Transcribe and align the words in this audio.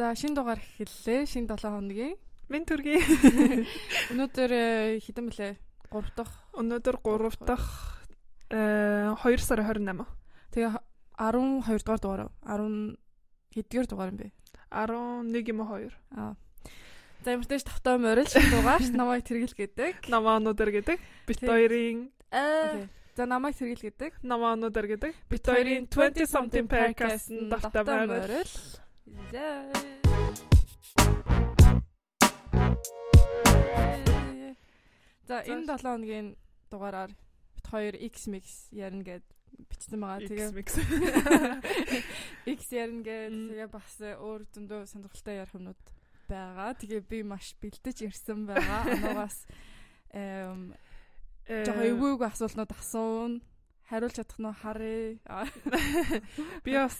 За 0.00 0.16
шинэ 0.16 0.32
дугаар 0.32 0.56
эхэллээ. 0.56 1.28
Шинэ 1.28 1.44
7 1.44 1.76
хоногийн. 1.76 2.16
Мен 2.48 2.64
төргий. 2.64 3.04
Өнөөдөр 4.16 4.48
э, 4.48 4.96
хэдэн 4.96 5.28
блэ? 5.28 5.60
3 5.92 6.16
дахь. 6.16 6.32
Өнөөдөр 6.56 6.96
3 7.04 7.44
дахь 7.44 8.00
э 8.48 9.12
2 9.12 9.44
сарын 9.44 9.68
28. 9.68 10.08
Тэгээ 10.56 10.72
12 11.20 11.84
дугаар 11.84 12.00
дугаар. 12.00 12.32
10 12.48 12.96
хэдгээр 13.52 13.86
дугаар 13.92 14.08
юм 14.08 14.16
бэ? 14.24 14.32
11 14.72 15.52
юм 15.52 15.60
уу 15.68 15.76
2. 15.76 15.92
Аа. 16.16 16.32
За 17.20 17.36
ямартай 17.36 17.60
ч 17.60 17.68
тавтай 17.68 18.00
морил 18.00 18.24
дугаар 18.24 18.80
намайг 18.96 19.28
тэргэл 19.28 19.52
гэдэг. 19.52 20.08
Намаа 20.08 20.40
өнөөдөр 20.40 20.80
гэдэг. 20.80 20.96
Бит 21.28 21.44
хоёрын 21.44 22.08
Аа. 22.32 22.88
За 23.20 23.28
намайг 23.28 23.52
тэргэл 23.52 23.92
гэдэг. 23.92 24.24
намаа 24.24 24.56
өнөөдөр 24.56 24.96
гэдэг. 24.96 25.12
Бит 25.28 25.44
хоёрын 25.44 25.92
20 25.92 26.24
something 26.24 26.64
podcast-ын 26.64 27.52
давтаа 27.52 28.08
морил. 28.08 28.48
За. 35.28 35.42
Энэ 35.46 35.66
7 35.66 35.82
хоногийн 35.82 36.36
дугаараар 36.70 37.10
бит 37.54 37.66
хоёр 37.70 37.94
X 37.94 38.26
mix 38.26 38.66
ярина 38.74 39.04
гэд 39.06 39.26
бичсэн 39.70 40.00
байгаа. 40.00 40.26
Тэгээ 40.26 40.50
X-mix. 40.50 40.68
X 42.58 42.60
ярина 42.74 43.02
гэд 43.06 43.34
тэгээ 43.54 43.68
бас 43.70 43.94
өөр 44.02 44.46
зөндөө 44.50 44.90
сонирхолтой 44.90 45.38
ярих 45.38 45.54
юмнууд 45.54 45.82
байгаа. 46.26 46.74
Тэгээ 46.74 47.00
би 47.06 47.22
маш 47.22 47.54
бэлдэж 47.62 48.10
ирсэн 48.10 48.50
байгаа. 48.50 48.90
Ануугаас 48.90 49.46
эм 50.10 50.74
Э, 51.50 51.64
жоохон 51.66 51.88
эвгүйг 51.90 52.22
асуултууд 52.22 52.70
асуун. 52.78 53.32
Хариулж 53.90 54.14
чадах 54.14 54.38
нь 54.38 54.54
харъя. 54.54 55.18
Би 56.64 56.70
бас 56.78 56.94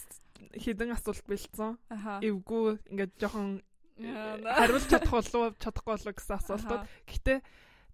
хідэн 0.56 0.92
асуулт 0.94 1.24
бэлдсэн. 1.26 1.78
Эвгүй 2.24 2.78
ингээд 2.90 3.12
жоохон 3.20 3.62
Яа, 4.00 4.40
хариулж 4.40 4.88
чадах 4.88 5.12
болов 5.12 5.54
чадахгүй 5.60 5.92
болов 5.92 6.14
гэсэн 6.16 6.36
асуултууд. 6.40 6.84
Гэтэ 7.04 7.34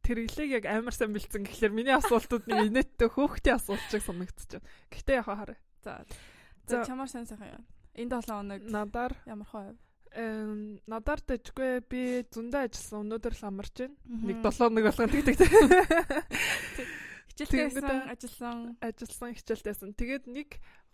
тэрглийг 0.06 0.50
яг 0.62 0.64
амар 0.70 0.94
сайн 0.94 1.10
бэлдсэн 1.10 1.42
гэхэлэр 1.42 1.74
миний 1.74 1.94
асуултууд 1.98 2.46
нэг 2.46 2.70
инээдтэй 2.70 3.10
хөөхтэй 3.10 3.58
асуулт 3.58 3.82
шиг 3.90 4.06
санагдчихэв. 4.06 4.62
Гэтэ 4.94 5.18
яхаа 5.18 5.34
хараа. 5.34 5.58
За. 5.82 6.06
За. 6.70 6.86
Чамаар 6.86 7.10
сайн 7.10 7.26
сайхан 7.26 7.58
юм. 7.58 7.64
Энэ 7.98 8.22
7 8.22 8.30
хоног 8.30 8.62
Надаар 8.70 9.12
ямар 9.26 9.48
хөө? 9.50 9.74
эм 10.16 10.80
надаар 10.86 11.20
дэжгүй 11.26 11.82
би 11.90 12.22
зөндөө 12.30 12.70
ажилласан. 12.70 13.02
Өнөөдөр 13.04 13.34
л 13.36 13.44
амарч 13.50 13.74
байна. 13.82 13.96
Нэг 14.06 14.36
Мгм. 14.40 14.48
7 14.48 14.72
нэг 14.72 14.84
болгон 14.86 15.10
тэг 15.10 15.24
тэг. 15.26 15.38
хичээлтэйсэн 17.34 18.08
ажилласан. 18.08 18.58
Ажилласан 18.80 19.32
хичээлтэйсэн. 19.36 19.90
Тэгээд 19.92 20.24
нэг 20.30 20.48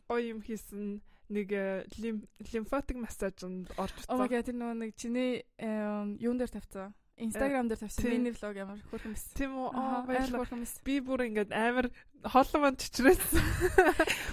гоё 0.09 0.35
юм 0.35 0.41
хийсэн. 0.43 1.01
Нэг 1.33 1.49
э, 1.53 1.85
лим- 1.97 2.29
лимфатик 2.53 2.97
массажинд 3.01 3.73
орж 3.81 3.97
утсан. 3.97 4.29
god 4.29 4.45
тэр 4.45 4.57
нөгөө 4.61 4.77
нэг 4.85 4.91
чиний 5.01 5.43
эм, 5.57 6.17
юун 6.21 6.37
дээр 6.37 6.53
тавьсан. 6.53 6.93
Instagram 7.17 7.69
дээр 7.73 7.81
тавьсан. 7.81 8.05
Миний 8.11 8.33
влог 8.37 8.57
ямар 8.57 8.79
хөөрхөн 8.93 9.13
мэс. 9.17 9.25
Тийм 9.33 9.53
үү? 9.57 9.69
Аа 9.73 10.05
Аа 10.05 10.07
баярлалаа. 10.09 10.45
Би 10.85 11.01
бүр 11.01 11.21
ингээд 11.29 11.51
амар 11.57 11.89
холломон 12.25 12.77
чичрээсэн. 12.77 13.41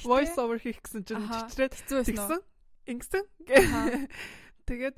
Voice 0.04 0.36
over 0.42 0.58
хийх 0.60 0.80
гэсэн 0.84 1.04
чинь 1.08 1.24
чичрээд 1.24 1.74
Хэцүү 1.76 1.98
байсан 2.04 2.18
уу? 2.20 2.28
тэгсэн. 2.28 2.42
Ингэсэн. 2.90 3.24
Тэгээд 4.70 4.96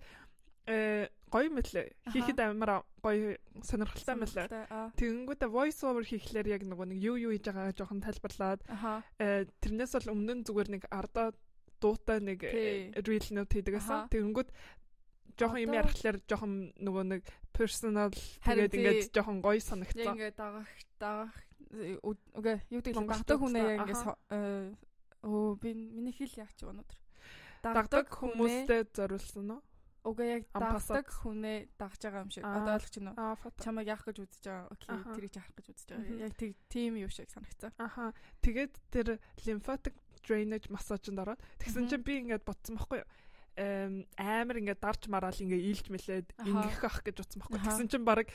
э 0.67 1.09
гоё 1.31 1.47
мэлээ. 1.47 1.87
Аха. 2.05 2.11
Хийхэд 2.13 2.39
амар 2.43 2.71
гоё 3.01 3.39
сонирхолтой 3.63 4.15
мэлээ. 4.19 4.47
Аа. 4.69 4.91
Тэгэнгүүтээ 4.99 5.49
voice 5.51 5.81
over 5.87 6.03
хийхлээр 6.03 6.47
яг 6.59 6.61
нөгөө 6.67 6.85
нэг 6.91 6.99
юу 7.01 7.15
юу 7.17 7.31
хийж 7.31 7.47
байгаагаа 7.49 7.75
жоохон 7.75 8.03
тайлбарлаад 8.03 8.59
э 9.19 9.47
тэрнээс 9.63 9.91
бол 9.95 10.11
өмнө 10.15 10.33
нь 10.39 10.45
зүгээр 10.47 10.69
нэг 10.75 10.83
ардаа 10.91 11.31
дуутай 11.81 12.19
нэг 12.21 12.39
Тий. 12.45 12.93
reel 13.01 13.25
note 13.33 13.51
хийдэг 13.57 13.73
гэсэн. 13.81 14.07
Тэгэнгүүт 14.13 14.49
жоохон 15.37 15.61
юм 15.65 15.73
ярихлаар 15.73 16.17
жоохон 16.29 16.53
нөгөө 16.77 17.03
нэг 17.11 17.23
personal 17.51 18.11
тэгээд 18.45 18.73
ингээд 18.77 19.09
жоохон 19.15 19.41
гоё 19.41 19.59
санагцсан. 19.59 20.13
ингээ 20.15 20.31
дагах 20.37 20.69
дагах 21.01 21.35
үгүй 21.71 22.57
юу 22.69 22.81
гэдэг 22.83 22.95
Монгол 22.95 23.17
дагдаг 23.25 23.39
хүнээ 23.41 23.63
яг 23.65 23.79
дууцсан. 23.79 23.87
ингээ 23.87 23.97
Аха. 23.97 24.05
со- 24.05 24.19
э, 24.29 24.75
оо 25.23 25.55
би 25.55 25.69
миний 25.73 26.13
хэл 26.13 26.35
яг 26.37 26.51
ч 26.55 26.65
өнөөдөр. 26.67 26.99
Дагдаг 27.61 28.07
хүмүүстэй 28.09 28.81
зориулсан 28.93 29.51
уу? 29.51 29.61
Уга 30.01 30.25
яг 30.25 30.43
дагдаг 30.49 31.05
хүнээ 31.13 31.77
дагж 31.77 32.01
байгаа 32.01 32.25
юм 32.25 32.31
шиг. 32.33 32.43
Одоо 32.43 32.73
ойлгож 32.73 32.95
байна 32.97 33.13
уу? 33.13 33.51
Чамайг 33.61 33.87
яах 33.87 34.01
гэж 34.01 34.17
үзэж 34.17 34.43
байгаа. 34.49 34.67
Окей, 34.73 34.97
тэрийг 35.13 35.33
харах 35.37 35.53
гэж 35.61 35.67
үзэж 35.69 35.87
байгаа. 35.93 36.25
Яг 36.25 36.33
тийм 36.73 36.93
юу 36.97 37.09
шиг 37.13 37.29
санагцсан. 37.29 37.71
Аха. 37.77 38.13
Тэгээд 38.41 38.73
тэр 38.89 39.07
lymphatic 39.45 39.93
drainage 40.25 40.69
массажинд 40.69 41.19
ороод 41.19 41.41
тэгсэн 41.59 41.89
чинь 41.89 42.05
би 42.05 42.21
ингээд 42.21 42.45
бодсон 42.45 42.77
байхгүй 42.77 43.01
юу? 43.01 43.09
Амар 44.15 44.57
ингээд 44.63 44.79
дарж 44.79 45.11
мараал 45.11 45.35
ингээд 45.35 45.67
ийлж 45.67 45.87
мэлээд 45.91 46.27
Аха. 46.39 46.47
ингэх 46.47 46.83
ах 46.87 46.99
гэж 47.03 47.15
бодсон 47.19 47.39
байхгүй. 47.43 47.59
Тэгсэн 47.67 47.87
чинь 47.91 48.07
баг 48.07 48.27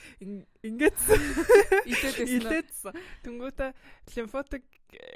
ингээд 0.61 0.99
илээдсэн. 2.37 2.93
Тэнгүүтээ 3.25 3.71
lymphatic 4.13 4.65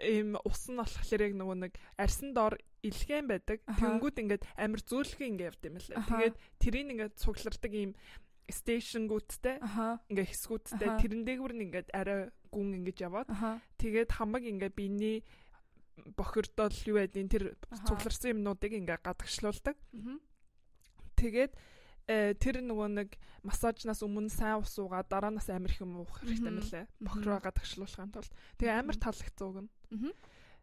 ийм 0.00 0.40
ус 0.40 0.62
нь 0.72 0.80
болохоор 0.80 1.20
яг 1.20 1.34
нөгөө 1.36 1.56
нэг 1.68 1.72
арьсан 2.00 2.32
доор 2.32 2.56
илгээн 2.80 3.28
байдаг. 3.28 3.60
Тэнгүүд 3.68 4.16
ингээд 4.24 4.44
амар 4.56 4.80
зөөлхөн 4.80 5.36
ингээд 5.36 5.48
явд 5.52 5.62
юм 5.68 5.76
лээ. 5.76 6.00
Тэгээд 6.08 6.36
тэрийг 6.64 6.88
ингээд 6.96 7.14
цуглардаг 7.20 7.72
ийм 7.76 7.92
Аха. 9.62 10.02
ингээ 10.10 10.26
хэсгүүдтэй 10.26 10.90
тэрэн 10.98 11.22
дээгүүр 11.22 11.54
нь 11.54 11.64
ингээд 11.70 11.88
арай 11.94 12.34
гүн 12.50 12.82
ингэж 12.82 12.98
яваад 13.06 13.30
тэгээд 13.78 14.10
хамаг 14.10 14.42
ингээ 14.42 14.74
биений 14.74 15.22
бохирдол 16.16 16.72
юу 16.86 16.96
байдیں۔ 16.98 17.28
тэр 17.28 17.56
цугларсан 17.86 18.32
юмнуудыг 18.38 18.72
ингээ 18.72 18.98
гадагшлуулдаг. 19.04 19.76
Тэгээд 21.16 21.52
э, 22.08 22.34
тэр 22.40 22.64
нөгөө 22.64 22.88
нэг 22.96 23.08
массажнаас 23.44 24.00
өмнө 24.02 24.32
сайн 24.32 24.58
ус 24.64 24.74
уугаа 24.80 25.04
дараанаас 25.04 25.48
амар 25.52 25.70
их 25.70 25.80
юм 25.84 26.00
уух 26.00 26.20
хэрэгтэй. 26.24 26.88
Мгм. 26.88 27.04
Бохироо 27.04 27.38
гадагшлуулахын 27.44 28.10
тулд. 28.10 28.32
Тэгээ 28.58 28.72
Мгм. 28.82 29.04
таалагдсан 29.04 29.46
үг 29.46 29.58
нь. 29.62 29.70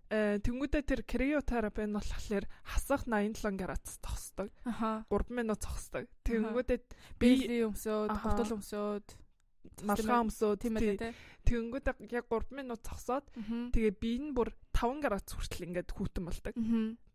Э 0.10 0.40
тэнгүүдээ 0.40 0.84
тэр 0.88 1.02
криотерапи 1.04 1.84
нь 1.84 1.92
болохоор 1.94 2.48
хасах 2.64 3.04
87 3.08 3.60
градус 3.60 4.00
зогсдог. 4.00 4.50
Аха. 4.64 5.04
3 5.12 5.30
минут 5.36 5.60
зогсдог. 5.62 6.08
Тэнгүүдээ 6.24 6.80
би 7.20 7.28
Биелийн 7.44 7.76
өмсөөд, 7.76 8.12
Аха. 8.16 8.24
ховтол 8.32 8.56
өмсөөд, 8.58 9.08
малгай 9.84 10.18
өмсөөд 10.24 10.60
тийм 10.62 10.76
ээ 10.78 10.98
тий. 10.98 11.14
тэнгүүдээ 11.48 11.96
яг 12.12 12.26
3 12.28 12.52
минут 12.58 12.82
зогсоод 12.84 13.26
тэгээ 13.72 13.94
бие 14.00 14.20
нь 14.20 14.34
бүр 14.36 14.52
5 14.76 15.02
градус 15.04 15.34
хүртэл 15.34 15.68
ингээд 15.72 15.90
хүүтэн 15.96 16.24
болдог. 16.28 16.54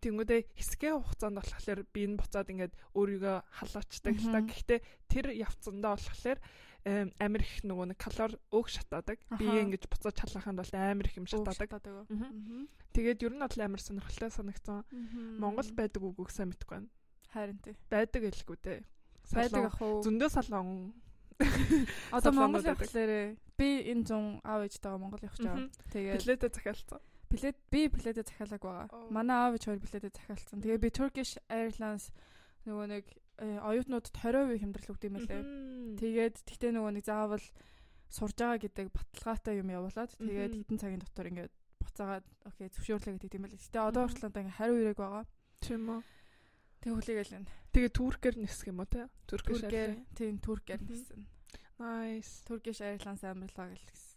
Тэнгүүдээ 0.02 0.40
хэсгээ 0.56 0.92
хугацаанд 0.98 1.38
болохоор 1.38 1.80
бие 1.92 2.08
нь 2.10 2.18
буцаад 2.18 2.48
ингээд 2.50 2.74
өөрийгөө 2.96 3.36
халаачдаг 3.60 4.14
л 4.18 4.30
та. 4.32 4.40
Гэхдээ 4.42 4.80
тэр 5.06 5.26
явцсандаа 5.36 5.94
болохоор 5.94 6.38
эм, 6.82 7.08
амар 7.22 7.42
их 7.46 7.62
нөгөө 7.62 7.86
нэг 7.94 7.98
калори 8.02 8.36
өг 8.50 8.66
шатаадаг. 8.66 9.18
Бие 9.38 9.62
ингэж 9.62 9.86
буцаад 9.86 10.18
чалаханд 10.18 10.58
бол 10.58 10.72
амар 10.74 11.06
их 11.06 11.14
юм 11.14 11.26
шатаадаг. 11.30 11.70
Тэгээд 12.92 13.22
ер 13.22 13.34
нь 13.38 13.44
бол 13.46 13.60
амар 13.62 13.78
сонирхолтой 13.78 14.30
санагдсан. 14.34 14.82
Монгол 15.38 15.70
байдаг 15.76 16.02
үгүйг 16.02 16.30
сайн 16.34 16.50
мэдгүй 16.50 16.82
байна. 16.82 16.90
харин 17.32 17.58
тий. 17.64 17.74
Байдаг 17.88 18.22
хэлэхгүй 18.28 18.58
дээ. 18.60 18.80
Байдаг 19.32 19.64
ах 19.72 19.80
уу? 19.80 20.02
Зөндөө 20.04 20.28
салон. 20.28 20.92
Одоо 22.16 22.32
Монгол 22.32 22.64
явахлаарэ 22.64 23.36
би 23.58 23.68
энэ 23.90 24.04
зун 24.06 24.26
аав 24.42 24.66
ээжтэйгээ 24.66 25.00
Монгол 25.00 25.22
явах 25.22 25.36
гэж 25.38 25.46
байгаа. 25.46 25.68
Тэгээд 25.92 26.22
Билетэ 26.22 26.48
захиалцсан. 26.52 27.00
билет 27.32 27.56
би 27.72 27.80
билетэ 27.88 28.22
захиалаг 28.28 28.60
байгаа. 28.60 28.86
Манай 29.08 29.36
аав 29.36 29.54
ээж 29.56 29.64
хоёр 29.66 29.80
билетэ 29.80 30.10
захиалсан. 30.12 30.60
Тэгээ 30.60 30.82
би 30.82 30.90
Turkish 30.92 31.38
Airlines 31.48 32.12
нөгөө 32.68 32.86
нэг 32.92 33.04
э, 33.40 33.58
оюутнуудад 33.58 34.12
20% 34.12 34.60
хямдрал 34.60 34.92
өгд 34.92 35.04
юм 35.08 35.16
лээ. 35.18 35.42
Тэгээд 35.98 36.36
тэгтээ 36.46 36.70
нөгөө 36.76 36.92
нэг 37.00 37.04
заавал 37.08 37.44
сурж 38.12 38.36
байгаа 38.36 38.60
гэдэг 38.60 38.86
баталгаатай 38.92 39.54
юм 39.58 39.72
явуулаад 39.72 40.12
тэгээд 40.20 40.54
хэдэн 40.60 40.78
цагийн 40.78 41.00
дотор 41.00 41.26
ингээд 41.32 41.54
буцаагаад 41.80 42.26
окей 42.44 42.68
зөвшөөрлөө 42.68 43.12
гэдэг 43.16 43.36
юм 43.40 43.44
байл. 43.48 43.56
Гэтэ 43.56 43.80
одоо 43.80 44.02
хүртэл 44.04 44.28
одоо 44.28 44.40
ингээд 44.44 44.58
хариу 44.60 44.78
ирээг 44.84 45.00
байгаа. 45.00 45.24
Тийм 45.64 45.82
үү. 45.88 46.00
Тэг 46.84 46.92
хүлээгээл 46.92 47.32
байна. 47.32 47.48
Тэгээ 47.72 47.92
туркээр 47.96 48.36
нисэх 48.36 48.68
юм 48.68 48.84
уу 48.84 48.90
те? 48.92 49.08
Туркээр 49.24 49.96
тийм 50.12 50.36
туркээр 50.44 50.82
Мгм. 50.84 51.24
Гэсэн. 51.82 52.14
Nice. 52.22 52.32
Turkish 52.46 52.80
Airlines 52.80 53.24
амарлаа 53.26 53.68
гэлсэн. 53.74 54.12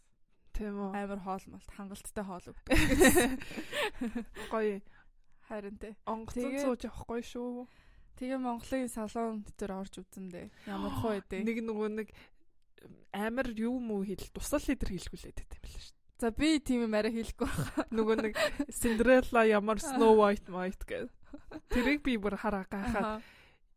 Тийм 0.53 0.75
үү. 0.79 0.91
Амар 0.93 1.19
хоол 1.19 1.45
молт 1.49 1.69
хангалттай 1.73 2.23
хоол 2.23 2.45
өгдөг. 2.53 2.77
Гоё. 4.53 4.79
Харин 5.49 5.77
тий. 5.81 5.93
Онгоцон 6.05 6.53
сууж 6.61 6.85
явахгүй 6.87 7.21
шүү. 7.25 7.67
Тэгээ 8.15 8.39
Монголын 8.39 8.87
салон 8.87 9.43
дээр 9.59 9.75
орж 9.75 9.99
үзэндээ 9.99 10.47
ямар 10.71 10.93
хоо 10.95 11.11
байдэ. 11.19 11.43
Нэг 11.43 11.59
нөгөө 11.67 11.89
нэг 11.99 12.07
амар 13.11 13.51
юу 13.51 13.77
мүү 13.83 14.15
хэл 14.15 14.31
тусал 14.31 14.63
лидер 14.63 14.95
хэлгүүлээд 14.95 15.37
байт 15.43 15.53
юм 15.53 15.61
байна 15.67 15.83
шүү. 15.83 15.95
За 16.23 16.31
би 16.31 16.49
тийм 16.63 16.87
юм 16.87 16.95
арай 16.95 17.11
хийхгүй 17.11 17.43
байна. 17.43 17.85
Нөгөө 17.99 18.15
нэг 18.23 18.33
Cinderella 18.71 19.43
ямар 19.43 19.83
Snow 19.83 20.15
White 20.15 20.47
White 20.47 20.87
гэдэг. 20.87 21.11
Тэрийг 21.75 21.99
би 22.07 22.15
бүр 22.15 22.39
хараа 22.39 22.63
гайхаад 22.71 23.19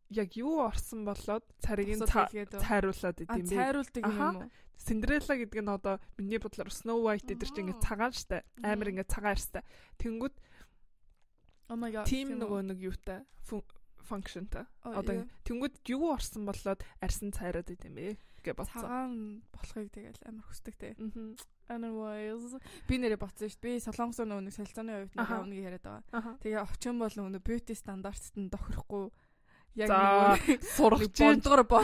яг 0.09 0.29
юу 0.37 0.59
орсон 0.65 1.05
болоод 1.05 1.45
царийг 1.61 1.95
нь 1.97 2.05
цайруулад 2.05 3.17
идэм 3.21 3.45
бэ. 3.45 3.55
цайруулдаг 3.55 4.03
юм 4.05 4.19
уу? 4.37 4.49
Cinderella 4.79 5.35
гэдэг 5.35 5.59
нь 5.61 5.69
одоо 5.75 5.99
миний 6.17 6.39
бодлоор 6.39 6.71
Snow 6.71 7.03
White 7.03 7.27
гэдэг 7.27 7.47
чинь 7.51 7.57
Аа. 7.57 7.63
ингээд 7.67 7.83
цагаан 7.83 8.13
штэ. 8.15 8.37
Амар 8.63 8.87
Мгм. 8.87 8.91
ингээд 8.95 9.11
цагаан 9.11 9.35
штэ. 9.37 9.59
Тэнгүүд 9.99 10.35
Oh 11.69 11.75
my 11.77 11.91
god. 11.93 12.05
тим 12.09 12.39
нөгөө 12.39 12.61
нэг 12.73 12.79
юутай 12.81 13.21
functionтай. 14.01 14.65
Оо, 14.87 14.97
Одоо 15.03 15.13
юу? 15.21 15.27
тэнгууд 15.45 15.75
юу 15.85 16.09
орсон 16.15 16.45
болоод 16.49 16.81
арьсан 17.03 17.29
цайраад 17.35 17.69
идэм 17.69 17.93
бэ 17.93 18.17
гэж 18.41 18.55
бодсон. 18.57 18.81
цагаан 18.81 19.13
болохыг 19.53 19.91
тэгэл 19.93 20.23
амар 20.25 20.45
хүсдэг 20.49 20.75
те. 20.79 20.95
Anyways 21.69 22.57
би 22.89 22.97
нэрээ 22.97 23.19
ботсон 23.21 23.45
шүү 23.51 23.59
дээ. 23.61 23.77
Би 23.77 23.83
солонгос 23.83 24.17
нөгөө 24.25 24.43
нэг 24.49 24.53
солилцооны 24.57 24.91
үед 25.05 25.13
нэг 25.13 25.29
өмнө 25.29 25.53
яриад 25.61 25.85
байгаа. 25.85 26.39
Тэгээ 26.41 26.63
очин 26.65 26.97
бол 26.97 27.13
нөгөө 27.13 27.43
beauty 27.45 27.75
стандартт 27.77 28.33
нь 28.39 28.49
тохирохгүй 28.49 29.11
яг 29.75 29.89
За 29.91 29.99
нөгөө 29.99 30.57
сургаж 30.75 31.13
иж 31.13 31.19
бондгоор 31.21 31.63
боо. 31.69 31.83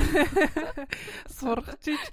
сургаж 1.39 1.83
иж 1.91 2.03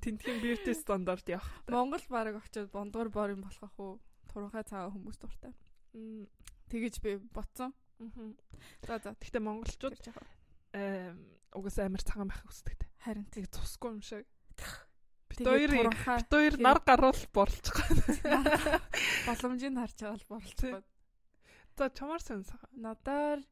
тентгийн 0.00 0.40
beauty 0.42 0.74
стандарт 0.74 1.28
явах. 1.28 1.50
Монгол 1.68 2.02
баг 2.08 2.40
очиод 2.40 2.70
бондгоор 2.72 3.08
боор 3.10 3.30
юм 3.36 3.44
болох 3.44 3.62
ах 3.62 3.76
уу? 3.78 4.00
Туранхай 4.32 4.64
цаа 4.64 4.90
хүмүүс 4.90 5.18
дуртай. 5.20 5.54
Тэгэж 6.70 6.94
би 7.02 7.18
ботсон. 7.34 7.74
За 8.86 8.98
за 8.98 9.12
Гэхдээ 9.18 9.42
монголчууд 9.42 9.94
тэгж 9.98 10.06
яах 10.08 10.22
вэ? 10.22 10.28
эм 10.78 11.18
угаасаа 11.52 11.86
амар 11.90 12.02
цагаан 12.02 12.30
байх 12.30 12.42
хүсдэг. 12.46 12.78
харин 13.02 13.26
Тэг 13.28 13.50
цусгүй 13.50 13.98
юм 13.98 14.02
шиг. 14.02 14.24
Бид 15.28 15.44
туранхай 15.44 16.22
бид 16.22 16.30
хоёр 16.30 16.54
нар 16.62 16.80
гаруул 16.86 17.22
борлож 17.34 17.66
байгаа. 17.74 18.80
боломжийг 19.28 19.74
харж 19.74 19.98
байгаа 19.98 20.16
л 20.16 20.30
борлцоо. 20.30 20.82
За 21.76 21.90
чамаар 21.90 22.22
сага. 22.22 22.66
Надаар 22.72 23.42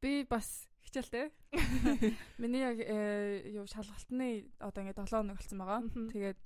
би 0.00 0.24
бас 0.24 0.66
хичээлтэй. 0.92 1.32
Миний 2.38 2.60
яг 2.60 2.76
э, 2.76 3.48
юу 3.48 3.64
шалгалтны 3.64 4.52
одоо 4.60 4.84
ингээд 4.84 5.00
7 5.00 5.08
хоног 5.08 5.40
болсон 5.40 5.58
байгаа. 5.58 5.80
Тэгээд 6.12 6.38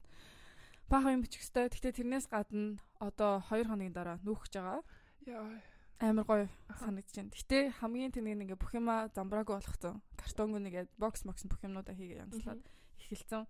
бага 0.87 1.11
юм 1.11 1.27
бичих 1.27 1.43
хэвээр. 1.43 1.75
Гэхдээ 1.75 1.99
тэрнээс 1.99 2.31
гадна 2.31 2.79
одоо 3.03 3.43
2 3.51 3.67
хоногийн 3.67 3.91
дараа 3.91 4.23
нүүх 4.23 4.47
гэж 4.47 4.55
байгаа. 4.63 4.83
Яа. 5.27 5.59
Амар 5.99 6.25
гоё 6.29 6.47
санагдаж 6.79 7.11
байна. 7.11 7.35
Гэтэ 7.35 7.59
хамгийн 7.83 8.15
тэнэг 8.15 8.55
ингээ 8.55 8.61
бүх 8.61 8.71
юма 8.79 9.11
замбраагүй 9.11 9.59
болгоцсон. 9.59 9.99
Картонг 10.15 10.63
нэгээд 10.63 10.95
бокс 10.95 11.27
бокс 11.27 11.43
бүх 11.51 11.65
юмнуудаа 11.67 11.97
хийгээ 11.97 12.23
янзлаад 12.23 12.63
эхэлсэн. 13.01 13.47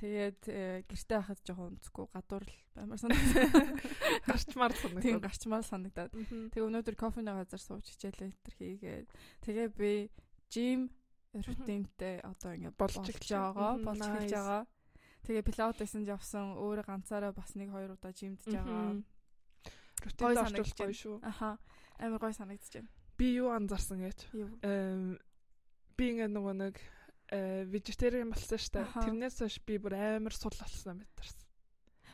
Тэгээд 0.00 0.40
э, 0.48 0.82
гэртээ 0.88 1.20
хахад 1.20 1.40
жоохон 1.44 1.76
өнцгөө 1.76 2.06
гадуур 2.14 2.44
л 2.46 2.56
амар 2.80 2.98
санагдав. 2.98 3.68
гарчмаар 4.26 4.72
Тийм 4.78 4.96
санагдав. 4.96 5.20
гарчмаар 5.20 5.64
санагдаад. 5.66 6.12
Тэгээ 6.54 6.66
өнөөдөр 6.66 6.96
кофений 6.96 7.34
газар 7.34 7.60
сууж 7.60 7.84
хичээлээ 7.84 8.32
өтер 8.32 8.54
хийгээд 8.56 9.08
тэгээ 9.44 9.68
би 9.76 10.08
жим 10.50 10.90
рутинтэй 11.32 12.18
одоо 12.26 12.52
ингээ 12.54 12.74
Болж 12.74 12.96
байгаа, 12.98 13.78
болж 13.78 14.02
эхэлж 14.02 14.34
байгаа. 14.34 14.62
Тэгээ 15.22 15.46
пилатесэнд 15.46 16.08
явсан, 16.10 16.56
өөрөө 16.58 16.84
ганцаараа 16.90 17.32
бас 17.32 17.54
нэг 17.54 17.70
хоёр 17.70 17.94
удаа 17.94 18.10
жимдж 18.12 18.44
байгаа. 18.50 18.98
Рутинд 20.00 20.36
санагдаж 20.36 20.72
гоё 20.74 20.94
шүү. 20.96 21.16
Аха. 21.22 21.58
Амар 22.00 22.18
гоё 22.18 22.34
санагдаж 22.34 22.72
байна. 22.72 22.88
Би 23.20 23.36
юу 23.36 23.52
анзаарсан 23.52 24.00
гэж. 24.00 24.18
Эм 24.64 25.20
би 25.94 26.04
ингээ 26.16 26.32
нөгөө 26.32 26.54
нэг 26.56 26.74
э 27.30 27.68
вегетариан 27.68 28.32
болсон 28.32 28.58
штэ. 28.58 28.88
Тэрнээс 28.96 29.44
хойш 29.44 29.60
би 29.62 29.76
бүр 29.76 29.94
амар 29.94 30.32
сул 30.32 30.50
болсон 30.56 31.04
мэдэрсэн. 31.04 31.44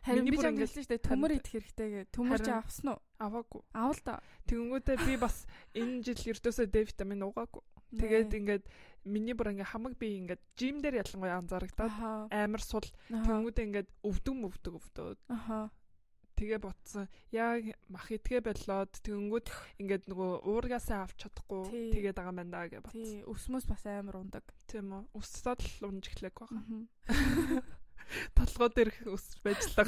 Харин 0.03 0.27
би 0.27 0.37
ч 0.37 0.45
ингээд 0.45 0.71
шүү 0.75 0.91
дээ. 0.91 1.07
Төмөр 1.07 1.33
идэх 1.39 1.53
хэрэгтэй 1.55 1.89
гэ. 1.95 2.01
Төмөр 2.11 2.43
Харин- 2.43 2.59
авсан 2.59 2.87
уу? 2.95 3.01
Аваагүй. 3.23 3.63
Авал 3.73 4.01
та. 4.03 4.21
Тэгэнгүүтээ 4.51 4.97
би 5.07 5.15
бас 5.17 5.47
энэ 5.79 6.03
жил 6.03 6.21
ердөөсөө 6.35 6.67
D 6.67 6.85
витамин 6.91 7.23
угаагүй. 7.27 7.63
Тэгээд 7.95 8.33
ингээд 8.35 8.65
миний 9.07 9.35
бүр 9.39 9.55
ингээ 9.55 9.71
хамаг 9.71 9.95
би 9.99 10.19
ингээд 10.19 10.43
жим 10.59 10.83
дээр 10.83 10.99
ялангуяа 11.07 11.39
анзаарагдаад 11.39 11.95
амар 12.35 12.63
сул 12.63 12.83
Аха. 13.15 13.23
тэгэнгүүтээ 13.31 13.67
ингээд 13.71 13.89
өвдөг 14.03 14.35
мөвдөг 14.35 14.73
өвдөөд 14.83 15.19
Аха. 15.31 15.71
тэгээ 16.37 16.59
ботсон. 16.61 17.07
Яг 17.31 17.63
мах 17.89 18.11
итгэ 18.11 18.43
болоод 18.43 18.93
тэгэнгүүт 19.07 19.47
ингээд 19.81 20.05
нөгөө 20.11 20.31
уургаасаа 20.51 21.07
авч 21.07 21.23
чадахгүй 21.25 21.95
тэгээд 21.95 22.19
байгаа 22.19 22.35
юм 22.35 22.39
байна 22.43 22.67
гэж 22.69 22.83
ботсон. 22.83 23.01
Тий, 23.07 23.23
өсмөс 23.25 23.65
бас 23.71 23.83
амар 23.87 24.17
ундаг. 24.21 24.45
Тийм 24.67 24.91
үү. 24.93 25.03
Өссөд 25.17 25.61
л 25.81 25.87
унж 25.89 26.05
эхлэх 26.11 26.35
байгаа. 26.43 27.63
Толгой 28.37 28.69
дээр 28.75 28.91
ус 29.11 29.27
байжлаа. 29.43 29.87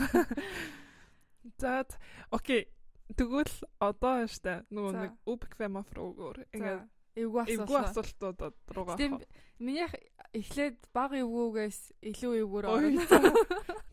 За 1.59 1.85
т- 1.85 1.99
окей. 2.31 2.67
Тэгвэл 3.09 3.49
одоо 3.81 4.27
штэ 4.29 4.69
нөгөө 4.69 4.93
За. 4.93 5.01
нэг 5.05 5.13
үбквэмоф 5.25 5.89
руугаар 5.97 6.45
ингээд 6.53 6.83
Эвгүй 7.19 7.43
эвгүй 7.51 7.65
асуулаа. 7.67 7.91
асуултуудад 7.91 8.57
руугаа. 8.71 8.97
Тийм 8.97 9.19
минийх 9.59 9.93
эхлээд 10.33 10.79
баг 10.95 11.13
эвгүйгээс 11.19 11.79
илүү 12.03 12.33
эвгүүр 12.47 12.65
Ой, 12.71 12.95
орно. 12.95 13.33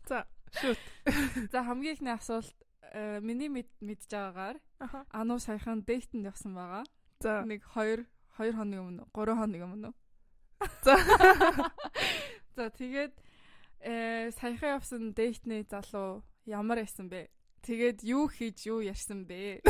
За 0.06 0.26
шүт. 0.62 0.80
За 1.52 1.64
хамгийн 1.64 1.96
ихний 1.98 2.14
асуулт 2.14 2.56
э, 2.94 3.20
миний 3.20 3.50
мэд 3.50 3.70
мэдж 3.82 4.08
байгаагаар. 4.12 4.58
Ану 5.12 5.40
саяхан 5.40 5.84
дейтэнд 5.84 6.26
явсан 6.30 6.56
байгаа. 6.56 6.84
За. 7.20 7.44
Нэг 7.44 7.64
2 7.74 8.06
2 8.38 8.52
хоногийн 8.56 8.84
өмнө, 8.84 9.04
3 9.16 9.36
хоногийн 9.36 9.72
өмнө. 9.74 9.92
За. 10.84 10.96
За 12.56 12.70
тэгээд 12.70 13.14
э 13.84 14.32
саяхан 14.32 14.80
явсан 14.80 15.14
деййтний 15.16 15.64
залуу 15.68 16.24
ямар 16.46 16.80
байсан 16.80 17.10
бэ? 17.10 17.28
Тэгээд 17.66 18.06
юу 18.06 18.30
хийж 18.30 18.70
юу 18.70 18.80
ярьсан 18.86 19.26
бэ? 19.26 19.66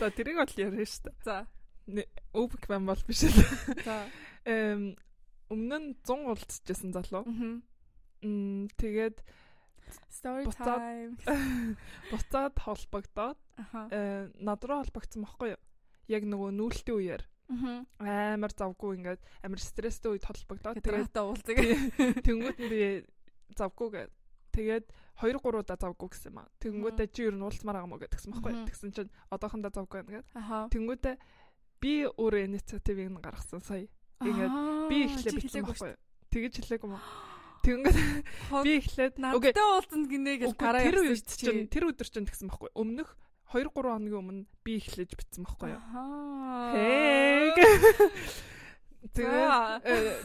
За 0.00 0.08
тэрийг 0.10 0.40
бол 0.40 0.54
ярина 0.56 0.86
штэ. 0.88 1.12
За. 1.22 1.46
Үбквэм 2.34 2.86
бол 2.86 3.02
биш 3.06 3.24
л. 3.26 3.38
За. 3.84 4.06
Эм 4.44 4.96
өмнө 5.50 5.76
нь 5.78 5.88
100 6.06 6.30
уулзчихсан 6.30 6.92
залуу. 6.94 7.24
Мм 8.22 8.68
тэгээд 8.78 9.18
Story 10.10 10.46
time. 10.54 11.18
буцаад 12.12 12.54
холбогдоод 12.54 13.38
э 13.90 14.30
над 14.38 14.62
руу 14.62 14.84
холбогдсон 14.86 15.26
байхгүй 15.26 15.56
юу? 15.58 15.62
Яг 16.06 16.22
нөгөө 16.30 16.50
нүүлтийн 16.54 16.94
үеэр 16.94 17.22
амар 17.98 18.52
завгүй 18.54 19.02
ингээд 19.02 19.18
амар 19.42 19.58
стресстэй 19.58 20.14
үед 20.14 20.22
холбогдоод 20.22 20.78
Тэгээд 20.78 21.18
уулзаг. 21.18 21.58
тэнгууд 22.22 22.58
нь 22.62 22.70
би 22.70 22.80
завгүй 23.58 23.88
гээд 23.90 24.12
тэгээд 24.54 24.86
2 25.18 25.34
3 25.42 25.58
удаа 25.58 25.76
завгүй 25.78 26.08
гэсэн 26.14 26.30
юм 26.30 26.38
аа. 26.38 26.48
Тэнгуудээ 26.62 27.08
чи 27.10 27.26
юу 27.26 27.34
н 27.34 27.42
уулзмаар 27.42 27.82
байгаа 27.82 27.90
мó 27.90 27.98
гэдгсэн 27.98 28.30
байхгүй 28.30 28.52
юу? 28.54 28.66
Тэгсэн 28.70 28.90
чинь 28.94 29.10
одоохондоо 29.34 29.70
завгүй 29.74 29.98
байна 30.06 30.22
гээд. 30.22 30.26
Аха. 30.38 30.70
Би 31.80 32.04
өөрөө 32.06 32.44
инициативыг 32.46 33.08
нь 33.10 33.20
гаргасан 33.24 33.64
сая. 33.64 33.88
Ингээд 34.20 34.54
би 34.92 34.96
эхлээ 35.08 35.32
бичсэн 35.40 35.64
байхгүй? 35.64 35.96
Тэгэж 36.28 36.54
хэлээгүй 36.60 36.88
юм 36.88 36.94
уу? 37.00 37.04
Тэнгууд 37.60 37.96
би 38.64 38.72
эхлээд 38.80 39.14
Надтай 39.20 39.64
уулзна 39.64 40.06
гинэ 40.08 40.32
гэж 40.44 40.52
гараа 40.56 40.80
тэр 40.80 41.04
үед 41.04 41.24
чи. 41.28 41.44
чинь 41.44 41.68
тэр 41.68 41.92
өдөр 41.92 42.08
чинь 42.08 42.24
тэгсэн 42.28 42.48
байхгүй 42.48 42.72
өмнөх 42.72 43.16
2 43.52 43.68
3 43.68 43.72
хоногийн 43.74 44.20
өмнө 44.20 44.44
би 44.64 44.72
эхлэж 44.80 45.10
битсэн 45.12 45.44
байхгүй 45.44 45.76
юу. 45.76 45.82
Хэг 46.72 47.56
тэгээ 49.16 49.48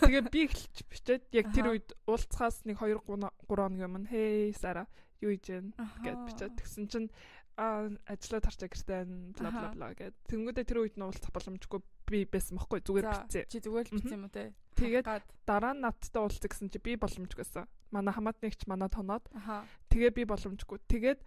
тэгээ 0.04 0.24
би 0.32 0.40
эхэлж 0.48 0.78
бичээд 0.92 1.24
яг 1.32 1.48
тэр 1.56 1.72
үед 1.76 1.88
уулзахаас 2.08 2.64
нэг 2.68 2.80
2 2.80 3.00
3 3.00 3.24
хоногийн 3.48 3.88
өмнө 3.88 4.12
хей 4.12 4.52
сара 4.56 4.88
юу 5.24 5.32
хийж 5.32 5.48
Ахаа. 5.80 6.04
гэд 6.04 6.20
бичээд 6.28 6.54
тэгсэн 6.60 6.86
чинь 6.92 7.08
а 7.58 7.88
ажиллаад 8.12 8.46
харчаа 8.46 8.68
гэртээ 8.70 9.02
бла 9.40 9.50
бла 9.52 9.70
бла 9.76 9.88
гэд 9.96 10.16
тэнгүүдээ 10.28 10.66
тэр 10.68 10.80
үед 10.84 10.96
нь 11.00 11.06
уулзах 11.08 11.32
боломжгүй 11.32 11.80
би 12.06 12.20
байсан 12.28 12.60
байхгүй 12.60 12.80
зүгээр 12.84 13.06
За, 13.08 13.12
бичсэн 13.24 13.44
Чи 13.50 13.58
зүгээр 13.64 13.86
л 13.88 13.92
Мгм. 13.92 13.98
бичсэн 14.04 14.18
юм 14.20 14.26
уу 14.28 14.34
те? 14.36 14.44
Тэгээд- 14.76 15.08
дараа 15.48 15.74
нь 15.74 15.82
надтай 15.82 16.20
уулзах 16.22 16.52
гэсэн 16.52 16.68
чи 16.70 16.80
би 16.84 17.00
боломжгүйсэн 17.00 17.66
манай 17.96 18.12
хамаатнэгч 18.14 18.68
манай 18.68 18.90
тоноод 18.92 19.24
тэгээ 19.88 20.12
би 20.12 20.24
боломжгүй 20.28 20.80
тэгээд 20.92 21.20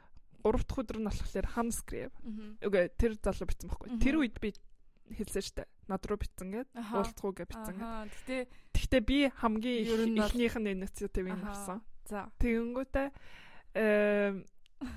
3 0.44 0.64
дахь 0.68 0.78
өдөр 0.84 0.98
нь 1.00 1.08
болохоор 1.08 1.46
ханскрив 1.56 2.12
Мгм. 2.22 2.60
Үгүй 2.62 2.84
тэр 2.94 3.12
залуу 3.18 3.48
битсэн 3.48 3.68
байхгүй. 3.72 3.88
Тэр 3.98 4.16
үед 4.22 4.36
би 4.38 4.52
хэлсэн 5.08 5.40
штэ. 5.42 5.64
Над 5.88 6.04
руу 6.06 6.20
битсэн 6.20 6.52
гээд 6.52 6.68
Аха. 6.76 7.00
уулзах 7.00 7.24
уу 7.24 7.32
гэж 7.32 7.48
битсэн. 7.48 7.76
Аха. 7.80 8.06
Гэтэ 8.28 8.36
Гэхдээ 8.76 9.02
би 9.02 9.18
хамгийн 9.32 10.14
ихнийх 10.20 10.54
нь 10.60 10.68
инициативыг 10.76 11.40
Аха. 11.42 11.50
авсан. 11.50 11.78
за. 12.04 12.28
Тэгэнгүүтээ 12.38 13.08
эм 13.74 14.44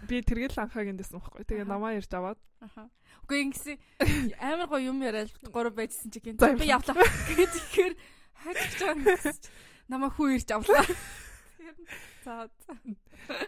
би 0.08 0.22
тэргэл 0.22 0.62
анхаагийн 0.62 0.98
дэсэн 0.98 1.18
байхгүй. 1.18 1.46
Тэгээ 1.46 1.66
намаа 1.66 1.98
ирж 1.98 2.12
аваад 2.14 2.40
Аха. 2.62 2.90
Үгүй 3.26 3.38
ингэсэн 3.50 3.78
амар 4.38 4.70
гоё 4.70 4.94
юм 4.94 5.02
яриад 5.02 5.34
гурав 5.50 5.74
байжсэн 5.74 6.14
чи 6.14 6.22
гин. 6.22 6.38
Би 6.38 6.70
явлаа. 6.70 6.94
гэж 7.34 7.54
ихээр 7.58 7.94
хаачих 8.38 8.74
чам 8.78 9.02
гэсэн 9.02 9.34
чи 9.34 9.50
намаа 9.90 10.14
хүү 10.14 10.38
ирж 10.38 10.50
авлаа. 10.54 10.86
За. 12.22 12.46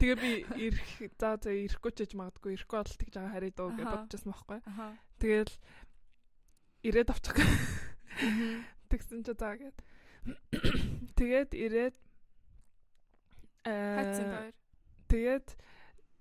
тэгээ 0.01 0.17
би 0.17 0.31
ирэх 0.57 1.13
за 1.21 1.37
за 1.37 1.53
ирэхгүй 1.53 1.91
ч 1.93 1.97
гэж 2.09 2.11
магадгүй 2.17 2.57
ирэхгүй 2.57 2.77
бол 2.81 2.97
тэгж 2.97 3.13
байгаа 3.13 3.33
харъя 3.37 3.53
дөө 3.53 3.69
гэж 3.77 3.87
бодчихсон 3.93 4.31
байхгүй. 4.33 4.59
Аха. 4.65 4.87
Тэгэл 5.21 5.53
ирээд 6.81 7.09
авчих. 7.13 7.37
Мгм. 8.17 8.65
Тэгсэн 8.89 9.21
чи 9.21 9.33
заа 9.37 9.55
гээд. 9.61 9.77
Тэгээд 11.13 11.51
ирээд 11.53 11.95
э 13.69 14.49
тэгээд 15.09 15.47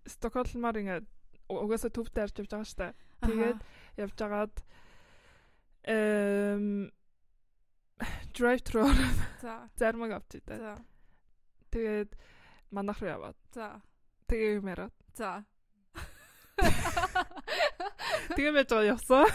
Стокгольмаар 0.06 0.76
ингээд 0.82 1.06
угаасаа 1.49 1.90
төвтэй 1.92 2.23
арч 2.25 2.37
явж 2.42 2.50
байгаа 2.50 2.68
штэ. 2.68 2.88
Тэгээд 3.23 3.61
явж 3.99 4.18
агаад 4.23 4.54
эм 5.87 6.90
drive 8.35 8.62
thru 8.66 8.87
за. 9.40 9.68
зармаг 9.76 10.11
авч 10.12 10.42
идэ. 10.42 10.59
За. 10.59 10.75
Тэгээд 11.71 12.16
манайх 12.71 12.99
руу 13.00 13.11
яваад 13.11 13.37
За. 13.52 13.80
тэгээ 14.28 14.59
юм 14.59 14.68
яриад. 14.68 14.94
За. 15.14 15.44
Тэгээ 18.37 18.52
байж 18.52 18.68
байгаа 18.71 18.92
явсан. 18.97 19.26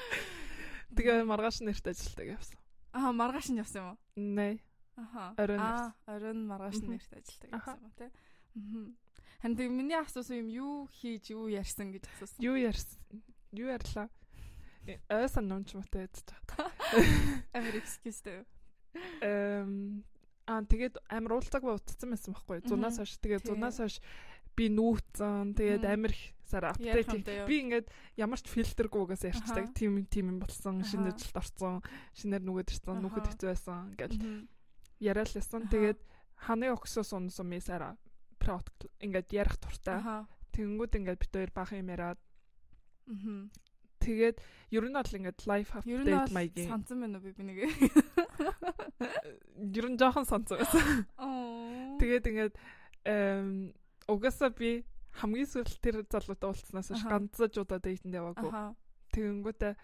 Тэгээ 0.96 1.24
маргааш 1.28 1.60
нэрт 1.62 1.86
ажилтдаг 1.86 2.26
явсан. 2.34 2.58
Аа, 2.92 3.12
маргааш 3.12 3.48
нь 3.52 3.60
явсан 3.60 3.78
юм 3.82 3.88
уу? 3.94 3.98
Нэ. 4.16 4.58
Аха. 4.96 5.34
Оройн 5.38 5.60
Аа, 5.62 5.94
оройн 6.08 6.46
маргааш 6.48 6.82
нэрт 6.82 7.12
ажилтдаг 7.14 7.50
явсан 7.52 7.78
юм 7.78 7.92
тий. 7.94 8.10
Аа. 8.10 8.86
Хан 9.38 9.54
тэг 9.54 9.70
миний 9.70 9.98
асуусан 9.98 10.42
юм 10.42 10.48
юу 10.50 10.74
хийж 10.90 11.30
юу 11.30 11.46
ярьсан 11.46 11.94
гэж 11.94 12.04
асуусан. 12.10 12.38
Юу 12.42 12.56
ярьсан? 12.58 12.98
Юу 13.54 13.70
ярьлаа? 13.70 14.10
Айсан 15.08 15.46
номч 15.46 15.78
мөтэй 15.78 16.08
ядчих. 16.10 16.34
Амар 17.54 17.76
excuse 17.78 18.24
дээ. 18.24 18.42
Эм 19.22 20.02
аа 20.48 20.64
тэгээд 20.64 20.98
амар 21.12 21.38
уулзаг 21.38 21.62
ба 21.62 21.76
утцсан 21.76 22.10
байсан 22.10 22.34
байхгүй. 22.34 22.66
Зунаас 22.66 22.98
хойш. 22.98 23.14
Тэгээд 23.20 23.46
зунаас 23.46 23.78
хойш 23.78 24.00
би 24.58 24.66
нүүцэн 24.74 25.54
тэгээд 25.54 25.84
амар 25.86 26.10
их 26.10 26.34
сар 26.48 26.72
апдейт 26.72 27.28
би 27.46 27.56
ингээд 27.62 27.86
ямар 28.18 28.40
ч 28.42 28.50
фильтргүйгээс 28.50 29.28
ярьцдаг 29.28 29.70
тим 29.76 30.02
тим 30.10 30.34
юм 30.34 30.38
болсон 30.42 30.82
шинэ 30.82 31.14
ажилд 31.14 31.36
орсон 31.38 31.78
шинээр 32.16 32.42
нүгэд 32.42 32.72
ирсэн 32.74 32.98
нүхэд 32.98 33.26
хэцүү 33.38 33.48
байсан 33.52 33.94
ингээд 33.94 34.14
яриад 34.98 35.30
лсэн 35.30 35.68
тэгээд 35.70 36.00
ханы 36.48 36.72
оксос 36.72 37.12
унсан 37.14 37.46
ми 37.46 37.60
прот 38.38 38.70
ингээд 39.02 39.28
ярих 39.34 39.56
туртай 39.58 40.00
тэгэнгүүт 40.58 40.92
ингээд 40.98 41.20
бит 41.22 41.32
хоёр 41.34 41.50
баах 41.54 41.72
юм 41.74 41.90
яриад. 41.92 42.18
Тэгээд 43.98 44.36
ер 44.70 44.84
нь 44.88 44.94
бол 44.94 45.16
ингээд 45.18 45.38
лайф 45.46 45.68
апдейт 45.74 46.30
маягийн 46.32 46.70
сансан 46.70 46.98
байна 47.02 47.18
уу 47.18 47.30
би 47.30 47.42
нэг 47.42 47.58
ер 49.78 49.86
нь 49.90 49.98
жоохон 49.98 50.26
сансан 50.26 50.58
байсан. 50.58 51.06
Тэгээд 51.98 52.24
ингээд 52.30 52.54
эм 53.06 53.74
угаасаа 54.08 54.50
би 54.50 54.82
хамгийн 55.18 55.50
сүүлд 55.50 55.78
тэр 55.82 55.96
залуутай 56.06 56.48
уулзснаас 56.50 56.90
ш 56.94 57.04
ганцаж 57.06 57.52
удаа 57.58 57.78
дейтэнд 57.82 58.14
яваагүй. 58.18 58.50
Тэгэнгүүтээ 59.14 59.74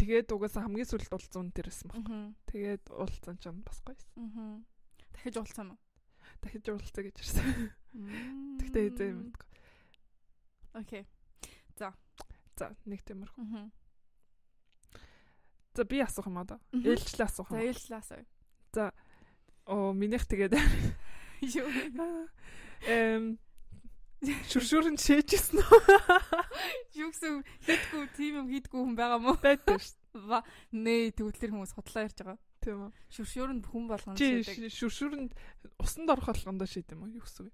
тэгээд 0.00 0.28
угаасаа 0.32 0.64
хамгийн 0.68 0.88
сүүлд 0.88 1.12
уулзсан 1.12 1.52
тэрсэн 1.52 1.88
баг. 1.88 2.04
Тэгээд 2.48 2.84
уулзсан 2.92 3.36
ч 3.40 3.48
бас 3.64 3.80
гоёсэн. 3.80 4.64
Дахиж 5.12 5.36
уулзсан 5.40 5.72
уу? 5.72 5.78
Дахиж 6.44 6.68
уулзаа 6.68 7.02
гэж 7.08 7.16
ирсэн. 7.24 7.72
Тэгтээ 8.60 8.84
хэзээ 8.92 9.08
юм 9.08 9.32
бэ? 9.32 9.40
Окей. 10.76 11.02
За. 11.80 11.96
За, 12.60 12.76
нэг 12.84 13.00
тиймэрхүү. 13.08 13.72
За 15.74 15.82
би 15.88 15.98
асуух 16.04 16.28
юм 16.28 16.38
аа 16.38 16.46
да. 16.46 16.56
Ээлжлээ 16.70 17.26
асуух 17.26 17.48
юм. 17.50 17.56
За, 17.56 17.64
ээлжлээ 17.64 17.98
асууя. 17.98 18.26
За. 18.76 18.84
Оо, 19.66 19.96
минийх 19.96 20.28
тэгээд 20.28 20.54
Юу? 21.56 21.68
Эм 22.86 23.38
шүршүрэн 24.24 24.96
шээжсэн 24.96 25.60
үү? 25.60 25.80
Юу 27.00 27.10
гэсэн 27.12 27.44
хийдгүү 27.64 28.04
тийм 28.16 28.32
юм 28.44 28.48
хийдгүү 28.48 28.80
хүн 28.80 28.96
байгаа 28.96 29.20
мó? 29.20 29.36
Байдаг 29.36 29.80
шүү. 29.80 30.40
Нээ 30.72 31.12
төвдлэр 31.16 31.52
хүмүүс 31.52 31.74
хотлоо 31.76 32.06
ярьж 32.06 32.16
байгаа. 32.22 32.38
Тийм 32.64 32.88
үү. 32.88 32.96
Шүршүрэнд 33.12 33.68
хүн 33.68 33.84
болгоно 33.92 34.16
шээдэг. 34.16 34.72
Шүршүрэнд 34.72 35.36
усанд 35.76 36.08
орох 36.08 36.32
болгондоо 36.32 36.64
шийдэм 36.64 37.04
үү? 37.04 37.20
Юу 37.20 37.24
гэсэн 37.28 37.44
вэ? 37.44 37.52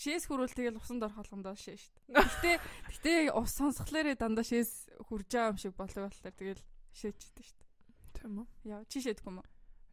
Шээс 0.00 0.24
хөрвөл 0.24 0.56
тэгэл 0.56 0.80
усанд 0.80 1.04
орох 1.04 1.20
болгондоо 1.20 1.52
шээ 1.52 1.76
шүү 1.76 1.92
дээ. 2.08 2.16
Гэтэ 2.16 2.56
гэтэ 2.96 3.12
ус 3.36 3.52
сонсхолоорээ 3.60 4.16
дандаа 4.16 4.48
шээс 4.48 4.88
хурж 5.04 5.28
байгаа 5.28 5.52
юм 5.52 5.60
шиг 5.60 5.76
болоо 5.76 6.08
болохоор 6.08 6.32
тэгэл 6.32 6.64
шээчихдээ 6.96 7.44
шүү 7.44 7.60
дээ. 7.60 7.68
Тийм 8.16 8.40
үү. 8.40 8.48
Яа, 8.72 8.88
чи 8.88 9.04
шээдэг 9.04 9.28
юм 9.28 9.44
уу? 9.44 9.48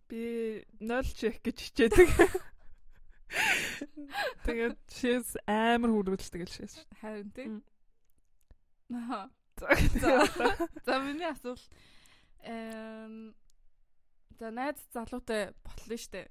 Би 0.07 0.63
0 0.79 1.03
шээх 1.03 1.43
гэж 1.43 1.57
хичээдэг. 1.59 2.07
Тэгээд 4.47 4.79
шээс 4.87 5.35
амар 5.49 5.91
хүрүүлдэг 5.91 6.47
л 6.47 6.53
шээс. 6.53 6.79
Харин 7.03 7.27
тийм. 7.35 7.59
Аа. 8.93 9.27
За 10.85 11.01
миний 11.03 11.27
асуул 11.27 11.59
эм 12.45 13.33
за 14.39 14.51
найз 14.51 14.79
залуутай 14.93 15.53
ботлоо 15.63 15.97
штэ. 15.97 16.29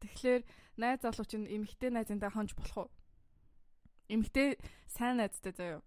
Тэгэхээр 0.00 0.42
найз 0.76 1.00
залуу 1.00 1.24
чинь 1.24 1.48
эмэгтэй 1.48 1.90
найзынтай 1.90 2.30
хонж 2.30 2.52
болох 2.56 2.88
уу? 2.88 2.90
Эмэгтэй 4.08 4.60
сайн 4.88 5.20
найзтай 5.20 5.52
заяа. 5.56 5.80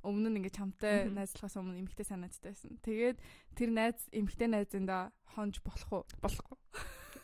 Өмнө 0.00 0.32
нь 0.32 0.38
ингээд 0.40 0.56
чамтай 0.56 1.10
найзлахаас 1.10 1.58
өмнө 1.60 1.82
эмэгтэй 1.82 2.06
сайн 2.06 2.24
найзтай 2.24 2.54
байсан. 2.54 2.78
Тэгээд 2.80 3.18
тэр 3.58 3.70
найз 3.74 3.98
эмэгтэй 4.14 4.48
найзындаа 4.48 5.12
хонж 5.34 5.60
болох 5.60 5.90
уу? 5.92 6.04
Болохгүй. 6.22 6.58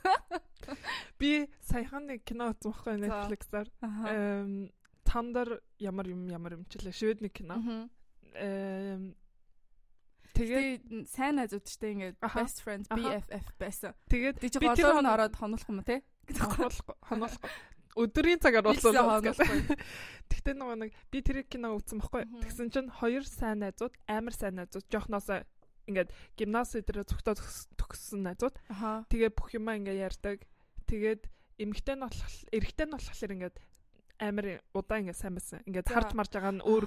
Би 1.20 1.46
саяхан 1.62 2.10
нэг 2.10 2.26
кино 2.26 2.50
үзсэн 2.52 2.74
байхгүй 2.74 2.94
Netflix-аар. 3.06 3.68
Эм 4.10 4.68
тандар 5.06 5.62
ямар 5.78 6.10
юм 6.10 6.26
ямар 6.28 6.58
юм 6.58 6.66
чилээ. 6.66 6.92
Шведний 6.92 7.30
кино. 7.30 7.88
Эм 8.34 9.14
Тэгээд 10.36 11.08
сайн 11.08 11.40
найзууд 11.40 11.64
штэ 11.64 11.96
ингээд 11.96 12.16
best 12.20 12.60
friends 12.60 12.86
BFF 12.92 13.46
байсан. 13.56 13.96
Тэгээд 14.12 14.36
би 14.44 14.48
тэр 14.52 14.92
голоор 14.92 15.00
нь 15.00 15.08
ороод 15.08 15.34
хонолох 15.36 15.68
юм 15.72 15.80
те? 15.80 16.04
Хонолох 16.36 16.84
хонолох. 17.00 17.40
Өдрийн 17.96 18.36
цагаар 18.44 18.68
болсоо. 18.68 18.92
Тэгтээ 20.30 20.54
нөгөө 20.60 20.76
нэг 20.84 20.92
би 21.08 21.18
тэр 21.24 21.40
кино 21.48 21.72
үзсэн 21.80 22.04
байхгүй. 22.04 22.28
Тэгсэн 22.44 22.68
чинь 22.68 22.92
хоёр 22.92 23.24
сайн 23.24 23.64
найзууд, 23.64 23.96
амар 24.04 24.36
сайн 24.36 24.60
найзууд 24.60 24.84
жоохноосоо 24.92 25.48
ингээд 25.88 26.12
гимнази 26.36 26.84
дээр 26.84 27.08
зөвхтөө 27.08 27.40
төгссөн 27.80 28.20
найзууд. 28.28 28.60
Тэгээ 29.08 29.32
бүх 29.32 29.56
юмаа 29.56 29.80
ингээд 29.80 30.12
ярьдаг. 30.12 30.44
Тэгээд 30.84 31.24
эмэгтэй 31.56 31.96
нь 31.96 32.04
болох 32.04 32.28
эрэгтэй 32.52 32.84
нь 32.84 32.92
болохоор 32.92 33.32
ингээд 33.32 33.56
амар 34.18 34.60
удаа 34.72 34.98
ингээд 35.00 35.20
сайн 35.20 35.34
байсан. 35.36 35.60
Ингээд 35.68 35.88
харж 35.92 36.10
марж 36.16 36.30
байгаа 36.32 36.54
нь 36.56 36.64
өөр 36.64 36.86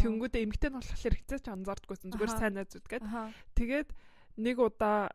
тэнгүүдээ 0.00 0.44
эмэгтэй 0.48 0.70
нь 0.72 0.76
болохоор 0.80 1.00
хэрэгцээ 1.04 1.40
ч 1.44 1.46
анзаардаггүйсэн. 1.52 2.10
Зүгээр 2.12 2.32
сайн 2.32 2.54
найзууд 2.56 2.86
гээд. 2.88 3.04
Тэгээд 3.56 3.88
нэг 4.40 4.56
удаа 4.58 5.12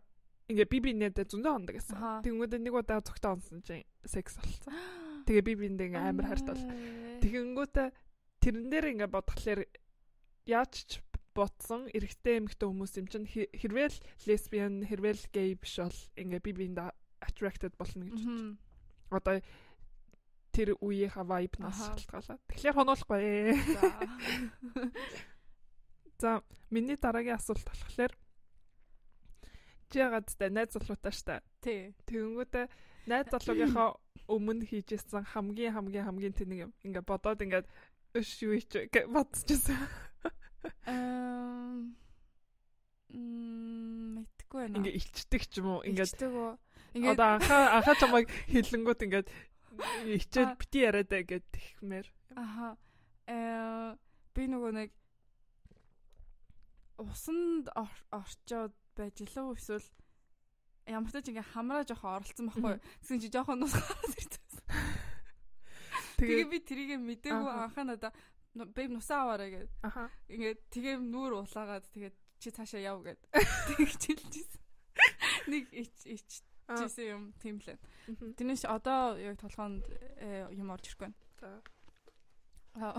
ингээ 0.50 0.68
би 0.70 0.78
би 0.82 0.92
нэрдэ 0.98 1.30
зөндөө 1.30 1.54
ондог 1.54 1.76
гэсэн. 1.78 2.26
Тэнгүүдээ 2.26 2.60
нэг 2.62 2.74
удаа 2.74 3.00
зөвхтөө 3.06 3.32
онсон 3.38 3.62
чинь 3.62 3.86
секс 4.06 4.38
болсон. 4.38 4.74
Тэгээ 5.30 5.46
би 5.46 5.54
биэндээ 5.58 5.88
ингээ 5.94 6.10
амар 6.10 6.28
хайртал. 6.34 6.64
Тэгэнгүүтээ 7.22 7.88
тэрэн 8.42 8.68
дээр 8.74 8.86
ингээ 8.98 9.10
бодглохлоор 9.14 9.62
яаж 10.50 10.74
ч 10.90 10.92
ботсон 11.38 11.86
эрэгтэй 11.94 12.42
эмэгтэй 12.42 12.66
хүмүүс 12.66 12.94
юм 12.98 13.08
чинь 13.08 13.30
хэрвээ 13.30 13.88
л 13.94 13.98
лесбиан 14.26 14.76
хэрвээ 14.90 15.14
л 15.14 15.26
гей 15.30 15.54
биш 15.54 15.78
бол 15.78 16.00
ингээ 16.18 16.42
би 16.42 16.52
биэнд 16.58 16.80
attracted 17.22 17.78
болно 17.78 18.10
гэж 18.10 18.18
бодчих. 18.18 18.58
Одоо 19.14 19.36
тэр 20.52 20.76
үеийнхаа 20.82 21.26
vibe-наас 21.26 21.80
шалтгаалаад. 21.80 22.42
Тэгэхээр 22.50 22.76
хоноохгүй. 22.76 23.54
За, 26.22 26.44
миний 26.70 26.98
дараагийн 27.00 27.40
асуулт 27.40 27.64
болохоор 27.64 28.14
чи 29.90 30.00
тэ 30.38 30.54
найз 30.54 30.76
залуутай 30.76 31.14
штэ. 31.14 31.42
Тий. 31.64 31.96
Тэгэнгүүтээ 32.06 32.66
найз 33.10 33.28
залуугийнхаа 33.34 33.98
өмнө 34.34 34.70
хийжсэн 34.70 35.26
хамгийн 35.34 35.74
хамгийн 35.74 36.06
хамгийн 36.06 36.38
тэнэг 36.38 36.60
юм. 36.70 36.72
Ингээ 36.86 37.08
бодоод 37.08 37.42
ингээд 37.42 37.68
өш 38.14 38.30
юу 38.46 38.54
ич 38.54 38.70
бодчихсон. 39.10 39.82
Эм 40.86 41.98
мм 43.10 44.22
мэдгүй 44.22 44.60
байна. 44.62 44.78
Ингээ 44.78 44.98
ичдэг 44.98 45.42
ч 45.50 45.62
юм 45.62 45.78
уу? 45.78 45.82
Ингээд? 45.82 46.14
Ингээд 46.94 47.18
одоо 47.18 47.30
анхаа 47.38 47.82
анхаа 47.82 47.96
чамайг 47.98 48.30
хилэнгүүт 48.50 49.06
ингээд 49.06 49.28
ичээд 50.06 50.58
бити 50.60 50.80
яриад 50.84 51.12
гэд 51.12 51.46
тэгмээр. 51.52 52.08
Аха. 52.36 52.78
Э 53.28 53.96
би 54.36 54.44
нөгөө 54.48 54.72
нэг 54.76 54.90
усанд 57.00 57.72
орчоод 58.12 58.76
байж 58.96 59.16
илүү 59.24 59.56
эсвэл 59.56 59.88
ямар 60.90 61.12
ч 61.12 61.32
ингээ 61.32 61.52
хамраа 61.54 61.84
жоохон 61.88 62.20
оролцсон 62.20 62.48
байхгүй. 62.50 62.76
Тэгсэн 63.04 63.20
чи 63.24 63.30
жоохон 63.32 63.60
нус 63.64 63.74
гараад 63.74 64.16
ирсэн. 64.20 64.40
Тэгээ 66.20 66.46
би 66.52 66.60
тэрийг 66.60 67.00
мэдээгүй 67.00 67.52
анхаа 67.54 67.86
надаа 67.88 68.12
бэм 68.54 68.98
нусаа 68.98 69.24
аваарай 69.24 69.50
гэд. 69.54 69.72
Аха. 69.86 70.10
Ингээд 70.28 70.60
тэгээ 70.74 70.96
нүүр 71.00 71.46
улаагаад 71.46 71.86
тэгээд 71.94 72.16
чи 72.42 72.50
цаашаа 72.52 72.82
яв 72.82 73.00
гэд. 73.06 73.20
Тэгж 73.78 74.02
хэлчихсэн. 74.04 74.62
Нэг 75.48 75.72
ич 75.72 75.96
ич 76.04 76.44
жисэн 76.70 77.06
юм 77.10 77.24
тийм 77.42 77.58
л. 77.60 77.78
Тэрнээс 78.38 78.66
одоо 78.70 79.18
яг 79.18 79.42
толгоонд 79.42 79.86
э, 80.22 80.48
юм 80.54 80.70
орж 80.70 80.86
ирэхгүй 80.86 81.10
байна. 81.10 81.18
За. 82.74 82.94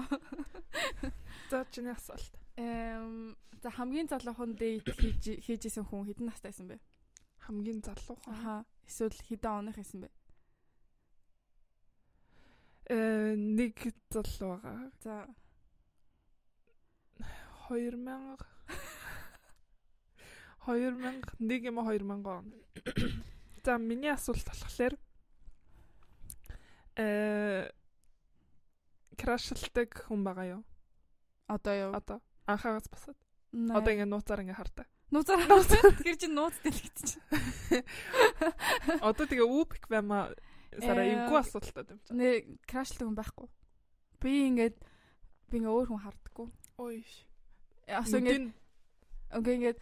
За 1.51 1.67
чиний 1.71 1.93
асуулт. 1.93 2.35
Эм 2.57 3.37
за 3.63 3.71
хамгийн 3.71 4.09
залуухан 4.09 4.57
дейт 4.57 4.87
хийж 4.99 5.41
хийжсэн 5.47 5.85
хүн 5.87 6.07
хэдэн 6.07 6.27
настай 6.27 6.51
байсан 6.51 6.69
бэ? 6.69 6.79
Хамгийн 7.47 7.81
залуухан. 7.85 8.35
Аха. 8.35 8.65
Эсвэл 8.87 9.15
хэдэн 9.15 9.53
оных 9.71 9.77
байсан 9.77 10.01
бэ? 10.03 10.09
Э 12.91 13.35
нэг 13.37 13.79
залуу 14.11 14.59
байгаа. 14.59 14.91
За 15.01 15.15
2000 17.71 18.39
2001 20.67 21.67
юм 21.67 21.79
уу 21.79 21.85
2000 21.85 22.27
он. 22.27 22.53
За 23.65 23.79
миний 23.79 24.11
асуулт 24.11 24.45
болохоор 24.45 24.95
э 26.97 27.71
крашлдаг 29.21 29.91
хүн 30.09 30.25
байгаа 30.25 30.47
юу? 30.59 30.63
Одоо 31.49 31.75
юу? 31.77 31.93
Одоо 31.93 32.19
анхаагаас 32.49 32.89
басаад. 32.89 33.19
Одоо 33.53 33.93
ингэ 33.93 34.09
нууцаар 34.09 34.41
ингэ 34.41 34.57
хардаг. 34.57 34.89
Нууцаар 35.13 35.45
нууцаар 35.51 35.93
гэр 36.01 36.17
чинь 36.17 36.33
нууц 36.33 36.57
дэлгэдэж. 36.65 37.09
Одоо 39.07 39.27
тэгээ 39.29 39.45
үбик 39.45 39.91
баймаа 39.93 40.33
сара 40.79 41.05
эвгүй 41.05 41.39
асуудалтай 41.43 41.85
юм 41.95 42.01
чинь. 42.07 42.17
Нэ 42.17 42.29
крашлдаг 42.65 43.07
хүн 43.11 43.19
байхгүй. 43.19 43.49
Би 44.23 44.33
ингээд 44.49 44.77
би 45.51 45.55
ингээ 45.61 45.75
өөр 45.75 45.89
хүн 45.93 46.05
хардггүй. 46.07 46.49
Ой. 46.81 47.05
Асуу 47.91 48.25
ингээд 48.25 48.57
Окей 49.31 49.55
ингээд 49.61 49.79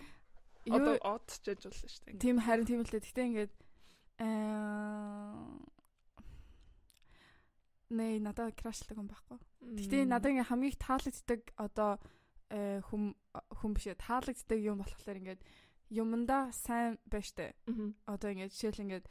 одоо 0.68 0.96
од 1.04 1.28
ч 1.28 1.52
яж 1.52 1.62
болно 1.68 1.88
шүү 1.88 2.02
дээ. 2.04 2.20
Тийм 2.20 2.36
харин 2.40 2.66
тийм 2.66 2.80
л 2.84 2.90
дээ. 2.90 3.04
Гэтэ 3.04 3.22
ингээд 3.28 3.54
аа 4.18 5.58
Нэ 7.88 8.20
надад 8.20 8.52
крашлдаг 8.52 9.00
хүн 9.00 9.08
байхгүй. 9.08 9.38
Гэтэ 9.80 10.04
надад 10.04 10.36
ингээ 10.36 10.50
хамгийн 10.52 10.76
таалагддаг 10.76 11.40
одоо 11.56 11.96
э, 12.52 12.84
хүм 12.84 13.16
хүн 13.32 13.72
биш 13.72 13.88
таалагддаг 13.96 14.60
юм 14.60 14.84
болохоор 14.84 15.16
ингээд 15.24 15.40
юмдаа 15.88 16.52
сайн 16.52 17.00
байж 17.08 17.32
тээ. 17.32 17.56
Одоо 18.04 18.28
ингээд 18.28 18.52
жишээл 18.52 18.84
ингээд 18.84 19.06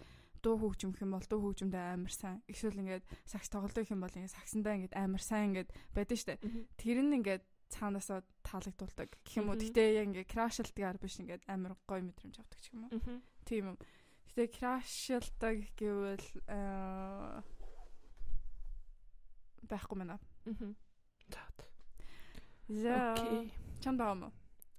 дуу 0.46 0.62
хөгжимх 0.62 1.02
юм 1.02 1.18
бол 1.18 1.26
дуу 1.26 1.42
хөгжимдээ 1.42 1.98
амар 1.98 2.14
сайн. 2.14 2.46
Эсвэл 2.46 2.82
ингээд 2.86 3.06
сакс 3.26 3.50
тоглодог 3.50 3.90
юм 3.90 4.06
бол 4.06 4.14
ингээд 4.14 4.38
саксандаа 4.38 4.78
ингээд 4.78 4.94
амар 4.94 5.24
сайн 5.26 5.58
ингээд 5.58 5.70
байдаг 5.98 6.18
штэ. 6.22 6.38
Тэр 6.78 7.02
нь 7.02 7.18
ингээд 7.18 7.44
цаанаасаа 7.74 8.22
таалагдуулдаг 8.46 9.10
гэх 9.26 9.42
юм 9.42 9.50
уу. 9.50 9.58
Гэтэ 9.58 10.06
яг 10.06 10.06
ингээд 10.14 10.30
крашлдгаар 10.30 10.98
биш 11.02 11.18
ингээд 11.18 11.50
амар 11.50 11.74
гоё 11.90 12.06
мэдрэмж 12.06 12.36
авдаг 12.38 12.60
ч 12.62 12.70
юм 12.78 12.86
уу. 12.86 13.26
Тийм 13.42 13.74
юм. 13.74 13.78
Гэтэ 14.38 14.54
крашлдаг 14.54 15.66
гэвэл 15.74 16.28
аа 16.46 17.42
байхгүй 19.66 19.98
мэнэ. 19.98 20.14
Аа. 20.14 21.50
За. 22.70 23.18
Окей. 23.18 23.50
Чам 23.82 23.98
байгаа 23.98 24.14
мó? 24.14 24.30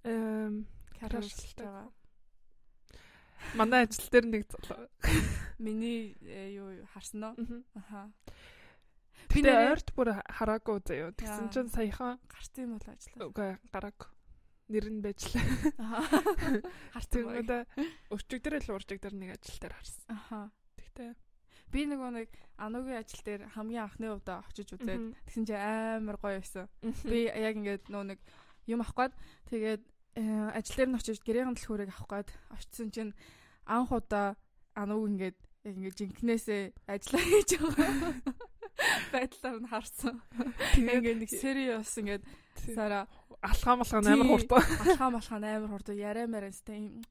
Эм, 0.06 0.62
крашлж 0.94 1.58
байгаа. 1.58 1.90
Манай 3.58 3.90
ажил 3.90 4.06
дээр 4.06 4.30
нэг 4.30 4.46
залуу. 4.46 4.86
Миний 5.58 6.14
э, 6.22 6.54
юу 6.54 6.86
харсан 6.94 7.34
уу? 7.34 7.66
Аха. 7.74 8.14
Тэгээ 9.26 9.74
ойрт 9.74 9.90
бүр 9.98 10.22
хараагүй 10.22 10.86
заяа. 10.86 11.10
Тэгсэн 11.18 11.50
чинь 11.50 11.74
саяхан 11.74 12.22
гарсан 12.30 12.62
юм 12.62 12.78
бол 12.78 12.86
ажиллаа. 12.94 13.26
Үгүй 13.26 13.50
гараагүй. 13.74 14.17
Нэр 14.68 14.86
нь 14.92 15.00
байжлаа. 15.00 15.44
Харсан 16.94 17.20
юм 17.24 17.46
да. 17.48 17.64
Урчиг 18.12 18.44
дээр 18.44 18.60
л 18.60 18.76
урчиг 18.76 19.00
дээр 19.00 19.16
нэг 19.16 19.30
ажил 19.40 19.58
дээр 19.60 19.74
харсан. 19.74 20.04
Аха. 20.12 20.52
Тэгтээ 20.76 21.16
би 21.72 21.84
нөгөө 21.84 22.10
нэг 22.16 22.28
анугийн 22.56 23.00
ажил 23.00 23.22
дээр 23.24 23.42
хамгийн 23.52 23.84
анхны 23.84 24.08
удаа 24.12 24.44
очиж 24.48 24.72
үзээд 24.72 25.16
тэгсэн 25.28 25.44
чинь 25.44 25.60
амар 25.60 26.16
гоё 26.16 26.40
байсан. 26.40 26.68
Би 27.04 27.28
яг 27.28 27.54
ингээд 27.60 27.92
нөгөө 27.92 28.06
нэг 28.12 28.20
юм 28.68 28.80
авах 28.80 28.96
гээд 28.96 29.14
тэгээд 29.52 29.82
э, 30.16 30.22
ажил 30.56 30.76
дээр 30.80 30.90
нь 30.92 30.98
очиж 31.00 31.18
гэрээхэн 31.20 31.56
дэлхүүрийг 31.56 31.92
авах 31.92 32.08
гээд 32.08 32.28
очсон 32.56 32.88
чинь 32.88 33.12
анх 33.68 33.92
удаа 33.92 34.36
ануг 34.72 35.12
ингээд 35.12 35.38
яг 35.68 35.74
ингээд 35.76 35.98
жинкнээсээ 36.00 36.62
ажиллаа 36.88 37.24
хийж 37.24 37.50
байгаа 37.60 38.12
байдлаар 39.12 39.58
нь 39.60 39.70
харсан. 39.70 40.22
Тэгээд 40.74 41.18
нэг 41.20 41.30
serious 41.30 41.92
ингээд 41.98 42.22
сара 42.74 43.06
алхам 43.42 43.84
алхам 43.84 44.06
амар 44.06 44.26
хурдан 44.26 44.62
алхам 44.82 45.16
алхам 45.20 45.44
амар 45.44 45.70
хурдан 45.70 45.96
яриа 45.96 46.26
маранастай 46.26 46.76
юм 46.78 47.02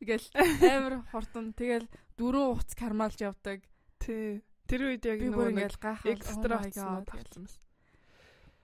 Тэгэл 0.00 0.26
амар 0.66 0.94
хурдан 1.10 1.52
тэгэл 1.56 1.86
дөрөв 2.18 2.60
уц 2.60 2.74
кармалж 2.76 3.22
явдаг. 3.22 3.64
Тий. 4.02 4.42
Тэр 4.68 4.92
үед 4.92 5.04
яг 5.06 5.20
нөгөө 5.22 5.52
нэг 5.56 5.76
гайхаад 5.80 6.18
экстра 6.18 6.60
болсон 6.60 7.04
болсон. 7.08 7.44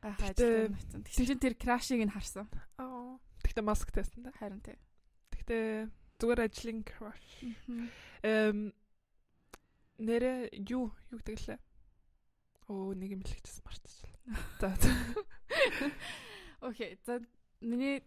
Гайхаад 0.03 0.37
байсан. 0.37 1.03
Тэгсэн 1.05 1.27
чинь 1.27 1.43
тэр 1.43 1.55
крашиг 1.57 2.01
нь 2.03 2.13
харсан. 2.13 2.49
Аа. 2.77 3.17
Тэгтээ 3.45 3.65
маск 3.65 3.89
тайсан 3.93 4.29
да. 4.29 4.33
Харин 4.37 4.61
тий. 4.61 4.77
Тэгтээ 5.33 5.89
зүгээр 6.21 6.45
ажлын 6.45 6.81
краш. 6.85 7.25
Эм 8.25 8.73
нэрэ 9.99 10.53
юу 10.69 10.93
юу 11.11 11.19
гэдэглээ. 11.23 11.59
Оо 12.69 12.93
нэг 12.93 13.11
юм 13.17 13.23
хэлчихсэн 13.25 13.65
мартчихлаа. 13.65 14.15
За. 14.61 14.77
Окей. 16.61 16.99
За 17.07 17.21
миний 17.61 18.03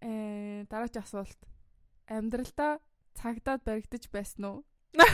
э 0.00 0.64
дараач 0.70 0.96
асуулт 0.96 1.38
амьдралдаа 2.08 2.80
цагдаад 3.14 3.62
баригдаж 3.64 4.08
байсан 4.10 4.44
уу? 4.44 4.64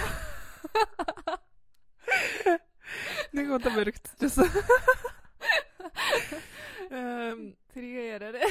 Нэг 3.33 3.47
удаа 3.51 3.73
баригдчихсан. 3.75 4.49
Эм 6.91 7.55
тэрийг 7.71 8.19
яраарэ. 8.19 8.43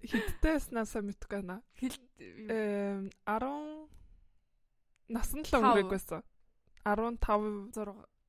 Хиттэйснасаа 0.00 1.02
мэдгүй 1.04 1.44
байна. 1.44 1.60
Эм 2.48 3.10
10 3.28 3.90
насан 5.12 5.44
л 5.44 5.52
өнгөрөг 5.60 5.90
байсан. 5.92 6.22
15 6.86 7.20
6 7.20 7.68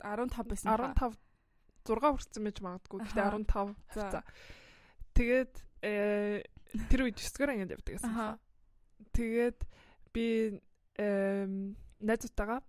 15 0.04 0.44
байсан. 0.52 0.68
15 0.76 1.27
6 1.88 2.04
хүрсэн 2.04 2.44
байж 2.44 2.58
магадгүй. 2.60 3.00
Гэтэ 3.08 3.22
15. 3.48 3.76
За. 3.96 4.22
Тэгээд 5.16 5.54
э 5.82 6.44
тэр 6.92 7.02
үед 7.08 7.18
9 7.18 7.32
дугаар 7.32 7.52
ангид 7.56 7.74
явдаг 7.74 7.94
гэсэн. 7.96 8.12
Тэгээд 9.16 9.60
би 10.12 10.60
эм 11.00 11.80
найзуудтайгаа 12.04 12.62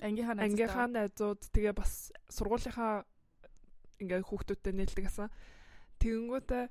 ангийнхаа 0.00 0.34
найзууд 0.38 0.46
ангийнхаа 0.46 0.86
найзууд 0.88 1.40
тэгээ 1.52 1.74
бас 1.74 2.12
сургуулийнхаа 2.30 3.04
ингээ 3.98 4.22
хүүхдүүдтэй 4.22 4.72
нээлтгээсэн. 4.72 5.28
Тэгэнгүүтээ 5.98 6.64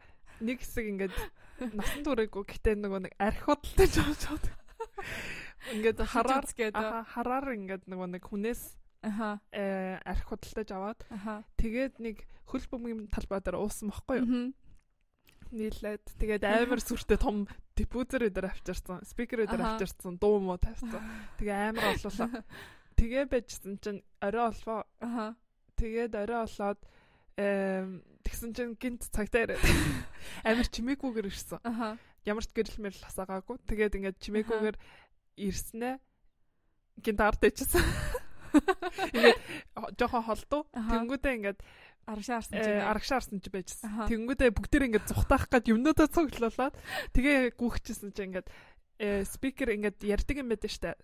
нэг 0.47 0.57
хэсэг 0.63 0.85
ингээд 0.87 1.15
насан 1.75 2.01
туршаагүй 2.05 2.43
гэтээ 2.47 2.75
нөгөө 2.79 3.01
нэг 3.09 3.13
арх 3.19 3.41
худалдаж 3.43 3.93
авч 3.99 4.21
чад. 4.23 4.45
Ингээд 5.75 5.99
хараар 6.07 6.45
хараар 7.03 7.47
ингээд 7.57 7.83
нөгөө 7.91 8.07
нэг 8.15 8.23
хүнээс 8.23 8.77
аха 9.07 9.39
э 9.51 9.97
арх 10.03 10.23
худалдаж 10.27 10.69
аваад 10.71 10.99
тэгээд 11.57 12.03
нэг 12.03 12.27
хөл 12.45 12.65
бөмбөгийн 12.67 13.09
талбай 13.11 13.39
дээр 13.41 13.57
уусан 13.59 13.89
бохгүй 13.91 14.17
юу? 14.19 14.53
нийлээд 15.51 16.03
тэгээд 16.19 16.43
амар 16.43 16.81
сүртэй 16.83 17.19
том 17.19 17.47
диффузер 17.77 18.27
дээр 18.27 18.51
авчирсан, 18.51 19.05
спикер 19.07 19.45
дээр 19.45 19.63
авчирсан, 19.63 20.17
дуу 20.19 20.41
муу 20.43 20.57
тавьсан. 20.57 20.99
Тэгээ 21.39 21.71
амар 21.71 21.95
олуулаа. 21.95 22.43
Тэгээ 22.97 23.25
байжсэн 23.29 23.77
чинь 23.79 24.01
орой 24.19 24.51
олвоо. 24.51 24.83
Аха. 24.99 25.37
Тэгээд 25.77 26.13
орой 26.17 26.49
олоод 26.49 26.79
тэгсэн 27.37 28.51
чинь 28.57 28.73
гинт 28.75 29.05
цагтаа 29.13 29.45
ирээд 29.45 29.61
амар 30.49 30.67
чимээгүйгээр 30.67 31.29
ирсэн. 31.29 31.61
Аха. 31.61 32.01
Ямар 32.25 32.43
ч 32.43 32.51
гэрэл 32.51 32.81
мэрл 32.81 33.05
хасаагаагүй. 33.05 33.61
Тэгээд 33.69 33.95
ингээд 34.01 34.17
чимээгүйгээр 34.19 34.77
ирснээ 35.37 35.95
гинт 37.05 37.21
ард 37.21 37.39
дэжсэн. 37.45 37.85
Ингээд 39.13 39.39
жоохон 39.97 40.23
холдуу. 40.23 40.61
Тэнгүүдээ 40.73 41.33
ингээд 41.37 41.59
арагшаа 42.07 42.37
арсан 42.39 42.57
чинь 42.63 42.81
арагшаа 42.81 43.17
арсан 43.19 43.39
чи 43.43 43.49
байжсэн. 43.51 44.07
Тэнгүүдээ 44.07 44.49
бүгдээр 44.55 44.87
ингээд 44.91 45.09
зүхтаах 45.11 45.51
гээд 45.51 45.71
юмнуудаа 45.71 46.07
цуглуулад 46.07 46.75
тэгээ 47.11 47.55
гүөхчихсэн 47.59 48.11
чи 48.15 48.21
ингээд 48.27 48.47
э 48.97 49.27
спикер 49.27 49.75
ингээд 49.75 50.01
ярьдаг 50.01 50.35
юм 50.39 50.49
байдаг 50.49 50.71
штэ. 50.71 50.97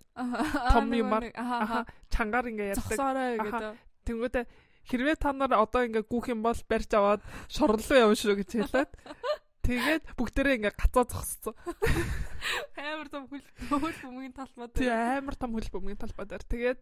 Том 0.73 0.89
юмар. 0.95 1.29
Аха. 1.35 1.85
Чангаар 2.09 2.49
ингээд 2.49 2.71
ярьдаг. 2.73 2.87
Зогсоорой 2.87 3.37
гэдэг. 3.37 3.75
Тэнгүүдээ 4.07 4.45
хэрвээ 4.89 5.17
та 5.19 5.31
нар 5.35 5.53
одоо 5.53 5.81
ингээд 5.85 6.07
гүөх 6.07 6.31
юм 6.31 6.41
бол 6.41 6.57
барьж 6.67 6.91
аваад 6.95 7.21
шорлоо 7.51 7.97
явна 8.09 8.17
шүү 8.17 8.39
гэж 8.41 8.49
хэлээд 8.63 8.91
Тэгээд 9.63 10.19
бүгдээрээ 10.19 10.55
ингээ 10.59 10.75
гацаа 10.75 11.07
зогссон. 11.07 11.55
Амар 12.75 13.07
том 13.07 13.31
хөл 13.31 13.39
хөл 13.39 13.95
бөмбөгийн 14.03 14.35
талбай 14.35 14.67
дээр. 14.67 14.75
Тий 14.75 14.91
амар 14.91 15.35
том 15.39 15.55
хөл 15.55 15.71
бөмбөгийн 15.71 16.01
талбай 16.03 16.27
дээр. 16.27 16.43
Тэгээд 16.51 16.79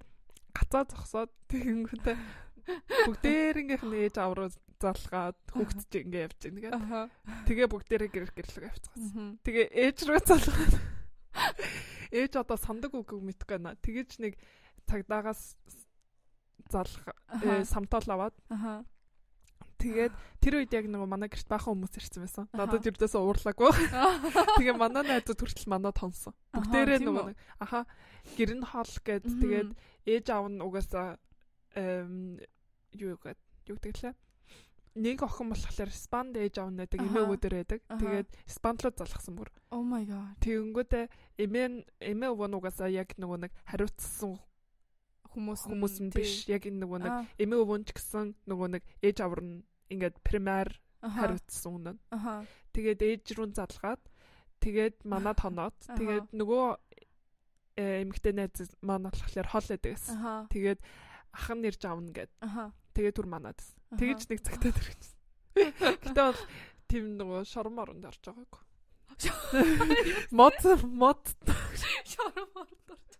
гацаа 0.53 0.83
зогсоод 0.85 1.31
тэгэнгүүтээ 1.49 2.17
Бүгдээрнгийнх 2.61 3.83
нь 3.85 3.97
ээж 4.05 4.15
авруу 4.21 4.49
залгаад 4.81 5.37
хүүхдч 5.53 5.91
ингээ 5.97 6.25
явж 6.29 6.39
байгаа. 6.45 7.05
Тэгээ 7.45 7.67
бүгдээрээ 7.69 8.09
гэр 8.11 8.29
гэрлэг 8.33 8.65
авчихсан. 8.69 9.41
Тэгээ 9.45 9.67
ээж 9.73 9.97
рүү 10.05 10.21
залгаад. 10.25 10.73
Ээж 12.11 12.33
одоо 12.37 12.57
сандаг 12.57 12.93
үг 12.93 13.09
мэдгүй 13.13 13.57
байна. 13.57 13.77
Тэгэж 13.81 14.09
нэг 14.21 14.33
цагдаагаас 14.85 15.57
залах 16.69 17.05
э, 17.41 17.63
самтал 17.65 18.05
аваад. 18.09 18.35
Тэгээд 19.81 20.13
тэр 20.39 20.53
үед 20.61 20.71
яг 20.71 20.85
нөгөө 20.85 21.09
манай 21.09 21.29
гэрт 21.33 21.49
баахан 21.49 21.73
хүмүүс 21.73 21.97
ирсэн 21.97 22.21
байсан. 22.23 22.45
Надад 22.53 22.85
юрдээс 22.85 23.17
уурлаагүй. 23.17 23.71
Тэгээ 24.61 24.77
манай 24.77 25.03
найзууд 25.03 25.41
хүртэл 25.41 25.69
манад 25.73 25.97
тонсон. 25.97 26.37
Бүгдээрээ 26.53 27.01
нөгөө 27.01 27.25
нэг 27.33 27.37
аха 27.57 27.89
гэр 28.37 28.51
нь 28.61 28.65
хоол 28.65 28.93
гээд 29.01 29.25
тэгээд 29.25 29.69
ээж 30.05 30.25
аав 30.29 30.45
нь 30.53 30.61
угаасаа 30.61 31.17
юу 31.75 33.17
гэдэг 33.17 33.39
юу 33.67 33.77
гэдгэлээ 33.81 34.13
нэг 34.95 35.23
охин 35.23 35.49
болохоор 35.55 35.91
спанд 35.91 36.35
ээж 36.35 36.59
аав 36.59 36.71
нэдэг 36.75 36.99
эмээ 36.99 37.23
өвөдөр 37.23 37.53
байдаг. 37.63 37.79
Тэгээд 37.87 38.27
спандлууд 38.43 38.99
залгсан 38.99 39.35
бүр. 39.39 39.47
Oh 39.71 39.83
my 39.87 40.03
god. 40.03 40.35
Тэгэнгүүтээ 40.43 41.05
эмээ 41.39 41.87
эмээ 42.11 42.29
өвөнугасаа 42.35 42.91
яг 42.91 43.15
нөгөө 43.15 43.47
нэг 43.47 43.51
хариуцсан 43.71 44.35
хүмүүс 45.31 45.63
хүмүүс 45.71 45.95
нь 46.03 46.11
биш. 46.11 46.43
Яг 46.51 46.67
энэ 46.67 46.83
нөгөө 46.83 46.99
нэг 47.07 47.13
эмээ 47.39 47.59
өвөн 47.63 47.87
ч 47.87 47.95
гэсэн 47.95 48.35
нөгөө 48.51 48.67
нэг 48.75 48.83
ээж 48.99 49.17
авар 49.23 49.39
нь 49.39 49.63
ингээд 49.91 50.17
пример 50.23 50.79
хариуцсан 51.03 51.71
үнэн. 51.75 51.97
Тэгээд 52.71 52.99
ээж 53.03 53.25
рүү 53.35 53.51
залгаад 53.53 54.01
Тэгээд 54.61 55.01
манад 55.09 55.41
хоноод 55.41 55.73
тэгээд 55.97 56.37
нөгөө 56.37 56.65
э, 57.81 58.05
эмэгтэй 58.05 58.33
найз 58.37 58.69
маань 58.85 59.09
болохоор 59.09 59.49
хол 59.49 59.65
байдаг 59.73 59.97
гэсэн. 59.97 60.45
Тэгээд 60.53 60.79
ах 61.33 61.49
нь 61.49 61.65
нэрж 61.65 61.81
авна 61.89 62.13
гэд. 62.13 62.29
Тэгээд 62.93 63.17
түр 63.17 63.25
манад. 63.25 63.57
Тэгэж 63.97 64.29
нэг 64.29 64.45
цагтаа 64.45 64.69
тэрэгсэн. 64.69 65.17
Гэтэ 65.81 66.13
бол 66.13 66.41
тийм 66.85 67.17
нөгөө 67.17 67.41
шорон 67.49 67.73
моронд 67.73 68.05
орж 68.05 68.21
байгаагүй. 68.21 68.61
Мод 70.29 70.61
мод 70.85 71.25
шорон 72.05 72.47
моронд 72.53 72.85
орж. 72.93 73.11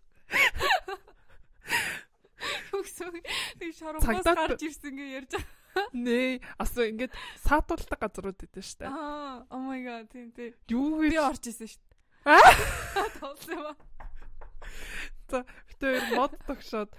Үгүй 2.70 3.18
ээ 3.66 3.74
шоромоос 3.74 4.30
гарч 4.30 4.62
ирсэн 4.62 4.94
гэж 4.94 5.10
ярьж 5.10 5.32
байгаа. 5.34 5.61
Нээ, 5.96 6.40
асуу 6.60 6.88
ингээд 6.88 7.12
саатуулдаг 7.44 7.98
газрууд 8.00 8.40
идэв 8.44 8.64
штэ. 8.64 8.88
Аа, 8.88 9.44
oh 9.48 9.62
my 9.64 9.80
god, 9.80 10.08
тийм 10.12 10.32
тийм. 10.32 10.52
Юу 10.68 11.00
вэ? 11.00 11.12
Би 11.12 11.18
орж 11.18 11.48
исэн 11.48 11.68
штэ. 11.68 11.92
Аа. 12.24 12.38
Толсон 13.20 13.60
ба. 13.66 13.72
За, 15.32 15.44
битээр 15.68 16.12
мод 16.14 16.36
тогшоод 16.46 16.92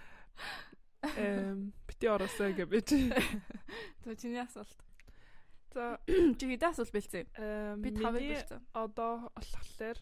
эм 1.16 1.74
бити 1.88 2.08
ороосоо 2.10 2.50
гэж 2.52 2.68
бич. 2.68 2.90
За, 4.04 4.16
чиний 4.16 4.42
асуулт. 4.42 4.80
За, 5.74 6.00
чи 6.38 6.44
хэдэн 6.50 6.74
асуулт 6.74 6.92
бэлцээ? 6.92 7.24
Эм 7.38 7.82
би 7.82 7.94
тавыг 7.94 8.26
бэлцээ. 8.26 8.60
Одоо 8.74 9.30
болохоор 9.38 10.00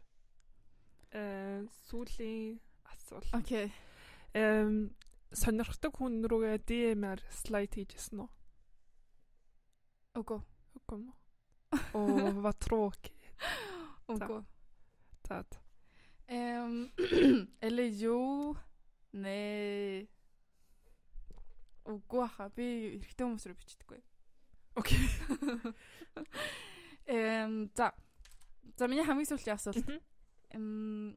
э 1.12 1.68
сүүлийн 1.92 2.60
асуулт. 2.88 3.30
Окей. 3.36 3.70
Эм 4.34 4.96
сонирхдаг 5.32 5.96
хүн 5.96 6.24
рүүгээ 6.28 6.58
DM-аар 6.68 7.22
слайд 7.32 7.76
хийжсэн 7.76 8.24
үү? 8.24 8.30
Үгүй. 10.20 10.42
Үгүй 10.76 10.98
мó. 11.06 11.14
Оо, 11.96 12.32
ватрок. 12.44 13.12
Үгүй. 14.12 14.42
За. 15.28 15.44
Эм 16.28 16.92
эле 17.68 17.86
юу 18.02 18.58
нэ 19.14 20.08
Үгүй 21.92 22.28
хаа 22.36 22.52
би 22.54 22.68
эрэгтэй 23.00 23.26
хүмүүс 23.26 23.48
рүү 23.48 23.58
бичдэггүй. 23.58 24.02
Окей. 24.80 25.02
Эм 27.16 27.72
за. 27.76 27.92
За 28.78 28.88
миний 28.92 29.08
хамгийн 29.08 29.32
сүүлийн 29.32 29.56
асуулт. 29.56 29.90
Эм 30.54 31.16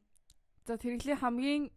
за 0.65 0.79
тэрэглийн 0.79 1.19
хамгийн 1.19 1.69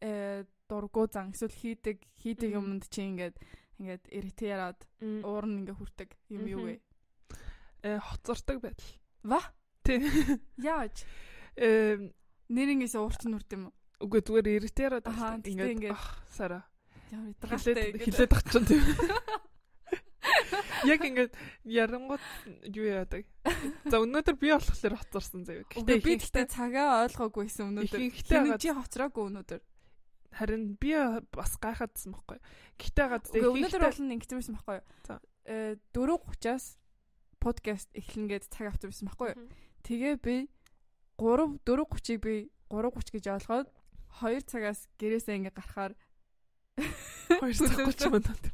э 0.00 0.46
дургу 0.70 1.06
зан 1.10 1.34
эсвэл 1.34 1.52
хийдэг 1.52 1.98
хийдэг 2.22 2.54
юмд 2.54 2.86
чи 2.88 3.02
ингээд 3.02 3.36
ингээд 3.80 4.04
ирэтэ 4.12 4.44
яраад 4.52 4.80
уур 5.24 5.44
нь 5.48 5.64
ингээ 5.64 5.76
хүрдэг 5.80 6.10
юм 6.28 6.44
юу 6.44 6.62
вэ? 6.68 6.76
Э 7.80 7.96
хоцордог 7.96 8.60
байдал. 8.60 8.92
Ва? 9.24 9.40
Тий. 9.80 10.04
Яаж? 10.60 11.08
Э 11.56 11.96
нэрнгээс 12.52 13.00
уурч 13.00 13.24
нүрд 13.24 13.50
юм 13.56 13.72
уу? 13.72 13.74
Үгүй 14.04 14.20
зүгээр 14.20 14.48
ирэтэ 14.60 14.84
яраад 14.84 15.08
ингээд 15.48 15.96
сара. 16.28 16.68
Ямар 17.08 17.32
идэгтэй 17.32 17.96
хилээд 18.04 18.32
ах 18.36 18.44
чинь 18.44 18.68
тийм. 18.68 18.84
Яг 20.84 21.00
ингээд 21.04 21.32
ярангууд 21.64 22.24
юу 22.72 22.86
яадаг. 22.86 23.24
За 23.88 24.00
өнөөдөр 24.00 24.36
би 24.36 24.52
болохоор 24.52 24.96
хоцорсон 25.00 25.44
заяа. 25.44 25.64
Гэтэ 25.68 26.00
би 26.04 26.16
гэхдээ 26.20 26.46
цагаа 26.48 27.04
ойлгоогүйсэн 27.08 27.68
өнөөдөр. 27.68 28.00
Ихэнхдээ 28.00 28.56
чи 28.60 28.72
хоцроогүй 28.72 29.24
өнөөдөр. 29.28 29.60
Харин 30.30 30.76
би 30.78 30.94
бас 31.34 31.56
гайхаадсан 31.58 32.14
байхгүй. 32.14 32.38
Гэтэ 32.78 33.04
гад 33.10 33.24
өнөөдөр 33.34 33.82
бол 33.82 34.14
ингэсэн 34.14 34.54
байхгүй. 34.54 34.78
Э 35.50 35.76
4:30-аас 35.92 36.78
подкаст 37.40 37.88
эхлэнэ 37.96 38.38
гэд 38.38 38.44
цаг 38.52 38.70
авсан 38.70 38.92
байсан 38.92 39.06
байхгүй. 39.10 39.32
Тэгээ 39.82 40.14
би 40.22 40.36
3 41.18 41.58
4:30-ыг 41.66 42.18
би 42.22 42.34
3:30 42.70 43.14
гэж 43.16 43.24
ойлгоод 43.34 43.68
2 44.22 44.46
цагаас 44.46 44.86
гэрээсээ 45.00 45.36
ингээ 45.40 45.56
гарахаар 45.56 45.92
2 47.42 47.50
цаг 47.56 47.90
30 47.90 48.14
минут. 48.14 48.44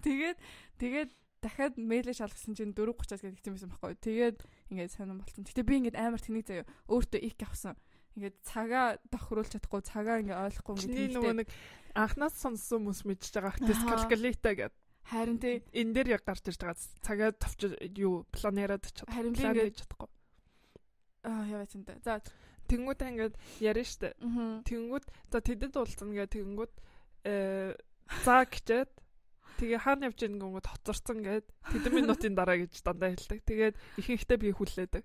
Тэгээд 0.00 0.38
тэгээд 0.80 1.10
дахиад 1.42 1.74
мэйлээ 1.76 2.16
шалгасан 2.16 2.54
чинь 2.54 2.72
4:30-аас 2.72 3.20
гэдэг 3.20 3.38
хэлсэн 3.42 3.54
байсан 3.54 3.70
байхгүй. 3.74 3.92
Тэгээд 3.98 4.38
ингээд 4.70 4.94
сонирн 4.94 5.20
болсон. 5.20 5.44
Гэтэ 5.44 5.66
би 5.66 5.74
ингээд 5.82 5.98
амар 5.98 6.22
тэнийг 6.22 6.46
заяа 6.46 6.66
өөртөө 6.86 7.20
их 7.20 7.36
авсан 7.42 7.74
ингээд 8.16 8.36
цагаа 8.44 8.96
тохируулж 9.08 9.50
чадахгүй 9.56 9.82
цагаа 9.82 10.20
ингээ 10.20 10.36
ойлгохгүй 10.36 10.74
ингээд 10.76 10.96
тийм 10.96 11.12
нөгөө 11.16 11.34
нэг 11.40 11.48
анхнаас 11.96 12.34
сонссон 12.36 12.84
хүмүүс 12.84 13.00
мэдчихэж 13.08 13.34
байгаа 13.36 13.54
хэвчээс 13.56 13.82
калькулята 13.88 14.52
гэдэг. 14.56 14.80
Харин 15.02 15.38
тий 15.42 15.56
энэ 15.74 15.92
дээр 15.92 16.08
яг 16.16 16.22
гарч 16.24 16.44
ирж 16.46 16.60
байгаа 16.62 16.78
цагаа 17.02 17.30
товч 17.34 17.60
юу 17.98 18.24
планераад 18.32 18.84
чадахгүй. 18.86 19.12
Харин 19.12 19.32
би 19.34 19.42
ингээд 19.42 19.80
чадахгүй. 19.82 20.08
Аа 21.26 21.44
вэ 21.46 21.66
тэ. 21.66 22.00
За 22.04 22.20
тэнгууд 22.68 23.00
ингээд 23.02 23.34
ярина 23.60 23.88
штэ. 23.88 24.16
Тэнгууд 24.64 25.04
за 25.32 25.38
тэдэд 25.42 25.74
уулзна 25.76 26.12
гэ 26.16 26.26
тэнгууд 26.32 26.72
э 27.26 27.74
за 28.24 28.44
гэчээд 28.46 28.90
тэгээ 29.58 29.80
хаана 29.84 30.06
явж 30.10 30.18
байгаа 30.18 30.32
гингүүд 30.38 30.66
хоцорсон 30.66 31.18
гээд 31.22 31.46
тэдэн 31.70 31.92
минутын 31.92 32.34
дараа 32.34 32.58
гэж 32.58 32.82
дандаа 32.82 33.12
хэлдэг. 33.14 33.40
Тэгээд 33.46 33.74
ихэнхдээ 34.00 34.38
би 34.40 34.50
хүлээдэг. 34.50 35.04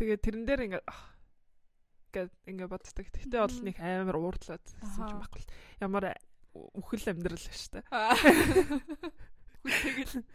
Тэгээд 0.00 0.20
тэрэн 0.24 0.44
дээр 0.46 0.64
ингээд 0.66 0.86
гэд 2.10 2.30
ингээ 2.46 2.68
боддог. 2.68 3.06
Тэгтээ 3.06 3.40
бол 3.40 3.60
нэг 3.64 3.76
амар 3.78 4.16
уурдлаад 4.18 4.62
гэсэн 4.62 5.06
юм 5.06 5.18
байхгүй. 5.22 5.44
Ямар 5.80 6.04
үхэл 6.54 7.10
амьдрал 7.14 7.38
шүү 7.38 7.78
дээ. 7.78 7.84
Хүлээгэл. 9.62 10.26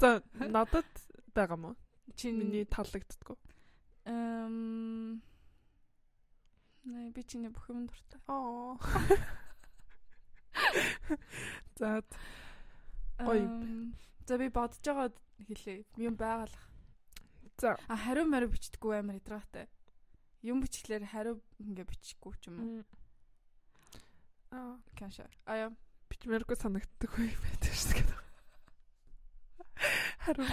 За 0.00 0.22
надад 0.40 0.88
байгаа 1.36 1.58
мó. 1.60 1.76
Чи 2.16 2.32
миний 2.32 2.64
таалагддаггүй. 2.64 3.36
Эм 4.08 5.20
Нэ 6.88 7.12
би 7.12 7.20
чиний 7.20 7.52
бүх 7.52 7.68
юм 7.68 7.84
дуртай. 7.84 8.16
Аа. 8.32 8.80
За 11.78 12.00
Ой. 13.28 13.44
За 14.24 14.40
би 14.40 14.48
бодож 14.48 14.80
байгаа 14.80 15.12
хэлээ. 15.36 15.84
Юм 16.00 16.16
байгалах. 16.16 16.64
За. 17.60 17.76
А 17.88 17.96
хариу 17.96 18.24
мариу 18.24 18.48
бичдэггүй 18.48 19.04
амар 19.04 19.20
идраатай 19.20 19.68
юм 20.42 20.62
бичлэр 20.62 21.04
хариу 21.08 21.40
ингээ 21.58 21.86
бичихгүй 21.86 22.34
ч 22.38 22.50
юм 22.50 22.56
уу. 22.62 22.84
Аа, 24.54 24.78
каша. 24.98 25.26
Ая 25.44 25.74
бичмээргүй 26.08 26.56
санагддаг 26.56 27.12
үе 27.18 27.34
байдаг 27.34 27.74
шүү 27.74 28.02
дээ. 28.02 28.20
Хариу. 30.24 30.46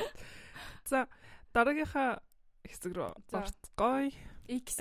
За, 0.90 1.08
дараагийнхаа 1.54 2.22
хэсэг 2.66 2.92
рүү 2.98 3.10
орцгоё. 3.32 4.12
X 4.46 4.80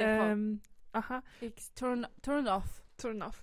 аха 0.94 1.22
X 1.40 1.72
turn 1.74 2.06
turn 2.22 2.46
off. 2.48 2.82
Turn 2.96 3.22
off. 3.22 3.42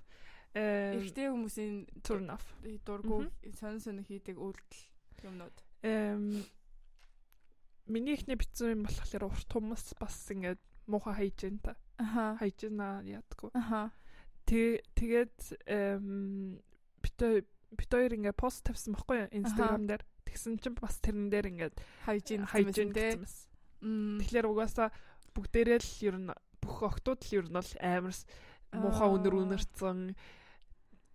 Э 0.54 0.96
Эхтэй 1.00 1.32
хүмүүсийн 1.32 1.88
turn 2.04 2.32
off. 2.32 2.46
Дургу 2.86 3.28
сонь 3.60 3.80
сонь 3.80 4.04
хийдэг 4.04 4.40
үйлдэл 4.40 4.84
юмнууд. 5.28 5.58
Эм 5.84 6.44
миний 7.88 8.16
ихний 8.16 8.36
бичсэн 8.36 8.76
юм 8.76 8.84
болохоор 8.88 9.32
урт 9.32 9.50
хүмүүс 9.52 9.96
бас 10.00 10.18
ингээд 10.32 10.62
муухай 10.92 11.16
хайж 11.16 11.38
гэн 11.40 11.58
та. 11.64 11.76
Аха. 11.98 12.36
Хайж 12.38 12.58
гэнэ 12.68 12.88
яадаггүй. 13.16 13.52
Аха. 13.56 13.92
Тэг 14.46 14.84
тэгээд 15.00 15.38
бит 17.02 17.20
бит 17.72 17.92
хоёр 17.92 18.12
ингээ 18.20 18.36
пост 18.36 18.68
тавьсан 18.68 18.94
байхгүй 19.00 19.18
юу 19.24 19.30
Instagram 19.32 19.88
дээр. 19.88 20.04
Тэгсэн 20.28 20.60
чинь 20.60 20.76
бас 20.76 21.00
тэрэн 21.00 21.32
дээр 21.32 21.48
ингээд 21.56 21.76
хайж 22.04 22.26
гэн 22.28 22.46
хайж 22.46 22.76
гэн 22.76 22.92
гэсэн. 22.92 23.48
Тэгэхээр 23.82 24.52
угаасаа 24.52 24.92
бүгдээрээ 25.32 25.80
л 25.80 25.96
ер 26.04 26.18
нь 26.20 26.32
бүх 26.60 26.78
октод 26.84 27.24
л 27.24 27.36
ер 27.40 27.48
нь 27.48 27.56
бол 27.56 27.72
амар 27.80 28.16
муухай 28.76 29.08
өнөр 29.08 29.36
өнөрцөн 29.48 30.00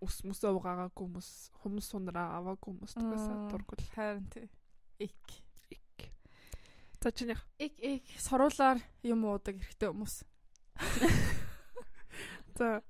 ус 0.01 0.15
мус 0.25 0.41
авгаагүй 0.45 0.93
хүмүүс 0.93 1.29
хүмүүс 1.61 1.85
сунраа 1.89 2.37
аваагүй 2.37 2.69
хүмүүс 2.69 2.93
тугасаа 2.97 3.49
дургуул. 3.49 3.85
Харин 3.93 4.27
тий. 4.29 4.49
Ик. 5.01 5.41
Чинийх. 7.11 7.41
Ик 7.59 7.75
ик 7.79 8.05
соруулаар 8.17 8.79
юм 9.03 9.25
уудаг 9.25 9.55
эрэгтэй 9.59 9.89
хүмүүс. 9.91 10.15
За 12.57 12.81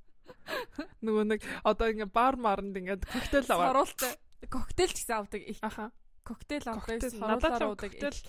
нөгөө 1.04 1.24
нэг 1.28 1.42
одоо 1.64 1.88
ингээ 1.92 2.10
бар 2.12 2.36
маранд 2.40 2.78
ингээ 2.78 3.04
коктейл 3.04 3.50
аваа. 3.52 3.72
Соруултай. 3.74 4.14
Коктейл 4.48 4.92
ч 4.94 5.00
гэсэн 5.04 5.18
авдаг. 5.18 5.42
Аха. 5.62 5.86
Коктейл 6.24 6.68
авдаг 6.72 7.02
соруулаар 7.04 7.64
уудаг 7.68 7.92
коктейл. 7.92 8.20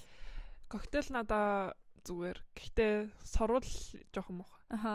Коктейл 0.68 1.08
надаа 1.14 1.74
зүгээр. 2.04 2.38
Гэхдээ 2.56 2.92
соруул 3.22 3.68
жоохон 4.12 4.42
муухай. 4.42 4.62
Аха. 4.70 4.94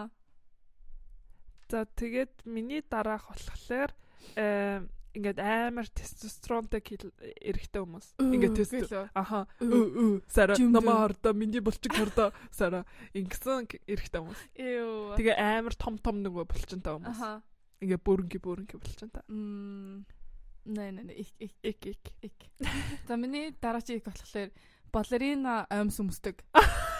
За 1.69 1.85
тэгээд 1.85 2.45
миний 2.45 2.83
дараах 2.85 3.29
болохоор 3.29 3.91
э 4.35 4.85
ингээд 5.13 5.39
амар 5.39 5.87
тестостеронтой 5.93 6.81
эрэгтэй 6.81 7.81
хүмүүс. 7.81 8.07
Ингээд 8.17 8.57
тест. 8.57 8.93
Аха. 9.13 9.45
Сара 10.27 10.57
намаар 10.57 11.13
да 11.21 11.33
миний 11.33 11.61
болчих 11.61 11.93
харда 11.93 12.33
сара 12.49 12.85
ингэсэн 13.13 13.69
эрэгтэй 13.85 14.19
хүмүүс. 14.21 14.41
Тэгээ 14.57 15.37
амар 15.37 15.77
том 15.77 16.01
том 16.01 16.25
нөгөө 16.25 16.49
булчинтай 16.49 16.97
хүмүүс. 16.97 17.13
Аха. 17.13 17.45
Ингээ 17.79 18.01
бөөрнги 18.01 18.37
бөөрнги 18.41 18.75
булчинтай. 18.81 19.23
Мм. 19.29 20.05
Нэ 20.65 20.85
нэ 20.95 21.01
нэ 21.05 21.13
ик 21.13 21.29
ик 21.37 21.55
ик 21.61 21.83
ик 21.85 22.07
ик. 22.23 22.39
За 23.07 23.19
миний 23.19 23.53
дараагийн 23.61 23.99
ик 23.99 24.07
болохоор 24.09 24.49
балерина 24.89 25.67
аймс 25.69 25.99
өмсдөг. 26.01 26.41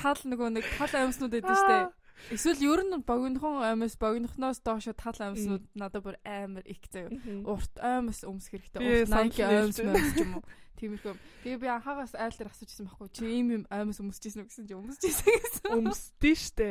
тал 0.00 0.20
нөгөө 0.24 0.48
нэг 0.56 0.64
тал 0.78 0.94
амьснууд 0.96 1.32
байдаг 1.36 1.56
штэ. 1.60 1.78
Эсвэл 2.28 2.60
ер 2.60 2.80
нь 2.84 3.00
богинохон 3.00 3.64
амьс 3.64 3.96
богинохноос 3.96 4.60
доошо 4.60 4.92
тал 4.92 5.16
амьснууд 5.16 5.64
надад 5.74 6.04
бүр 6.04 6.16
амар 6.24 6.64
их 6.68 6.84
заяа. 6.92 7.08
Урт 7.48 7.74
амьс 7.80 8.22
өмс 8.28 8.52
хэрэгтэй. 8.52 9.08
Урт 9.08 9.12
амьс 9.16 9.80
амьс 9.80 10.12
ч 10.14 10.20
юм 10.20 10.38
уу. 10.38 10.44
Тиймэрхүү. 10.76 11.16
Тэгээ 11.44 11.60
би 11.60 11.68
анхаагаас 11.68 12.16
айлтар 12.16 12.48
асуужсэн 12.48 12.88
байхгүй. 12.88 13.08
Чи 13.12 13.24
ийм 13.28 13.48
юм 13.52 13.64
амьс 13.68 14.00
өмсөжсэн 14.00 14.44
үү 14.44 14.48
гэсэн 14.48 14.64
чи 14.64 14.74
өмсөжсэн 14.76 15.36
гэсэн. 15.36 15.70
Өмсдөө 15.76 16.34
штэ. 16.36 16.70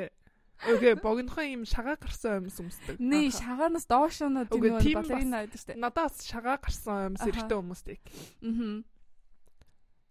Окей, 0.66 0.96
богинохон 0.98 1.62
юм 1.62 1.64
шагаа 1.64 1.96
гарсан 1.96 2.44
амьс 2.44 2.58
өмсдөг. 2.58 2.98
Нээ 2.98 3.32
шагаанаас 3.32 3.86
доош 3.86 4.20
нь 4.26 4.44
тийм 4.50 4.98
балерина 4.98 5.46
байдаг 5.46 5.62
штэ. 5.62 5.78
Надаас 5.78 6.26
шагаа 6.26 6.58
гарсан 6.58 7.16
амьс 7.16 7.24
эртээ 7.24 7.58
өмсдөг. 7.62 8.02
Аа. 8.44 8.82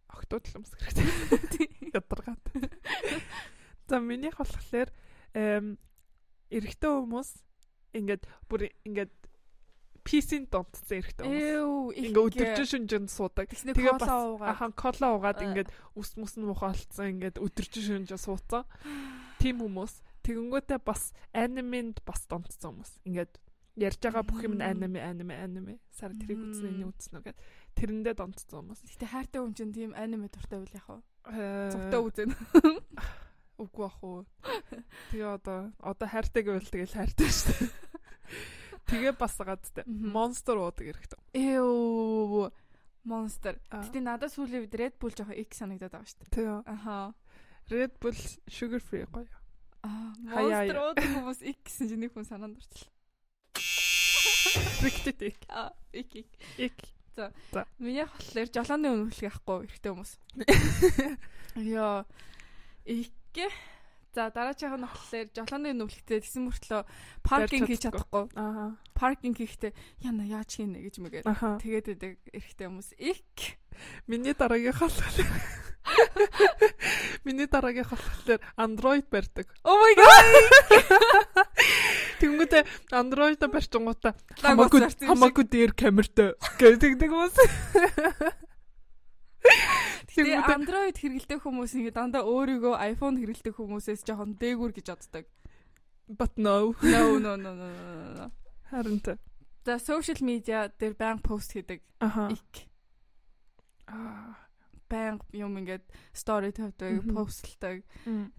Октод 0.08 0.46
л 0.48 0.58
өмсөх 0.62 0.80
хэрэгтэй. 0.80 1.68
Ядаргаад. 1.98 2.42
За 3.88 4.00
минийх 4.00 4.40
болохоор 4.40 4.88
эрэгтэй 6.48 6.90
хүмүүс 6.90 7.30
ингээд 7.94 8.22
бүр 8.48 8.68
ингээд 8.84 9.12
PC-н 10.08 10.48
донтсон 10.48 11.04
эрэгтэй 11.04 11.24
хүмүүс. 11.28 12.00
Ингээ 12.00 12.24
өдөржин 12.32 12.68
шүнжэнд 12.88 13.10
суудаг. 13.12 13.52
Тэгээ 13.52 14.00
бас 14.00 14.08
ахан 14.08 14.72
кола 14.72 15.06
уугаад 15.12 15.44
ингээд 15.44 15.68
ус 15.92 16.16
мус 16.16 16.40
нь 16.40 16.48
мухаалцсан 16.48 17.12
ингээд 17.20 17.36
өдөржин 17.36 18.08
шүнжээ 18.08 18.16
сууцсан. 18.16 18.64
Тим 19.36 19.60
хүмүүс 19.60 20.00
тэгэнгүүтээ 20.24 20.80
бас 20.80 21.12
анименд 21.36 22.00
бас 22.08 22.24
донтсон 22.24 22.80
хүмүүс. 22.80 22.92
Ингээд 23.04 23.32
ярьж 23.76 24.00
байгаа 24.00 24.24
бүх 24.24 24.40
юм 24.48 24.56
аниме 24.64 25.04
аниме 25.04 25.34
аниме 25.36 25.74
сар 25.92 26.16
тэрийг 26.16 26.40
үзнэ 26.40 26.72
энэ 26.72 26.88
үзнэ 26.88 27.20
гэд 27.28 27.38
тэрэндээ 27.76 28.14
донтсон 28.16 28.64
хүмүүс. 28.64 28.80
Гэтэ 28.96 29.12
хайртай 29.12 29.40
хүн 29.44 29.54
чинь 29.54 29.76
тийм 29.76 29.92
аниме 29.92 30.32
дуртай 30.32 30.58
үл 30.58 30.72
яах 30.72 30.88
вэ? 30.88 31.04
Зүгтээ 31.68 32.00
үзэн. 32.00 32.30
Үгүй 33.58 33.84
ах 33.90 33.98
уу. 34.06 34.22
Тэгээ 35.10 35.34
одоо 35.34 35.74
одоо 35.82 36.06
хайртай 36.06 36.42
гэвэл 36.46 36.70
тэгэл 36.70 36.94
хайртай 36.94 37.26
шүү 37.26 37.54
дээ. 37.58 37.70
Тэгээ 38.88 39.12
бас 39.18 39.34
гадтай. 39.36 39.84
Монстер 39.86 40.62
уудаг 40.62 40.86
хэрэгтэй. 40.86 41.18
Эё 41.34 42.54
Монстер. 43.02 43.58
Гэтэ 43.68 44.00
надад 44.00 44.30
сүүлийн 44.30 44.64
үед 44.64 44.74
Red 44.78 44.94
Bull 45.00 45.12
жоохон 45.12 45.36
их 45.36 45.50
санагдаад 45.52 45.92
байгаа 45.92 46.08
шүү 46.08 46.18
дээ. 46.22 46.32
Тэгээ. 46.38 46.58
Аха. 46.70 46.96
Red 47.68 47.92
Bull 48.00 48.18
sugar 48.46 48.80
free 48.80 49.04
гоё. 49.10 49.28
Аа, 49.82 50.14
Monster 50.22 50.78
уудаг 50.78 51.04
хүмүүс 51.04 51.40
их 51.42 51.58
гэсэн 51.66 51.90
чинь 51.90 52.02
нэг 52.06 52.14
хүн 52.14 52.24
санаанд 52.28 52.56
орчлоо. 52.62 52.92
Риктэт 54.86 55.22
их. 55.22 55.36
Аа, 55.48 55.74
их 55.92 56.14
их. 56.14 56.30
Их. 56.56 56.76
За. 57.16 57.32
Миний 57.78 58.06
болохоор 58.06 58.48
жолооны 58.54 58.88
үнэлэх 58.94 59.26
яахгүй 59.26 59.66
эрэгтэй 59.66 59.90
хүмүүс. 59.90 60.12
Яа. 61.58 62.06
Их. 62.86 63.10
За 64.16 64.30
дараагийн 64.34 64.80
нь 64.80 64.88
болохоор 64.88 65.28
жолооны 65.36 65.76
нүвлэгтэй 65.76 66.24
тэгсэн 66.24 66.48
мөртлөө 66.48 66.82
паркинг 67.22 67.68
хийж 67.68 67.86
чадахгүй. 67.86 68.24
Аа. 68.34 68.74
Паркинг 68.96 69.36
хийхдээ 69.36 69.72
яна 70.02 70.24
яаж 70.24 70.58
хийнэ 70.58 70.80
гэж 70.80 70.94
мэгээд. 70.98 71.28
Тэгээд 71.28 71.86
байдаг 71.92 72.12
эрэгтэй 72.32 72.66
хүмүүс. 72.66 72.96
Их. 72.98 73.20
Миний 74.08 74.32
дараагийн 74.32 74.74
болохоор 74.74 75.28
Миний 77.24 77.46
дараагийн 77.46 77.84
болохоор 77.84 78.40
Android 78.56 79.06
барьдаг. 79.12 79.46
Oh 79.62 79.76
my 79.76 79.92
god. 79.94 80.24
Тэнгүүтээ 82.20 82.64
Android 82.90 83.38
барьчингуудаа 83.38 84.16
хамаагүй 84.42 84.80
хамаагүй 85.04 85.44
дээр 85.46 85.72
камертай 85.78 86.34
гэдэг 86.58 87.06
хүмүүс. 87.06 87.36
Тэгээ 90.18 90.50
Android 90.50 90.96
хэрэглэдэг 90.98 91.38
хүмүүс 91.46 91.72
ингэ 91.78 91.92
дандаа 91.94 92.26
өөрийгөө 92.26 92.74
iPhone 92.92 93.16
хэрэглэдэг 93.22 93.54
хүмүүсээс 93.54 94.02
жоохон 94.02 94.34
дээгүр 94.34 94.74
гэж 94.74 94.86
боддог. 94.90 95.24
But 96.08 96.34
no. 96.34 96.74
No 96.82 97.18
no 97.22 97.36
no 97.38 97.52
no. 97.54 98.26
Харин 98.70 98.98
тэ. 98.98 99.16
За 99.62 99.78
social 99.78 100.18
media 100.24 100.66
дээр 100.74 100.98
банк 100.98 101.22
пост 101.22 101.54
хийдэг. 101.54 101.84
Ик. 102.02 102.66
Аа 103.86 104.48
баян 104.88 105.20
юм 105.32 105.60
ингээд 105.60 105.84
стори 106.12 106.50
тавьдаг, 106.52 107.04
постлдаг. 107.12 107.84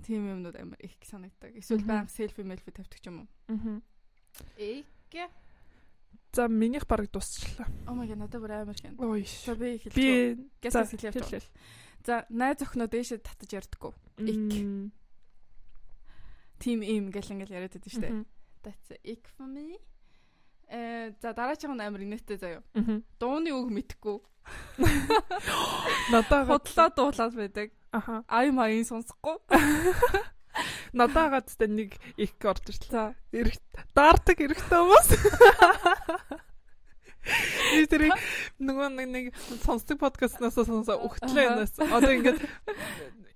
Тийм 0.03 0.25
юмнууд 0.25 0.57
амар 0.57 0.81
их 0.81 0.97
санагддаг. 1.05 1.55
Эсвэл 1.55 1.85
баян 1.85 2.09
селфи 2.09 2.41
мэлфи 2.41 2.73
тавьдаг 2.73 2.99
ч 2.99 3.05
юм 3.07 3.23
уу. 3.23 3.27
Аа. 3.47 3.81
Эгэ. 4.57 5.29
За 6.31 6.47
минийх 6.47 6.85
бараг 6.85 7.09
дуусчлаа. 7.11 7.67
Oh 7.89 7.97
my 7.97 8.05
god, 8.05 8.21
надад 8.21 8.41
бүр 8.41 8.53
амар 8.53 8.77
хэн. 8.77 8.95
Ой. 9.01 9.25
За 9.25 9.55
би 9.55 9.81
хэлчихв. 9.81 9.97
Би 9.97 10.37
гэсээс 10.61 10.93
хэлээ. 10.93 11.41
За 12.05 12.25
найз 12.29 12.61
охиноо 12.61 12.85
дээшээ 12.85 13.19
татаж 13.25 13.49
ярьдаггүй. 13.49 13.93
Ик. 14.29 14.93
Тим 16.59 16.79
им 16.85 17.09
гэл 17.09 17.33
ингээл 17.33 17.55
яриад 17.57 17.73
байдаг 17.73 17.93
дээ. 17.97 18.25
That's 18.61 18.89
ick 19.01 19.25
for 19.33 19.47
me. 19.49 19.81
Э 20.69 21.11
за 21.17 21.33
дараагийн 21.33 21.73
нь 21.73 21.81
амар 21.81 22.05
инээдтэй 22.05 22.37
заяа. 22.37 22.61
Дууны 23.17 23.49
үг 23.49 23.73
мэдхгүй. 23.73 24.21
Надаа 26.13 26.45
худлаа 26.45 26.89
дуулаад 26.93 27.33
байдаг. 27.33 27.73
Аха. 27.91 28.21
Ай 28.29 28.51
маягийн 28.53 28.85
сонсохгүй. 28.85 29.41
Надаагаад 30.93 31.47
тэ 31.49 31.67
нэг 31.69 31.95
их 32.17 32.33
орж 32.41 32.65
ирлээ. 32.69 33.13
Эрэг 33.33 33.57
даардаг 33.93 34.37
эрэгтэй 34.39 34.79
хүмүүс. 34.79 35.09
Би 37.29 37.83
тэр 37.85 38.09
нөгөө 38.57 38.87
нэг 38.95 39.07
нэг 39.09 39.25
сонсдог 39.61 39.99
подкастнаас 40.01 40.57
сонсоо 40.57 40.97
өгтлээ 40.97 41.45
энэс. 41.53 41.77
Одоо 41.77 42.11
ингээд 42.15 42.39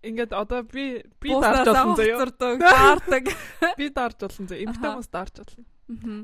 ингээд 0.02 0.32
одоо 0.34 0.64
би 0.64 1.04
би 1.22 1.30
даарч 1.30 1.68
болсон 1.68 1.96
заяа. 2.00 2.26
Даардаг. 2.58 3.24
Би 3.80 3.86
даарч 3.90 4.18
болсон 4.20 4.46
заяа. 4.50 4.64
Эмэгтэй 4.66 4.90
хүмүүс 4.90 5.10
даарч 5.12 5.36
болно. 5.40 5.64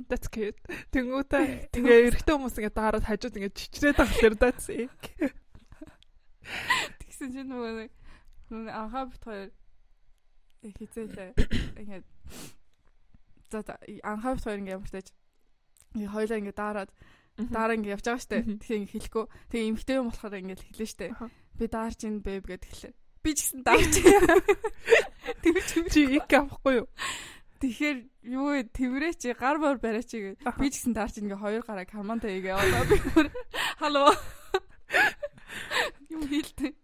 That's 0.10 0.28
cute. 0.32 0.60
Тэнгүүтээ 0.96 1.76
ингээ 1.78 2.00
эрэгтэй 2.10 2.34
хүмүүс 2.36 2.58
ингээ 2.58 2.74
даараад 2.74 3.06
хажууд 3.06 3.38
ингээ 3.38 3.54
чичрээд 3.54 4.00
байгаа 4.00 4.18
хэрэг 4.18 4.40
that's 4.40 4.68
it. 4.72 4.90
Тэгсэн 7.04 7.30
чинь 7.36 7.50
нөгөө 7.52 7.72
нэг 7.86 7.92
анхаа 8.72 9.06
бит 9.12 9.24
хоёр 9.24 9.50
хизээлээ 10.64 11.30
ингээ 11.80 12.02
за 13.50 13.64
анхаа 14.04 14.36
бит 14.36 14.44
хоёр 14.46 14.60
ингээ 14.60 14.78
ямартаж 14.78 15.08
ингээ 15.96 16.14
хоёлаа 16.14 16.40
ингээ 16.40 16.58
даараад 16.58 16.92
дараа 17.48 17.76
ингээ 17.80 17.96
явж 17.96 18.06
байгаа 18.06 18.20
штэ. 18.20 18.44
Тэгэхээр 18.44 18.80
ингээ 18.84 18.94
хэлэхгүй. 19.00 19.26
Тэгээ 19.50 19.70
эмхтэй 19.72 19.96
юм 19.96 20.08
болохоор 20.12 20.36
ингээ 20.44 20.60
хэлнэ 20.60 20.88
штэ. 20.92 21.08
Би 21.56 21.66
даарч 21.72 22.00
ин 22.04 22.20
бэб 22.20 22.44
гэд 22.44 22.64
хэлээ. 22.68 22.94
Би 23.24 23.32
ч 23.36 23.40
гэсэн 23.48 23.62
даарч. 23.68 23.94
Тэр 25.40 25.56
чи 25.88 26.02
их 26.20 26.28
авахгүй 26.28 26.84
юу? 26.84 26.88
Тэгэхээр 27.60 27.98
юу 28.28 28.48
вэ? 28.56 28.68
Тэврээ 28.72 29.14
чи 29.16 29.32
гар 29.36 29.60
бор 29.60 29.80
бариа 29.80 30.04
чи 30.04 30.36
гэд. 30.36 30.44
Би 30.44 30.68
ч 30.68 30.84
гэсэн 30.84 30.94
даарч 30.96 31.24
ингээ 31.24 31.40
хоёр 31.40 31.64
гараа 31.64 31.88
каманта 31.88 32.28
игээ. 32.28 32.56
Одоо 32.56 32.84
би 32.88 32.98
халуу. 33.80 34.12
Юм 36.12 36.24
хэлдэг. 36.28 36.76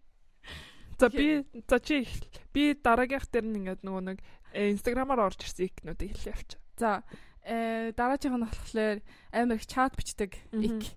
За 1.00 1.10
би 1.10 1.44
за 1.68 1.80
чи 1.80 2.08
би 2.54 2.74
дараагийнх 2.74 3.28
дээр 3.28 3.46
нь 3.46 3.58
ингээд 3.60 3.84
нөгөө 3.84 4.04
нэг 4.16 4.20
инстаграмаар 4.56 5.28
орж 5.28 5.44
ирсэн 5.44 5.68
икнүүдийг 5.68 6.16
хэлээ 6.16 6.36
явчих. 6.36 6.62
За 6.80 7.04
э 7.44 7.92
дараагийн 7.92 8.40
нь 8.40 8.48
болохоор 8.48 9.00
амар 9.36 9.60
их 9.60 9.68
чат 9.68 9.96
бичдэг 10.00 10.40
ик. 10.56 10.96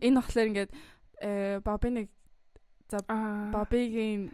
Энэ 0.00 0.16
болохоор 0.16 0.48
ингээд 0.48 0.72
э 1.20 1.60
баби 1.60 1.88
нэг 1.92 2.08
за 2.88 3.04
бабигийн 3.52 4.32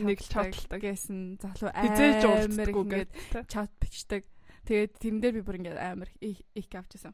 нэг 0.00 0.18
чаталдаг 0.24 0.80
гэсэн 0.80 1.40
залуу 1.44 1.70
амар 1.76 2.68
ингээд 2.72 3.10
чат 3.52 3.72
бичдэг. 3.80 4.24
Тэгээд 4.64 4.92
тэрэн 4.96 5.20
дээр 5.20 5.34
би 5.40 5.42
бүр 5.44 5.60
ингээд 5.60 5.76
амар 5.76 6.08
их 6.20 6.72
авчихсан. 6.72 7.12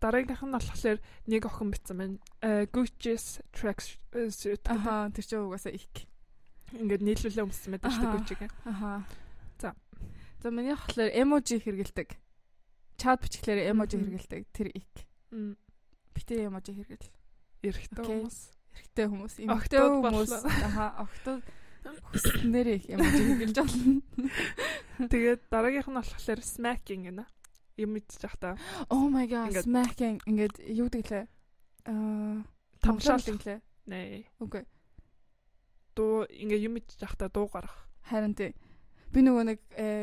Дараагийнх 0.00 0.44
нь 0.44 0.56
болохоор 0.56 0.98
нэг 1.28 1.42
охин 1.44 1.70
бичсэн 1.72 1.96
байна. 1.96 2.16
Gucci's 2.72 3.44
tracks 3.52 4.00
аа 4.64 5.12
тэр 5.12 5.24
чинь 5.28 5.44
угаасаа 5.44 5.76
их 5.76 5.88
ингээд 6.76 7.02
нийлүүлээ 7.04 7.44
өмссөн 7.44 7.72
байдаг 7.76 7.92
шүү 7.92 8.04
дээ 8.04 8.16
Gucci-г. 8.18 8.42
Аха. 8.68 9.04
За. 9.60 9.74
За 10.42 10.50
миний 10.50 10.74
болохоор 10.74 11.10
эможи 11.14 11.56
хэрэгэлдэг. 11.62 12.08
Чат 12.98 13.18
бичглээр 13.22 13.72
эможи 13.72 13.96
хэрэгэлдэг. 13.96 14.42
Тэр 14.52 14.68
их. 14.74 14.88
Битээ 16.14 16.48
эможи 16.50 16.72
хэрэгэл. 16.76 17.08
Эрэхтэй 17.64 18.04
хүмүүс. 18.04 18.38
Эрэхтэй 18.74 19.06
хүмүүс. 19.08 19.34
Эмэгтэй 19.42 19.80
хүмүүс. 19.80 20.32
Аха. 20.44 20.86
Октод 21.06 21.42
хүснээр 22.12 22.68
их 22.76 22.84
эможи 22.90 23.22
хэрэгэлж 23.22 23.56
болно. 23.58 24.02
Тэгээд 25.08 25.40
дараагийнх 25.48 25.88
нь 25.88 25.98
болохоор 25.98 26.40
smacking 26.42 27.02
гэнэ. 27.08 27.24
Юм 27.78 27.94
мэдчих 27.94 28.34
та. 28.42 28.58
Oh 28.90 29.06
my 29.06 29.30
god, 29.30 29.54
smacking 29.62 30.18
ингээд 30.26 30.58
юу 30.66 30.90
гэглээ? 30.90 31.30
Аа, 31.86 32.42
тамшаал 32.82 33.22
гэглээ. 33.22 33.62
Нэ. 33.86 34.26
Үгүй. 34.42 34.66
Дуу 35.98 36.30
ингээ 36.30 36.62
юм 36.62 36.78
мэдчих 36.78 37.18
та 37.18 37.26
дуу 37.26 37.50
гарах. 37.50 37.74
Харин 38.06 38.38
тий. 38.38 38.54
Би 39.10 39.24
нөгөө 39.24 39.44
нэг 39.48 39.58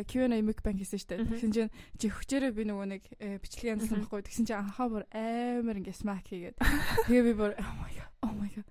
Q&A 0.09 0.41
mic 0.41 0.59
bank 0.65 0.81
хийсэн 0.81 0.99
штэ. 0.99 1.23
Тэгсэн 1.23 1.51
чинь 1.53 1.71
чи 2.01 2.09
хүчээрээ 2.09 2.51
би 2.51 2.65
нөгөө 2.65 2.87
нэг 2.89 3.03
бичлэгийн 3.39 3.77
янзлсан 3.77 4.01
байхгүй. 4.01 4.25
Тэгсэн 4.25 4.45
чинь 4.49 4.59
анхаа 4.59 4.89
бүр 4.89 5.03
амар 5.13 5.77
ингээ 5.77 5.93
smack 5.93 6.25
хийгээд. 6.25 6.57
Тэгээ 7.05 7.23
би 7.29 7.33
бүр 7.37 7.53
oh 7.53 7.73
my 7.79 7.91
god. 7.93 8.11
Oh 8.25 8.33
my 8.33 8.49
god. 8.49 8.67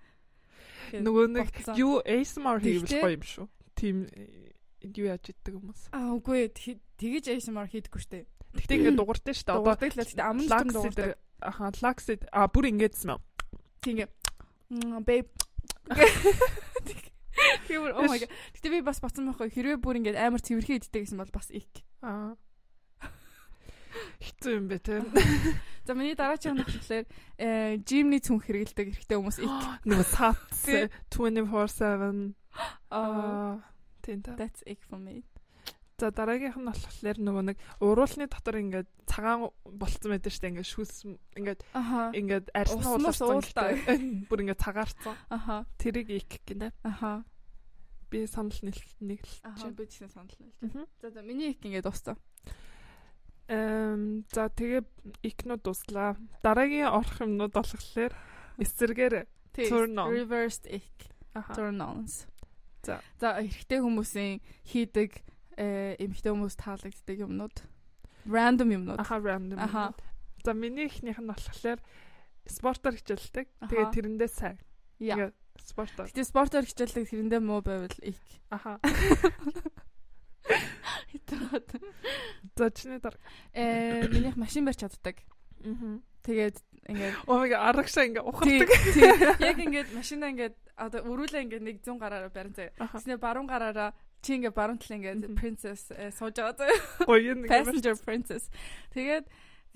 Нөгөө 0.90 1.24
нэг 1.38 1.48
юу 1.78 2.02
ASMR 2.02 2.58
хийвэл 2.60 2.98
гоё 2.98 3.14
юм 3.14 3.24
шүү. 3.24 3.46
Тим 3.78 3.96
юу 4.82 5.06
яаж 5.06 5.30
иддэг 5.30 5.54
хүмүүс. 5.54 5.82
Аа 5.94 6.12
үгүй 6.18 6.50
тэгэж 6.98 7.30
ASMR 7.30 7.70
хийдэггүй 7.70 8.02
штэ. 8.02 8.26
Тэгтээ 8.58 8.76
ингээд 8.90 8.98
дууртай 8.98 9.34
штэ. 9.38 9.54
Одоо 9.54 9.78
тэгтээ 9.78 10.18
амлаг 10.18 10.66
дууртай. 10.66 11.14
Аха, 11.40 11.70
лаксид 11.78 12.26
а 12.34 12.50
бүр 12.50 12.74
ингэдсэн 12.74 13.14
юм. 13.14 13.22
Тийм. 13.80 14.10
Babe. 15.06 15.30
Хэмэр 17.74 17.92
oh 17.98 18.06
my 18.06 18.18
god. 18.22 18.30
Гэтэ 18.54 18.68
би 18.70 18.80
бас 18.86 19.02
боцсон 19.02 19.28
байхгүй 19.30 19.50
хэрвээ 19.50 19.78
бүр 19.82 19.98
ингээд 19.98 20.18
амар 20.18 20.40
цэвэрхэн 20.40 20.78
иддэг 20.78 21.02
гэсэн 21.04 21.18
бол 21.18 21.34
бас 21.34 21.50
их. 21.50 21.68
Аа. 22.00 22.38
Хэцүү 24.22 24.52
юм 24.54 24.66
бэ 24.70 24.78
те. 24.78 25.02
За 25.84 25.92
миний 25.94 26.16
дараагийн 26.16 26.56
нь 26.56 26.64
болохоор 26.64 27.06
э 27.38 27.76
жимний 27.84 28.22
цүнх 28.22 28.48
хэрэгэлдэг 28.48 28.96
хэрэгтэй 28.96 29.16
хүмүүс 29.18 29.38
их. 29.42 29.52
Нөгөө 29.88 30.06
сац 30.08 30.38
24/7 31.12 32.34
аа 32.90 33.60
тийм 34.00 34.22
та. 34.22 34.36
That's 34.36 34.62
it 34.64 34.80
for 34.88 34.98
me. 34.98 35.24
За 36.00 36.10
дараагийнх 36.10 36.58
нь 36.58 36.66
болохоор 36.66 37.18
нөгөө 37.22 37.44
нэг 37.54 37.58
уруулны 37.78 38.26
дотор 38.26 38.58
ингээд 38.58 38.88
цагаан 39.06 39.52
болцсон 39.62 40.10
байдаг 40.16 40.32
шүү 40.32 40.42
дээ 40.42 40.52
ингээд 40.56 40.72
шүүс 40.74 40.92
ингээд 41.38 41.60
ингээд 42.18 42.46
арьсна 42.50 42.88
ууларсан 42.90 44.26
бүр 44.26 44.42
ингээд 44.42 44.64
цагаарцсан. 44.64 45.14
Аха. 45.30 45.62
Тэрийг 45.78 46.10
ик 46.10 46.42
гинэ. 46.42 46.74
Аха. 46.82 47.22
Би 48.14 48.26
санал 48.30 48.54
нэг 48.62 48.78
л 48.78 48.86
чи. 48.86 49.66
Би 49.74 49.86
тэгсэн 49.90 50.06
санал 50.06 50.30
нийлж. 50.38 50.86
За 51.02 51.10
за 51.10 51.22
миний 51.26 51.50
ик 51.50 51.66
ингээд 51.66 51.82
дууссан. 51.82 52.14
Эм 53.50 54.22
за 54.30 54.46
тэгээ 54.46 54.86
икнууд 55.26 55.66
дуслаа. 55.66 56.14
Дараагийн 56.46 56.94
орох 56.94 57.18
юмнууд 57.18 57.50
болохоор 57.50 58.14
эсэргээр 58.62 59.26
turn 59.50 59.98
on 59.98 60.14
reversed 60.14 60.70
ik 60.70 61.10
turn 61.58 61.82
ons. 61.82 62.30
За 62.86 63.02
за 63.18 63.42
эрэгтэй 63.42 63.82
хүмүүсийн 63.82 64.38
хийдэг 64.62 65.18
э 65.58 65.98
эмэгтэй 65.98 66.30
хүмүүс 66.30 66.54
таалагддаг 66.54 67.18
юмнууд 67.18 67.56
random 68.30 68.70
юмнууд. 68.78 69.02
Аха 69.02 69.18
random. 69.18 69.58
Аха. 69.58 69.90
За 70.46 70.54
миний 70.54 70.86
ихнийх 70.86 71.18
нь 71.18 71.26
болохоор 71.26 71.82
спортоор 72.46 72.94
хичээлдэг. 72.94 73.50
Тэгээ 73.58 73.90
тэрэндээ 73.90 74.30
сайн. 74.30 74.58
Яа. 75.02 75.34
Спортоор. 75.62 76.08
Тэгээ 76.10 76.30
спортоор 76.30 76.64
хичээлдэг 76.66 77.04
тэрэндээ 77.08 77.40
муу 77.40 77.62
байвал 77.62 77.94
их. 78.02 78.18
Аха. 78.50 78.80
Хэтрээд. 81.10 81.68
За 82.56 82.70
чиний 82.70 82.98
дараа. 82.98 83.20
Э 83.54 84.08
минийх 84.08 84.36
машин 84.36 84.64
барьж 84.64 84.82
чаддаг. 84.82 85.22
Аа. 85.64 86.00
Тэгээд 86.24 86.56
ингээд 86.88 87.16
my 87.28 87.48
god 87.48 87.62
аргашаа 87.68 88.04
ингээд 88.08 88.28
ухардаг. 88.28 88.68
Яг 89.40 89.58
ингээд 89.60 89.88
машинаа 89.96 90.30
ингээд 90.32 90.56
одоо 90.76 91.00
өрүүлээ 91.04 91.44
ингээд 91.48 91.64
нэг 91.64 91.76
100 91.84 92.00
гараараа 92.00 92.32
барин 92.32 92.52
заяа. 92.56 92.72
Тэснэ 92.76 93.16
баруун 93.16 93.48
гараараа 93.48 93.92
чи 94.20 94.36
ингээ 94.40 94.52
баруун 94.52 94.80
талын 94.80 95.00
ингээ 95.00 95.36
princess 95.36 95.92
э, 95.92 96.12
сууж 96.12 96.36
байгаа 96.36 96.56
заа. 96.56 96.72
Гоё 97.08 97.36
нэг 97.36 97.48
passenger 97.48 97.96
princess. 98.00 98.48
Тэгээд 98.92 99.24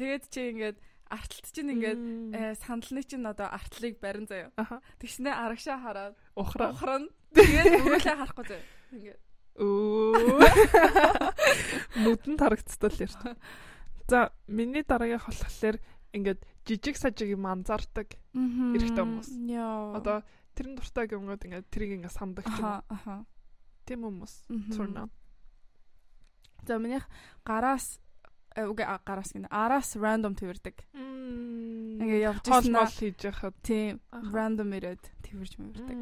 тэгээд 0.01 0.23
чи 0.33 0.41
ингээ 0.53 0.73
артлт 1.11 1.47
чинь 1.53 1.73
ингээд 1.75 2.03
э, 2.37 2.55
сандалны 2.61 3.03
чинь 3.03 3.27
одоо 3.27 3.49
артлыг 3.49 3.99
барин 4.01 4.29
заяа. 4.29 4.53
Тэгснэ 5.01 5.33
арагшаа 5.33 5.79
хараад 5.81 6.15
ухраа. 6.37 6.73
Ухран. 6.73 7.09
Тэгээд 7.35 7.85
өрөөлөө 7.85 8.17
харахгүй 8.17 8.47
заяа. 8.49 8.67
Ингээ. 8.93 9.17
Өө. 9.59 10.39
Нүдэн 12.05 12.35
тарагцтал 12.39 12.95
ярьж. 12.95 13.19
За 14.09 14.33
миний 14.47 14.87
дараагийн 14.87 15.21
болохоор 15.21 15.77
ингээд 16.15 16.41
жижиг 16.65 16.97
сажиг 16.97 17.29
юм 17.35 17.45
анзаардаг 17.51 18.15
эрэгтэй 18.33 19.05
хүмүүс. 19.05 19.29
Одоо 19.99 20.23
тэрэн 20.55 20.79
дуртай 20.79 21.07
гэмгүүд 21.11 21.45
ингээд 21.45 21.67
тэрийг 21.69 21.93
ингээд 21.99 22.17
самдаг 22.17 22.47
ч 22.47 22.57
юм. 22.63 23.27
Тийм 23.85 24.01
хүмүүс. 24.07 24.35
Цурна. 24.73 25.11
За 26.65 26.79
минийх 26.79 27.09
гараас 27.45 28.01
үгүй 28.67 28.87
гараас 29.07 29.31
гэнэ 29.35 29.49
араас 29.53 29.95
random 29.95 30.35
твэрдэг. 30.35 30.77
Ингээ 30.95 32.27
явж 32.27 32.43
ирсэн 32.49 32.75
бол 32.75 32.91
хийж 32.91 33.19
яхад 33.29 33.57
тийм 33.63 34.03
random 34.11 34.75
ирээд 34.75 35.05
твэрж 35.23 35.53
мөрдөг. 35.63 35.99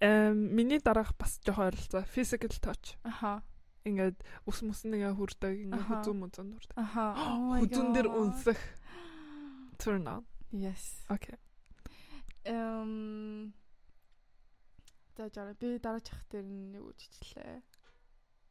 Эм 0.00 0.36
миний 0.52 0.80
дараах 0.80 1.16
бас 1.16 1.40
жоохон 1.44 1.72
ойролцоо 1.72 2.04
physical 2.04 2.52
touch. 2.60 2.96
Аха. 3.04 3.42
Ингээд 3.84 4.20
ус 4.44 4.60
мус 4.60 4.84
нэгэ 4.84 5.16
хүрдэг 5.16 5.54
ингээ 5.68 5.84
хүзүүн 5.88 6.18
мүзэн 6.20 6.48
хүрдэг. 6.52 6.76
Аха. 6.76 7.16
Хүзүүн 7.64 7.90
дээр 7.96 8.08
үнсэх. 8.12 8.60
Turn 9.80 10.04
on. 10.04 10.24
Yes. 10.52 11.04
Okay. 11.08 11.40
Эм 12.44 13.52
За 15.16 15.30
жаа 15.32 15.56
би 15.56 15.78
дараачих 15.80 16.20
дээр 16.28 16.44
юу 16.76 16.92
үжичлээ. 16.92 17.64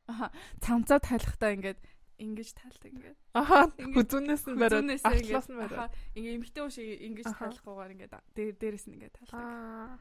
Аха 0.10 0.34
цамцаа 0.66 0.98
тайлахтаа 0.98 1.54
ингээд 1.54 1.78
ингэж 2.20 2.50
тайлдаг 2.56 2.92
ингээд. 2.92 3.18
Аха 3.36 3.72
хүзүүнээс 3.76 4.44
нь 4.48 4.60
бариад 4.60 4.90
артлаас 5.04 5.48
нь 5.52 5.60
бариад. 5.60 5.92
Ингээ 6.16 6.36
эмхтэй 6.40 6.62
уу 6.64 6.72
шиг 6.72 6.88
ингэж 7.02 7.28
тайлахгүйгээр 7.36 7.94
ингээд 7.96 8.14
дээр 8.36 8.56
дээрээс 8.56 8.86
нь 8.88 8.96
ингээд 8.96 9.16
тайлдаг. 9.20 10.00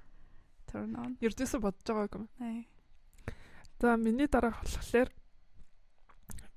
Turn 0.71 0.95
on. 0.99 1.13
Ердөөсө 1.21 1.59
бодож 1.61 1.87
байгаагүй 1.87 2.21
юм. 2.23 2.29
Аа. 2.41 2.63
За 3.81 3.97
миний 3.99 4.27
дараа 4.31 4.55
болохоор 4.63 5.11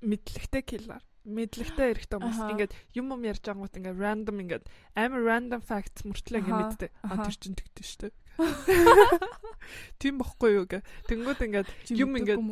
мэдлэгтэй 0.00 0.62
киллер. 0.62 1.02
Мэдлэгтэй 1.28 1.86
эрэхтэй 1.92 2.16
хүмүүс 2.16 2.40
ингээд 2.56 2.72
юм 2.96 3.12
юм 3.12 3.22
ярьж 3.26 3.44
ангууд 3.50 3.74
ингээд 3.76 4.00
random 4.00 4.38
ингээд 4.40 4.64
амар 4.96 5.22
random 5.26 5.60
facts 5.60 6.06
мөртлөө 6.08 6.40
ингээд 6.40 6.62
мэддэг. 6.78 6.90
А 7.04 7.20
тэр 7.20 7.36
чин 7.36 7.58
тэгдэж 7.58 7.84
штэ. 7.84 8.08
Тийм 10.00 10.22
бохгүй 10.22 10.56
юу 10.56 10.66
гэ. 10.70 10.80
Тэнгүүд 11.10 11.40
ингээд 11.42 11.68
юм 12.02 12.16
ингээд 12.16 12.42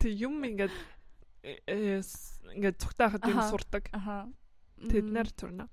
тэг 0.00 0.12
юм 0.16 0.40
ингээд 0.40 0.72
ингээд 1.42 2.78
цугтаахад 2.78 3.26
юм 3.26 3.40
сурдаг. 3.50 3.90
Тэд 3.90 5.06
нар 5.10 5.28
турна. 5.30 5.68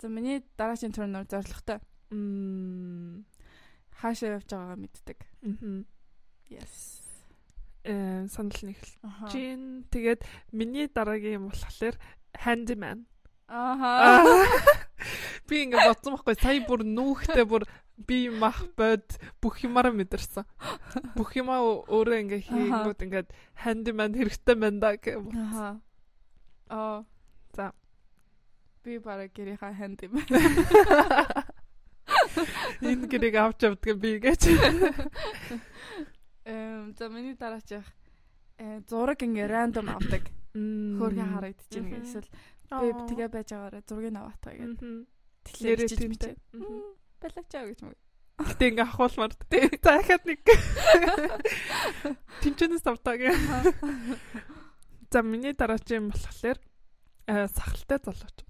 За 0.00 0.08
миний 0.08 0.42
дараагийн 0.58 0.92
турнаар 0.92 1.26
зоригтой. 1.30 1.80
Хаашаа 3.96 4.36
явж 4.36 4.50
байгаагаа 4.50 4.78
мэддэг. 4.82 5.18
Yes. 6.50 7.02
Э 7.86 8.26
санал 8.26 8.60
нэг 8.62 8.78
л. 8.82 8.92
Чин 9.30 9.86
тэгээд 9.90 10.26
миний 10.52 10.86
дараагийн 10.90 11.38
юм 11.42 11.50
болохоор 11.50 11.94
handyman. 12.34 13.06
Аха. 13.48 14.22
Би 15.46 15.62
ингээ 15.62 15.86
бодсон 15.86 16.18
байхгүй 16.18 16.34
сая 16.34 16.60
бүр 16.66 16.82
нүүхтэй 16.82 17.46
бүр 17.46 17.62
би 17.96 18.28
мах 18.28 18.68
бод 18.76 19.04
бүх 19.40 19.64
юмараа 19.64 19.92
мэдэрсэн. 19.92 20.44
Бүх 21.16 21.36
юмаа 21.36 21.60
өөрөө 21.88 22.20
ингээ 22.28 22.42
хийгүүд 22.44 23.00
ингээд 23.08 23.28
handyman 23.64 24.12
хэрэгтэй 24.12 24.56
байна 24.56 24.80
да 24.80 24.90
гэх 24.96 25.16
юм. 25.16 25.32
Аха. 25.32 25.80
Аа. 26.68 27.04
За. 27.56 27.72
Би 28.84 28.98
бараг 29.00 29.32
гэрийнхаа 29.32 29.72
handyman. 29.72 30.24
Энэ 32.84 33.08
гэрийг 33.08 33.36
авч 33.40 33.64
явдаг 33.64 33.96
би 33.96 34.20
гэж. 34.20 34.42
Эм 36.46 36.94
за 36.94 37.08
миний 37.08 37.34
дараачих 37.34 37.82
э 38.60 38.80
зураг 38.86 39.24
ингээ 39.24 39.48
рандом 39.48 39.88
авдаг. 39.88 40.28
Хөөргөн 40.54 41.32
харагдчихэв 41.34 41.84
ингээ 41.84 42.04
эсвэл 42.04 42.28
Би 42.66 42.90
тэгээ 43.06 43.30
байж 43.30 43.48
байгаараа 43.54 43.82
зургийг 43.86 44.16
аваатаа 44.18 44.54
гэдэг. 44.58 45.06
Тэгэхээр 45.46 45.80
тиймтэй. 45.86 46.34
Балачаа 47.20 47.64
гэж 47.68 47.80
мэг. 47.84 47.98
Гэтэ 48.36 48.64
ингээ 48.68 48.84
ахуулмаар 48.84 49.32
тий. 49.48 49.64
Захаад 49.80 50.22
нэг. 50.28 50.44
Тинчэнэс 52.44 52.84
тавтаа 52.84 53.16
гэ. 53.16 53.32
За 55.08 55.24
миний 55.24 55.56
дараагийн 55.56 56.12
болохоор 56.12 56.60
э 57.24 57.48
сахалтай 57.48 57.96
залууч. 58.04 58.44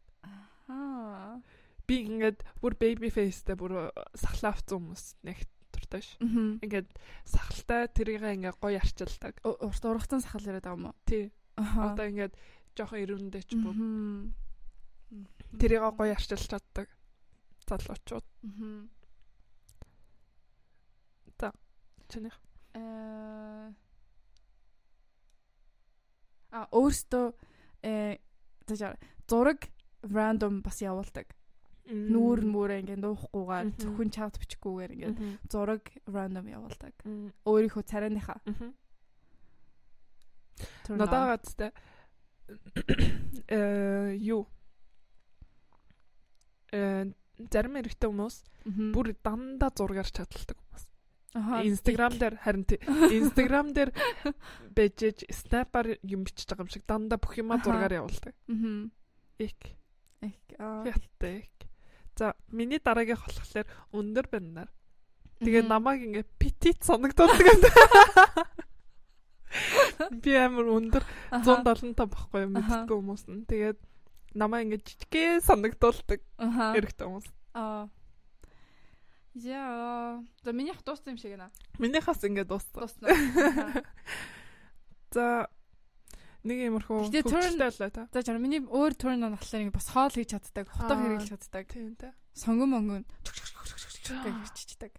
Аа. 0.67 1.39
Би 1.87 2.03
ингээд 2.03 2.43
бүр 2.59 2.75
baby 2.75 3.15
face-тэй 3.15 3.55
бүр 3.55 3.95
сахлаа 4.19 4.59
авсан 4.59 4.83
хүмүүс 4.83 5.23
нэг 5.23 5.47
дуртай 5.71 6.03
ш. 6.03 6.19
Ингээд 6.19 6.91
сахалтай 7.23 7.87
тэрийг 7.87 8.27
ингээ 8.27 8.59
гоё 8.59 8.83
арчилдаг. 8.83 9.39
Урт 9.47 9.85
ургацсан 9.87 10.19
сахал 10.19 10.43
яриад 10.43 10.67
байгаа 10.67 10.79
юм 10.83 10.91
уу? 10.91 10.99
Тий. 11.07 11.31
Одоо 11.55 12.11
ингээд 12.11 12.35
жоохон 12.75 13.07
ирүүндээ 13.07 13.43
ч 13.47 13.55
бод. 13.63 13.79
Тэрийг 15.63 15.87
гоё 15.95 16.11
арчилж 16.11 16.51
чаддаг 16.51 16.91
залуучууд. 17.69 18.25
За. 21.41 21.53
Чинийх. 22.09 22.41
Э 22.75 23.73
А 26.51 26.65
өөртөө 26.73 27.27
э 27.83 28.17
зураг 29.29 29.69
random 30.03 30.63
бас 30.63 30.81
явуулдаг. 30.81 31.35
Нүүр 31.87 32.43
мүрээ 32.47 32.81
ингээ 32.83 32.99
дуухгүйгээр 33.03 33.67
зөвхөн 33.79 34.11
чат 34.11 34.39
бичихгүйгээр 34.41 34.93
ингээ 34.95 35.13
зураг 35.51 35.85
random 36.07 36.47
явуулдаг. 36.49 36.95
Өөрийнхөө 37.45 37.83
царайныхаа. 37.85 38.41
Надад 40.89 41.27
гадтай 41.31 41.71
э 43.51 44.17
юу 44.23 44.47
э 46.73 47.13
зарим 47.53 47.77
эрэгтэй 47.81 48.09
хүмүүс 48.09 48.37
бүр 48.95 49.13
дандаа 49.23 49.71
зургаар 49.75 50.09
чаддаг 50.09 50.57
хүмүүс. 50.57 50.85
Instagram 51.37 52.17
дээр 52.17 52.35
харин 52.41 52.65
Instagram 53.13 53.67
дээр 53.77 53.91
бэжэж 54.73 55.29
снапаар 55.29 56.01
юм 56.01 56.25
бичиж 56.25 56.49
байгаа 56.49 56.65
юм 56.65 56.73
шиг 56.73 56.85
дандаа 56.89 57.21
бүх 57.21 57.37
юма 57.37 57.61
зургаар 57.61 57.93
явуулдаг. 57.93 58.33
Аа. 58.33 58.89
Ик. 59.39 59.77
Ик. 60.25 60.47
Аа. 60.57 60.89
Хятад. 60.89 61.53
За, 62.17 62.33
миний 62.49 62.81
дараагийн 62.81 63.21
болохоор 63.21 63.69
өндөр 63.93 64.27
баннаар. 64.33 64.73
Тэгээ 65.45 65.69
намайг 65.69 66.01
ингээ 66.01 66.25
petit 66.41 66.81
санагдуулдаг 66.81 67.45
юм. 67.45 67.61
Би 70.25 70.33
амар 70.41 70.73
өндөр 70.73 71.05
175 71.45 71.93
байхгүй 71.93 72.49
юм 72.49 72.57
мэддэг 72.57 72.89
хүмүүс 72.89 73.29
нь. 73.29 73.45
Тэгээд 73.45 73.77
намайг 74.37 74.69
ингээ 74.69 74.85
жижигхэн 74.85 75.41
санагдуулдаг. 75.41 76.21
Эрэгтэй 76.39 77.07
хүмүүс. 77.09 77.27
Аа. 77.57 77.89
Яа. 79.37 80.21
За 80.45 80.53
миний 80.53 80.77
хат 80.77 80.85
дууссан 80.85 81.17
юм 81.17 81.19
шиг 81.19 81.41
нэ. 81.41 81.49
Минийхээс 81.81 82.29
ингээ 82.29 82.45
дууссан. 82.45 82.85
Дууссан. 82.85 83.09
За 85.17 85.49
нэг 86.45 86.59
юмрхүү 86.69 87.09
болоо 87.09 87.91
та. 87.91 88.09
За 88.13 88.21
жаа 88.23 88.39
миний 88.39 88.61
өөр 88.61 88.93
төрн 88.97 89.25
нь 89.25 89.33
болохоор 89.33 89.73
бас 89.73 89.89
хоол 89.91 90.15
хийж 90.15 90.31
чаддаг, 90.37 90.69
хотоо 90.71 90.97
хэрэглэж 90.97 91.29
чаддаг. 91.33 91.65
Тийм 91.73 91.97
та. 91.97 92.13
Сонгон 92.33 92.71
монгон 92.71 93.05
гэж 93.25 94.53
чичдэг. 94.55 94.93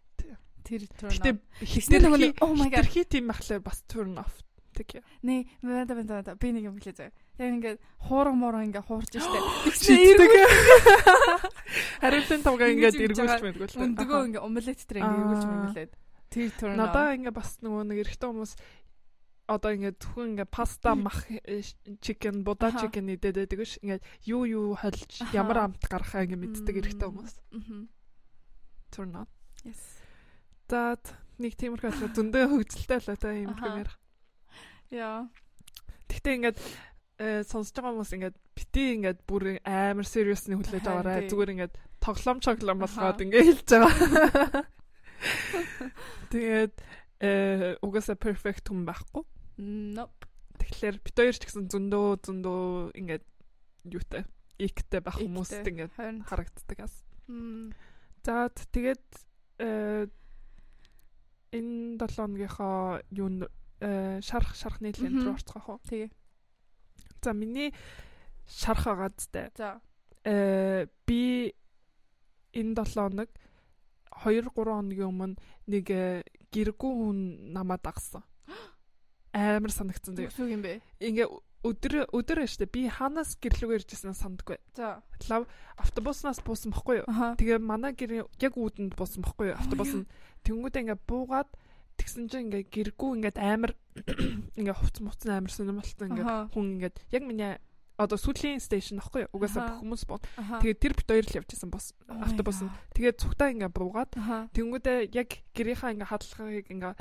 Тэр 0.68 0.84
төрн. 1.00 1.16
Гэтэ 1.16 1.32
хэснэ 1.64 2.04
нэг 2.04 2.44
oh 2.44 2.52
my 2.52 2.68
god. 2.68 2.84
Тэр 2.84 2.92
хит 2.92 3.16
юм 3.16 3.32
ахлаа 3.32 3.64
бас 3.64 3.80
turn 3.88 4.20
off 4.20 4.44
тэг. 4.76 5.00
Нэ 5.24 5.48
бада 5.64 5.96
бада 5.96 6.36
би 6.36 6.52
нэг 6.52 6.68
юм 6.68 6.76
хэлээ 6.76 6.94
заяа. 6.94 7.16
Яг 7.38 7.50
ингээд 7.54 7.80
хуурга 8.02 8.34
муурга 8.34 8.66
ингээд 8.66 8.88
хуурж 8.90 9.14
штэ. 9.14 9.40
Тэгчдэг. 9.70 10.32
Хариултын 12.02 12.42
тавга 12.42 12.66
ингээд 12.74 12.98
эргүүлж 12.98 13.42
мэдгүй 13.46 13.68
л. 13.70 13.82
Өндгөө 13.86 14.22
ингээд 14.34 14.46
омлет 14.46 14.82
дээр 14.90 15.00
ингээд 15.06 15.22
эргүүлж 15.22 15.46
мэдүүлээд. 15.46 15.94
Тэр 16.34 16.52
төрн. 16.58 16.78
Надаа 16.82 17.14
ингээд 17.14 17.38
бас 17.38 17.62
нөгөө 17.62 17.84
нэг 17.88 17.98
эрэгтэй 18.04 18.28
хүмүүс 18.28 18.54
одоо 19.48 19.72
ингээд 19.72 19.98
зөвхөн 20.04 20.30
ингээд 20.36 20.52
паста 20.52 20.92
мах 20.98 21.24
чикен 22.04 22.44
буда 22.44 22.74
чикен 22.76 23.08
идээд 23.14 23.48
байдаг 23.48 23.62
ш. 23.64 23.80
Ингээд 23.80 24.04
юу 24.28 24.44
юу 24.44 24.68
холж 24.76 25.08
ямар 25.32 25.72
амт 25.72 25.84
гарахаа 25.88 26.28
ингээд 26.28 26.42
мэддэг 26.42 26.76
эрэгтэй 26.84 27.08
хүмүүс. 27.08 27.36
Turn 28.92 29.14
on. 29.14 29.28
Yes. 29.64 29.80
За 30.68 31.00
нэг 31.40 31.56
тиймэрхүү 31.56 32.12
зөндөө 32.12 32.44
хөвгөлтэй 32.50 33.00
л 33.00 33.16
та 33.16 33.32
юм 33.32 33.56
хэрэг. 33.56 33.94
Яа. 34.92 35.32
Гэхдээ 36.12 36.36
ингээд 36.44 36.58
э, 37.18 37.44
сонсож 37.44 37.74
байгаа 37.74 37.94
хүмүүс 37.94 38.14
ингээд 38.18 38.38
бити 38.58 38.86
ингээд 38.98 39.20
бүр 39.30 39.44
амар 39.66 40.08
сериусны 40.08 40.58
хүлээж 40.58 40.86
аваарай. 40.86 41.30
Зүгээр 41.30 41.54
ингээд 41.54 41.76
тоглоом 42.02 42.40
чоглоом 42.42 42.80
болгоод 42.86 43.22
ингээд 43.26 43.46
хэлж 43.46 43.70
байгаа. 43.74 44.66
Тэгээд 46.32 46.76
э 47.22 47.76
угаасаа 47.82 48.18
перфект 48.18 48.70
хүн 48.70 48.86
байхгүй. 48.86 49.26
Nope. 49.58 50.30
Тэгэхээр 50.62 50.98
бит 51.02 51.18
хоёр 51.18 51.36
ч 51.38 51.44
гэсэн 51.50 51.66
зөндөө 51.74 52.22
зөндөө 52.22 52.94
ингээд 53.02 53.26
юутай 53.90 54.24
иктэй 54.62 55.02
байх 55.02 55.18
хүмүүст 55.18 55.66
ингээд 55.66 55.94
харагддаг 56.30 56.80
ас. 56.86 56.94
За 58.26 58.50
тэгээд 58.54 59.08
э 59.62 60.06
энэ 61.54 61.98
7 61.98 62.14
хоногийнхоо 62.14 63.02
юу 63.10 63.50
шарах 64.22 64.54
шарах 64.58 64.82
нийлэн 64.82 65.22
рүү 65.22 65.34
орцгоох 65.38 65.70
уу? 65.70 65.80
Тэгээ. 65.86 66.10
За 67.22 67.34
миний 67.34 67.74
шарах 68.48 68.88
агаадтай. 68.88 69.52
За. 69.58 69.82
Э 70.24 70.88
би 71.06 71.54
энэ 72.54 72.76
7 72.76 72.94
хоног 72.94 73.30
2 74.24 74.42
3 74.42 74.52
хоногийн 74.56 75.12
өмнө 75.12 75.36
нэг 75.68 75.88
гэргүй 76.52 76.92
хүн 76.92 77.20
намайг 77.54 77.82
дагсан 77.84 78.24
амар 79.34 79.72
санагдсан 79.72 80.16
тэгээ. 80.18 80.34
Юу 80.42 80.50
юм 80.50 80.64
бэ? 80.66 80.82
Ингээ 81.00 81.28
өдөр 81.68 82.08
өдөр 82.14 82.46
штэ 82.48 82.70
би 82.70 82.88
ханаас 82.88 83.36
гэрлүүгээр 83.42 83.84
иржсэн 83.84 84.16
сандгүй. 84.16 84.58
За. 84.78 85.04
Лав 85.30 85.46
автобуснаас 85.78 86.42
буусан 86.42 86.72
бохгүй 86.72 87.04
юу? 87.04 87.10
Тэгээ 87.38 87.60
манай 87.62 87.94
гэр 87.94 88.26
яг 88.26 88.54
үүдэнд 88.56 88.96
буусан 88.96 89.22
бохгүй 89.26 89.52
юу? 89.54 89.60
Автобус 89.60 89.92
нь 89.94 90.10
тэнгүүдээ 90.48 90.82
ингээ 90.88 91.00
буугаад 91.06 91.50
тэгсэн 92.08 92.32
чинь 92.32 92.48
ингээ 92.48 92.72
гэргүй 92.72 93.10
ингээд 93.20 93.38
амар 93.38 93.76
ингээ 94.56 94.80
хувц 94.80 95.04
муцсан 95.04 95.44
амар 95.44 95.52
сонирмолтой 95.52 96.08
ингээ 96.08 96.56
хүн 96.56 96.80
ингээд 96.80 96.96
яг 97.12 97.24
миний 97.28 97.60
одоо 98.00 98.16
сүүлийн 98.16 98.62
стейшн 98.64 99.02
ахгүй 99.02 99.26
юу? 99.26 99.34
Угаасаа 99.36 99.76
бүх 99.76 99.82
хүмүүс 99.84 100.04
бод. 100.06 100.24
Тэгээд 100.38 100.80
тэр 100.80 100.94
бит 100.94 101.10
хоёр 101.10 101.26
л 101.28 101.38
явчихсан 101.42 101.74
бос 101.74 101.98
автобус 102.08 102.62
нь. 102.62 102.72
Тэгээд 102.94 103.20
цугтаа 103.20 103.50
ингээ 103.52 103.74
буугаад 103.74 104.14
тэнгүүдээ 104.54 105.18
яг 105.18 105.42
гэрийнхаа 105.52 105.92
ингээ 105.98 106.12
хадлагыг 106.14 106.70
ингээ 106.72 106.94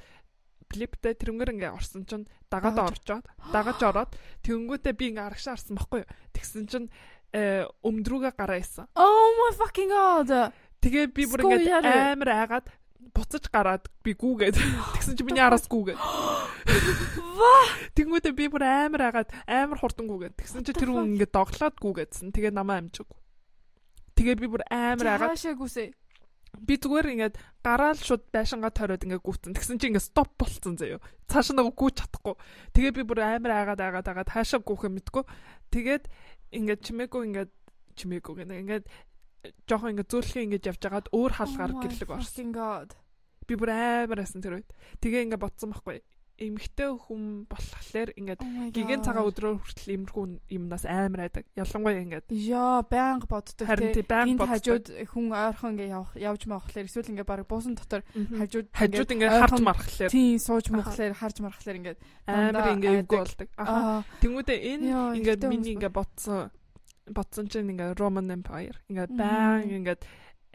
клиптэй 0.72 1.14
тэрнгээр 1.14 1.52
ингээ 1.54 1.76
орсон 1.76 2.08
чинь 2.08 2.24
дагаад 2.48 2.80
орчоод 2.80 3.28
дагаж 3.54 3.78
ороод 3.84 4.10
тэнгүүтээ 4.42 4.94
би 4.96 5.04
ингээ 5.12 5.26
арагшаа 5.28 5.54
арсан 5.54 5.76
байхгүй 5.76 6.02
юу. 6.02 6.10
Тэгсэн 6.32 6.64
чинь 6.66 6.88
өмдрүүгээ 7.36 8.32
гараа 8.32 8.58
исэн. 8.58 8.88
Oh 8.96 9.36
my 9.36 9.52
fucking 9.52 9.92
god. 9.92 10.50
Тэгээ 10.80 11.12
би 11.12 11.28
бүр 11.28 11.44
ингээ 11.44 12.16
амар 12.16 12.30
айгаад 12.32 12.66
буцаж 13.14 13.50
гараад 13.52 13.84
би 14.02 14.14
гүүгээд 14.16 14.56
тэгсэн 14.96 15.14
чи 15.18 15.22
миний 15.26 15.42
араас 15.42 15.68
гүүгээд. 15.70 15.98
Ва. 17.38 17.54
Тэнгүүтээ 17.94 18.34
би 18.34 18.48
бүр 18.50 18.64
амар 18.66 19.10
айгаад 19.10 19.30
амар 19.46 19.78
хурдан 19.78 20.08
гүүгээд 20.10 20.34
тэгсэн 20.40 20.64
чи 20.66 20.72
тэр 20.72 20.90
хүн 20.90 21.14
ингээ 21.14 21.30
доглоод 21.30 21.76
гүүгээдсэн. 21.78 22.32
Тэгээ 22.32 22.54
намаа 22.54 22.82
амжиг. 22.82 23.08
Тэгээ 24.16 24.36
би 24.40 24.46
бүр 24.50 24.64
амар 24.72 25.06
айгаад. 25.14 25.36
Хаашаа 25.36 25.54
гүсээ 25.54 25.92
би 26.64 26.74
зүгээр 26.80 27.12
ингээд 27.12 27.36
гараал 27.60 28.00
шууд 28.00 28.24
байшингаа 28.32 28.72
тойроод 28.72 29.04
ингээд 29.04 29.24
гүйтсэн. 29.24 29.52
Тэгсэн 29.52 29.76
чи 29.76 29.92
ингээд 29.92 30.08
стоп 30.08 30.32
болцсон 30.40 30.80
заяо. 30.80 31.02
Цааш 31.28 31.52
нэг 31.52 31.68
гүйж 31.76 32.00
чадахгүй. 32.00 32.36
Тэгээ 32.72 32.92
би 32.96 33.02
бүр 33.04 33.20
амар 33.20 33.52
айгаад 33.52 33.80
айгаад 33.82 34.08
айгаад 34.08 34.32
хаашаа 34.32 34.60
гүйх 34.64 34.88
юм 34.88 34.96
мэдгүй. 34.96 35.24
Тэгээд 35.68 36.04
ингээд 36.56 36.80
чимээгүй 36.80 37.22
ингээд 37.28 37.52
чимээгүй 38.00 38.34
гэнэ. 38.40 38.60
Ингээд 38.64 38.84
жоохон 39.68 39.90
ингээд 39.94 40.10
зөөлхөн 40.12 40.44
ингээд 40.46 40.68
явж 40.70 40.80
байгаад 40.82 41.08
өөр 41.12 41.32
хаалгаар 41.36 41.72
Oh 41.76 41.80
гэрлэг 41.82 42.10
орсон. 42.10 42.52
Би 43.46 43.54
бүр 43.54 43.70
амар 43.70 44.20
асан 44.22 44.42
тэр 44.42 44.58
үед. 44.58 44.70
Тэгээ 45.00 45.30
ингээд 45.30 45.42
бодсон 45.42 45.70
байхгүй 45.70 46.02
эмгтэй 46.36 46.92
хүн 47.00 47.48
болохоор 47.48 48.12
ингээд 48.12 48.40
Oh 48.44 48.68
гигэн 48.68 49.00
цагаан 49.00 49.24
өдрөөр 49.24 49.56
хүртэл 49.56 49.94
имерхүү 49.96 50.24
юмнаас 50.52 50.84
амар 50.84 51.24
айдаг. 51.24 51.48
Ялангуяа 51.56 52.04
ингээд 52.04 52.28
Яа, 52.28 52.84
байнга 52.84 53.24
боддог 53.24 53.64
харин 53.64 53.96
тий 53.96 54.04
байнга 54.04 54.44
боддог. 54.44 54.52
хажууд 54.52 54.86
хүн 55.16 55.32
ойрхон 55.32 55.72
ингээ 55.80 55.96
явах 55.96 56.12
явж 56.12 56.42
маахлаар 56.44 56.84
эсвэл 56.84 57.12
ингээ 57.16 57.24
баг 57.24 57.48
буусан 57.48 57.72
дотор 57.72 58.04
хажууд 58.12 58.68
хажууд 58.68 59.12
ингээд 59.16 59.32
харж 59.32 59.60
мархлаар 59.64 60.12
тий 60.12 60.36
сууж 60.36 60.66
мөхлээр 60.68 61.14
харж 61.16 61.36
мархлаар 61.40 61.76
ингээ 61.80 61.96
амар 62.28 62.68
ингээ 62.76 62.96
юу 63.00 63.08
болдог. 63.08 63.48
Тэнгүүдээ 64.20 64.58
энэ 64.76 64.86
ингээд 65.24 65.42
миний 65.48 65.72
хүмүүс 65.72 65.88
ингээ 65.88 65.92
бодсон 65.96 66.52
бодсон 67.10 67.46
чинь 67.48 67.70
ингээ 67.72 67.98
Roman 67.98 68.30
Empire. 68.30 68.76
Ингээ 68.90 69.08
баян 69.14 69.66
ингээ 69.66 69.98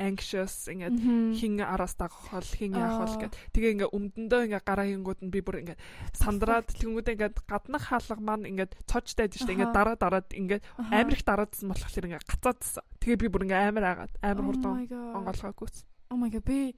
anxious 0.01 0.65
ингээд 0.65 0.97
хин 1.37 1.61
араас 1.61 1.93
дагах 1.93 2.33
хол 2.33 2.41
хин 2.41 2.73
яах 2.73 3.05
бол 3.05 3.17
гэд. 3.21 3.37
Тэгээ 3.53 3.73
ингээ 3.77 3.93
өмдөндөө 3.93 4.41
ингээ 4.49 4.61
гараа 4.65 4.87
хингууд 4.89 5.19
нь 5.21 5.29
би 5.29 5.39
бүр 5.45 5.61
ингээ 5.61 5.77
сандраад 6.17 6.67
тэнгүүдээ 6.73 7.13
ингээ 7.15 7.31
гаднах 7.45 7.85
хаалга 7.85 8.17
маань 8.17 8.49
ингээ 8.49 8.73
цоочтай 8.89 9.29
байж 9.29 9.37
штэ. 9.37 9.53
Ингээ 9.53 9.69
дараа 9.69 9.95
дараад 9.95 10.33
ингээ 10.33 10.59
амар 10.89 11.13
их 11.13 11.21
дараадсан 11.21 11.69
болохоор 11.69 12.07
ингээ 12.09 12.25
гацаадсан. 12.25 12.83
Тэгээ 12.97 13.19
би 13.21 13.27
бүр 13.29 13.45
ингээ 13.45 13.61
амар 13.69 13.85
агаад 13.85 14.13
амар 14.25 14.45
хурдан 14.49 14.73
онгоолгоогүй 14.89 15.69
Oh 16.11 16.17
my 16.19 16.27
god. 16.27 16.43
Би 16.43 16.75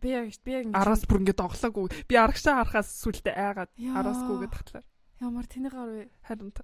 би 0.00 0.08
яг 0.12 0.30
би 0.44 0.52
яг 0.52 0.66
араас 0.76 1.04
бүр 1.08 1.24
ингээ 1.24 1.36
доглоогүй 1.40 1.88
би 2.06 2.14
арагшаа 2.16 2.60
харахаас 2.60 2.88
сүлдээ 3.02 3.34
айгаад 3.34 3.70
Яа. 3.76 4.04
араасгүйгээд 4.04 4.52
татлаа 4.52 4.84
ямар 5.20 5.46
тэний 5.48 5.72
гар 5.72 5.88
вэ? 5.88 6.08
харин 6.24 6.52
та 6.52 6.62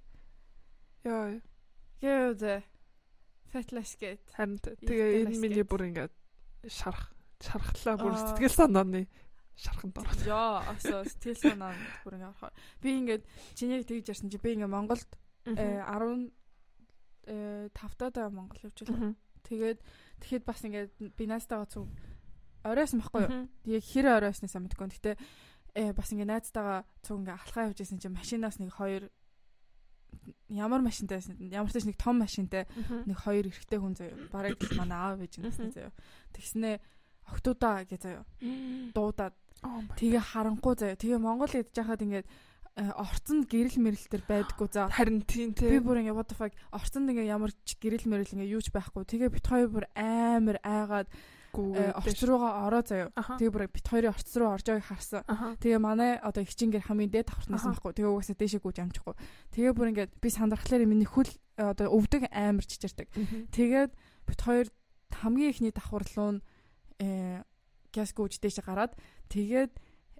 яа 2.01 2.33
Гөөд 2.33 2.63
фэтлэс 3.51 3.91
гэт. 3.97 4.23
харин 4.35 4.59
тэгээ 4.59 5.25
энэ 5.25 5.37
миний 5.39 5.65
бүр 5.65 5.87
ингээ 5.89 6.07
шарах 6.67 7.13
шархлаа 7.41 7.95
бүр 7.97 8.13
сэтгэл 8.17 8.53
санааны 8.53 9.07
шарханд 9.57 9.97
ороод 9.97 10.21
Яа, 10.25 10.61
асоо 10.73 11.01
сэтгэл 11.05 11.57
санаа 11.57 11.73
бүр 12.05 12.17
ингээ 12.17 12.29
орохоор. 12.29 12.53
Би 12.81 12.89
ингээд 13.01 13.23
чинийг 13.57 13.87
тэгж 13.89 14.13
ярьсан 14.13 14.29
чи 14.29 14.37
би 14.37 14.53
ингээ 14.53 14.69
Монголд 14.69 15.09
э, 15.49 15.81
10 15.81 16.29
э 17.27 17.69
5 17.73 18.13
даа 18.13 18.29
Монгол 18.29 18.61
явж 18.61 18.77
байлаа. 18.85 19.15
Тэгээд 19.47 19.79
тэгэхэд 20.21 20.43
бас 20.45 20.61
ингээд 20.61 20.91
би 20.97 21.23
найзтайгаа 21.25 21.67
цуг 21.71 21.89
оройсон 22.61 23.01
байхгүй 23.01 23.21
юу? 23.25 23.47
Яг 23.65 23.83
хэр 23.83 24.07
оройсноо 24.21 24.61
мэдгүй. 24.61 24.87
Гэтэ 24.93 25.11
э 25.73 25.93
бас 25.93 26.09
ингээ 26.13 26.29
найзтайгаа 26.29 26.85
цуг 27.01 27.25
ингээ 27.25 27.37
алхаа 27.37 27.67
явж 27.71 27.81
исэн 27.81 27.97
чинь 27.97 28.13
машинаас 28.13 28.59
нэг 28.61 28.75
хоёр 28.75 29.09
ямар 30.49 30.81
машинтай 30.81 31.19
байсан 31.19 31.35
ямар 31.39 31.71
ч 31.71 31.83
нэг 31.85 31.97
том 31.97 32.19
машинтай 32.21 32.67
нэг 33.05 33.17
хоёр 33.17 33.47
эрэгтэй 33.49 33.79
хүн 33.79 33.95
заяа. 33.95 34.17
Бараг 34.31 34.59
л 34.59 34.77
манай 34.77 34.97
аав 34.97 35.21
ээж 35.23 35.39
гэсэн 35.41 35.71
заяа. 35.71 35.91
Тэгснээ 36.35 36.75
октоудаа 37.27 37.83
гэж 37.85 38.01
заяа. 38.01 38.25
Дуудаад 38.95 39.35
тэгээ 39.97 40.21
харанхуу 40.21 40.75
заяа. 40.75 40.99
Тэгээ 40.99 41.19
Монгол 41.19 41.51
идэж 41.51 41.75
хахад 41.75 42.03
ингээд 42.05 42.27
э, 42.27 42.91
орцонд 42.93 43.49
гэрэл 43.49 43.77
мэрэлтэр 43.81 44.23
байдггүй 44.29 44.67
за. 44.71 44.87
харин 44.87 45.25
тийм 45.25 45.51
Би 45.57 45.65
тий 45.75 45.79
бүр 45.81 46.05
ингээ 46.05 46.15
what 46.15 46.29
the 46.29 46.37
fuck 46.37 46.53
орцонд 46.71 47.09
ингээ 47.09 47.27
ямар 47.27 47.51
ч 47.65 47.75
гэрэл 47.81 48.05
мэрэл 48.05 48.37
ингээ 48.37 48.53
юуч 48.53 48.69
байхгүй. 48.69 49.03
Тэгээ 49.03 49.33
бит 49.33 49.45
хоёр 49.47 49.69
бүр 49.73 49.85
амар 49.97 50.61
айгаад 50.61 51.09
Гүү. 51.57 51.97
орц 51.97 52.19
руугаа 52.21 52.69
ороо 52.69 52.83
заяа. 52.85 53.09
Тэгээ 53.17 53.49
бүр 53.49 53.65
бит 53.73 53.87
хоёрын 53.89 54.13
орц 54.13 54.29
руу 54.37 54.53
орж 54.53 54.65
байгааг 54.69 54.85
харсан. 54.85 55.23
Тэгээ 55.57 55.81
манай 55.81 56.21
одоо 56.21 56.45
их 56.45 56.53
чингэр 56.53 56.85
хамгийн 56.85 57.09
дээд 57.09 57.33
давхарнаас 57.33 57.65
байхгүй. 57.65 57.97
Тэгээ 57.97 58.13
угаасаа 58.13 58.37
дээшээ 58.37 58.61
гүйж 58.61 58.77
амжихгүй. 58.77 59.15
Тэгээ 59.57 59.73
бүр 59.73 59.89
ингээд 59.97 60.11
би 60.21 60.29
сандрахлаар 60.29 60.85
миний 60.85 61.09
хөл 61.09 61.33
одоо 61.57 61.89
өвдөг 61.89 62.29
амар 62.29 62.65
чичирдэг. 62.69 63.09
Тэгээд 63.49 63.91
бит 64.29 64.41
хоёр 64.45 64.69
хамгийн 65.09 65.49
ихний 65.49 65.73
давхар 65.73 66.05
руу 66.13 66.41
э 67.01 67.41
газ 67.93 68.13
гүйж 68.13 68.37
дээшээ 68.37 68.65
гараад 68.65 68.93
тэгээд 69.33 69.73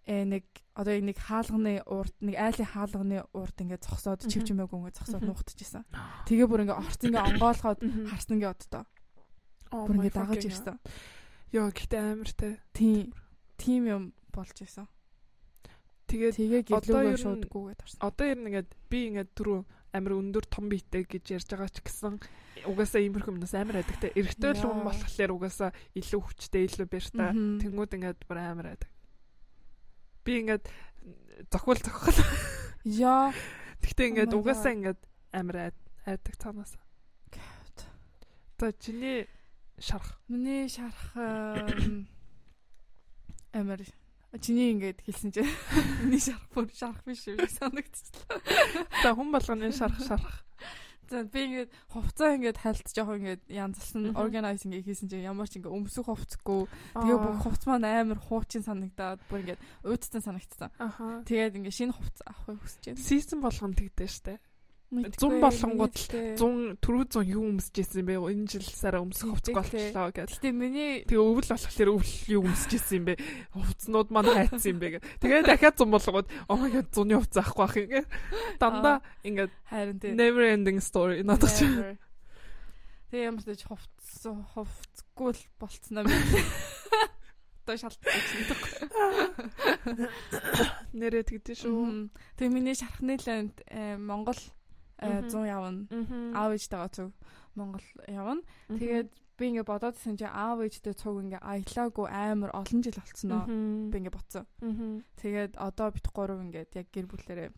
э 0.07 0.25
нэг 0.25 0.45
одоо 0.73 0.95
нэг 0.97 1.17
хаалганы 1.19 1.83
урд 1.85 2.15
нэг 2.21 2.35
айлын 2.39 2.71
хаалганы 2.73 3.17
урд 3.33 3.57
ингээд 3.59 3.85
зогсоод 3.85 4.25
чив 4.25 4.47
чимээг 4.47 4.71
ингээд 4.71 4.97
зогсоод 4.97 5.25
нуухтажсэн. 5.27 5.83
Тэгээ 6.25 6.47
бүр 6.47 6.63
ингээд 6.65 6.81
орц 6.81 7.01
ингээд 7.03 7.27
онгоолгоод 7.37 7.79
харсан 8.09 8.33
ингээд 8.39 8.53
оддоо. 8.55 8.83
Бүр 9.73 9.95
ингээд 9.99 10.17
дагаж 10.17 10.43
ирсэн. 10.47 10.79
Йоо 11.53 11.71
гэхдээ 11.71 12.01
амар 12.01 12.31
те. 12.35 12.59
Тийм. 12.73 13.13
Тийм 13.57 13.83
юм 13.87 14.03
болж 14.35 14.57
исэн. 14.61 14.87
Тэгээд 16.07 16.35
тэгээ 16.39 16.61
гэлүүгээ 16.71 17.19
шуудгүйгээд 17.19 17.83
орсон. 17.83 17.99
Одоо 17.99 18.25
ер 18.31 18.39
нь 18.39 18.47
ингээд 18.51 18.69
би 18.87 18.99
ингээд 19.11 19.31
түрүү 19.35 19.59
амар 19.91 20.13
өндөр 20.15 20.45
том 20.47 20.71
биетэй 20.71 21.03
гэж 21.03 21.25
ярьж 21.35 21.47
байгаа 21.51 21.71
ч 21.71 21.83
гэсэн 21.83 22.15
угаасаа 22.67 23.01
иймэрхүү 23.03 23.33
юмнаас 23.35 23.55
амар 23.55 23.83
байдаг 23.83 23.97
те. 23.99 24.15
Эрэгтэй 24.15 24.51
л 24.55 24.63
хүн 24.63 24.87
болохоор 24.87 25.31
угаасаа 25.35 25.71
илүү 25.95 26.21
хүчтэй, 26.23 26.63
илүү 26.67 26.87
бэртэй. 26.87 27.31
Тэнгүүд 27.63 27.91
ингээд 27.97 28.19
бүр 28.23 28.39
амар 28.39 28.67
байдаг. 28.71 28.91
Би 30.23 30.31
ингээд 30.43 30.65
зохиол 31.51 31.79
зохиол. 31.83 32.19
Яа. 32.87 33.35
Гэхдээ 33.83 34.07
ингээд 34.11 34.31
угаасаа 34.35 34.71
ингээд 34.75 34.99
амар 35.35 35.75
айдаг 36.07 36.35
цаанаас. 36.39 36.75
За 38.57 38.73
чиний 38.73 39.27
шарах. 39.79 40.19
Миний 40.27 40.67
шарах 40.69 41.15
амар 43.53 43.81
чиний 44.41 44.73
ингээд 44.73 45.01
хэлсэн 45.05 45.31
чинь 45.31 45.49
миний 46.03 46.21
шарах 46.21 46.45
бүр 46.53 46.69
шарах 46.73 47.01
биш 47.05 47.25
үү 47.29 47.47
санагдчихлаа. 47.47 48.41
За 49.01 49.13
хүн 49.13 49.29
болгоны 49.33 49.71
шарах 49.71 50.01
шарах. 50.01 50.43
За 51.07 51.23
би 51.23 51.39
ингээд 51.47 51.71
хувцаа 51.87 52.35
ингээд 52.35 52.59
хальт 52.59 52.87
жоох 52.91 53.15
ингээд 53.15 53.47
янзлсан 53.47 54.11
organize 54.19 54.67
ингээд 54.67 54.85
хийсэн 54.85 55.07
чинь 55.07 55.23
ямар 55.23 55.47
ч 55.47 55.57
ингээд 55.57 55.71
өмсөх 55.71 56.11
хувцгүй. 56.11 56.67
Тэгээ 56.99 57.19
бүх 57.23 57.39
хувц 57.47 57.63
маань 57.65 57.87
амар 57.87 58.19
хуучин 58.19 58.67
санагдаад 58.67 59.23
бүр 59.31 59.41
ингээд 59.47 59.61
уйдсан 59.87 60.21
санагдсан. 60.21 60.69
Тэгээд 61.23 61.63
ингээд 61.63 61.77
шинэ 61.79 61.95
хувц 61.95 62.19
авахыг 62.27 62.59
хүсэж 62.59 62.83
байна. 62.91 62.99
Season 62.99 63.39
болгоно 63.39 63.79
тэгдэж 63.79 64.11
штэ. 64.11 64.35
100 64.87 65.41
болонгууд 65.43 65.97
100 65.99 66.77
түрүү 66.79 67.05
100 67.11 67.27
юу 67.27 67.43
өмсөжсэн 67.51 68.07
бэ? 68.07 68.15
Энэ 68.31 68.47
жил 68.47 68.63
сараа 68.63 69.03
өмсөх 69.03 69.35
хувцас 69.35 69.51
болчлоо 69.51 70.15
гэж. 70.15 70.39
Гэтэ 70.39 70.55
миний 70.55 71.03
тэгээ 71.03 71.27
өвөл 71.27 71.43
болохоор 71.43 71.91
өвөл 71.91 72.13
юу 72.31 72.47
өмсөжсэн 72.47 72.95
юм 72.95 73.05
бэ? 73.11 73.19
Хувцснууд 73.51 74.09
маань 74.15 74.31
хайцсан 74.31 74.71
юм 74.71 74.79
бэ 74.79 74.87
гэх. 74.95 75.03
Тэгээ 75.19 75.43
дахиад 75.43 75.75
100 75.75 75.91
болгоод 75.91 76.27
oh 76.47 76.55
my 76.55 76.71
god 76.71 76.87
100-ны 76.87 77.19
хувцас 77.19 77.43
авахгүй 77.43 77.67
ах 77.67 77.75
ингэ. 77.83 78.01
Дандаа 78.63 78.97
ингээд 79.27 79.51
харин 79.67 79.99
тий. 79.99 80.15
Never 80.15 80.47
ending 80.47 80.79
story 80.79 81.19
надад 81.19 81.51
ч. 81.51 81.67
Тэгээ 83.11 83.27
ямар 83.27 83.43
ч 83.43 83.67
хувцс 83.67 84.23
хувцгүй 84.23 85.35
л 85.35 85.43
болцсноо 85.59 86.07
би. 86.07 86.15
Одоо 87.67 87.75
шалтгаан 87.75 88.23
чинь. 88.31 88.47
Нэрээ 90.95 91.27
тэгдэж 91.27 91.67
шүү. 91.67 92.07
Тэгээ 92.39 92.55
миний 92.55 92.71
шархны 92.71 93.19
ланд 93.19 93.59
Монгол 93.99 94.39
100 94.97 95.29
э, 95.29 95.47
явна. 95.47 95.85
Аав 96.33 96.51
ээжтэйгээ 96.57 96.91
цуг 96.93 97.11
Монгол 97.55 97.85
явна. 98.07 98.41
Тэгээд 98.69 99.09
би 99.37 99.43
ингээ 99.53 99.65
бодоодсэн 99.69 100.17
чи 100.17 100.25
аав 100.25 100.65
ээжтэй 100.65 100.97
цуг 100.97 101.21
ингээ 101.21 101.41
аялаагүй 101.41 102.07
амар 102.09 102.51
олон 102.57 102.81
жил 102.81 102.97
болцсон 102.97 103.29
нөө. 103.29 103.45
Би 103.93 103.95
ингээ 104.01 104.15
ботсон. 104.17 104.45
Тэгээд 105.21 105.53
одоо 105.61 105.87
бит 105.93 106.07
гурав 106.09 106.41
ингээд 106.41 106.73
яг 106.73 106.87
гэр 106.89 107.05
бүлээрээ 107.05 107.49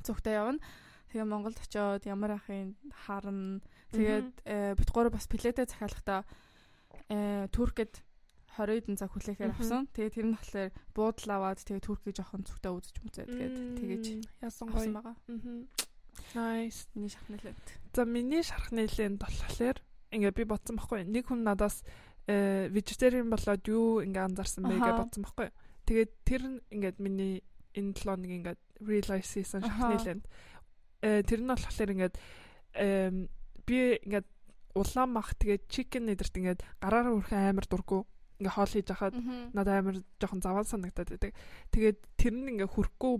цугтаа 0.00 0.32
явна. 0.32 0.64
Тэгээ 1.12 1.28
Монголд 1.28 1.60
очиод 1.60 2.08
ямар 2.08 2.40
ахын 2.40 2.76
харна. 3.04 3.60
Тэгээд 3.92 4.30
э, 4.48 4.74
бит 4.74 4.90
гурав 4.90 5.12
бас 5.12 5.28
плетэ 5.28 5.68
захиалгахдаа 5.68 6.24
э 7.12 7.48
Туркэд 7.52 8.00
20 8.56 8.86
хэдэн 8.86 8.96
цаг 8.96 9.10
хүлээхээр 9.12 9.52
авсан. 9.52 9.90
Тэгээд 9.92 10.14
тэр 10.14 10.26
нь 10.30 10.36
болохоор 10.38 10.70
буудлаа 10.94 11.36
аваад 11.42 11.60
тэгээд 11.60 11.84
Туркийг 11.84 12.14
жоохон 12.14 12.46
зүгтээ 12.46 12.72
үзэж 12.72 12.96
мүзээд 13.02 13.28
тэгээд 13.34 13.56
тэгэж 13.82 14.04
яасан 14.40 14.68
гоё. 14.70 14.94
Аа. 15.02 15.14
Nice. 16.34 16.86
Миний 16.94 17.08
шархны 17.10 17.38
лент. 17.42 17.66
За 17.94 18.04
миний 18.04 18.42
шархны 18.42 18.86
лент 18.98 19.20
болохоор 19.20 19.78
ингээ 20.10 20.32
би 20.34 20.44
бодсон 20.44 20.76
байхгүй. 20.78 21.04
Нэг 21.06 21.26
хүн 21.28 21.42
надаас 21.44 21.82
э 22.26 22.68
vegetarian 22.70 23.30
болоод 23.30 23.62
юу 23.68 24.02
ингээ 24.02 24.24
анзаарсан 24.24 24.64
бэ 24.64 24.78
гэж 24.78 24.94
бодсон 24.98 25.22
байхгүй. 25.26 25.48
Тэгээд 25.86 26.10
тэр 26.24 26.42
ингээд 26.70 26.96
миний 26.98 27.42
энэ 27.74 27.92
7 27.94 28.22
нэг 28.22 28.32
ингээд 28.38 28.60
realize 28.80 29.28
хийсэн 29.34 29.62
шархны 29.62 29.98
лент. 30.02 30.24
Э 31.02 31.22
тэр 31.22 31.40
нь 31.42 31.50
болохоор 31.50 31.90
ингээд 31.94 32.14
би 33.66 33.78
ингээд 34.02 34.26
улаан 34.74 35.10
мах 35.14 35.34
тэгээд 35.38 35.70
chicken 35.70 36.10
эдэрт 36.10 36.34
ингээд 36.34 36.60
гараараа 36.82 37.14
хүрхэн 37.14 37.54
амар 37.54 37.66
дурггүй 37.70 38.02
ингээ 38.42 38.54
хоол 38.54 38.72
хийж 38.74 38.88
хахад 38.90 39.14
надад 39.54 39.78
амар 39.78 39.96
жоохон 40.18 40.42
заваа 40.42 40.64
санагдаад 40.66 41.10
байдаг. 41.14 41.32
Тэгээд 41.70 41.98
тэр 42.18 42.34
нь 42.34 42.50
ингээ 42.58 42.70
хүрхгүй 42.70 43.14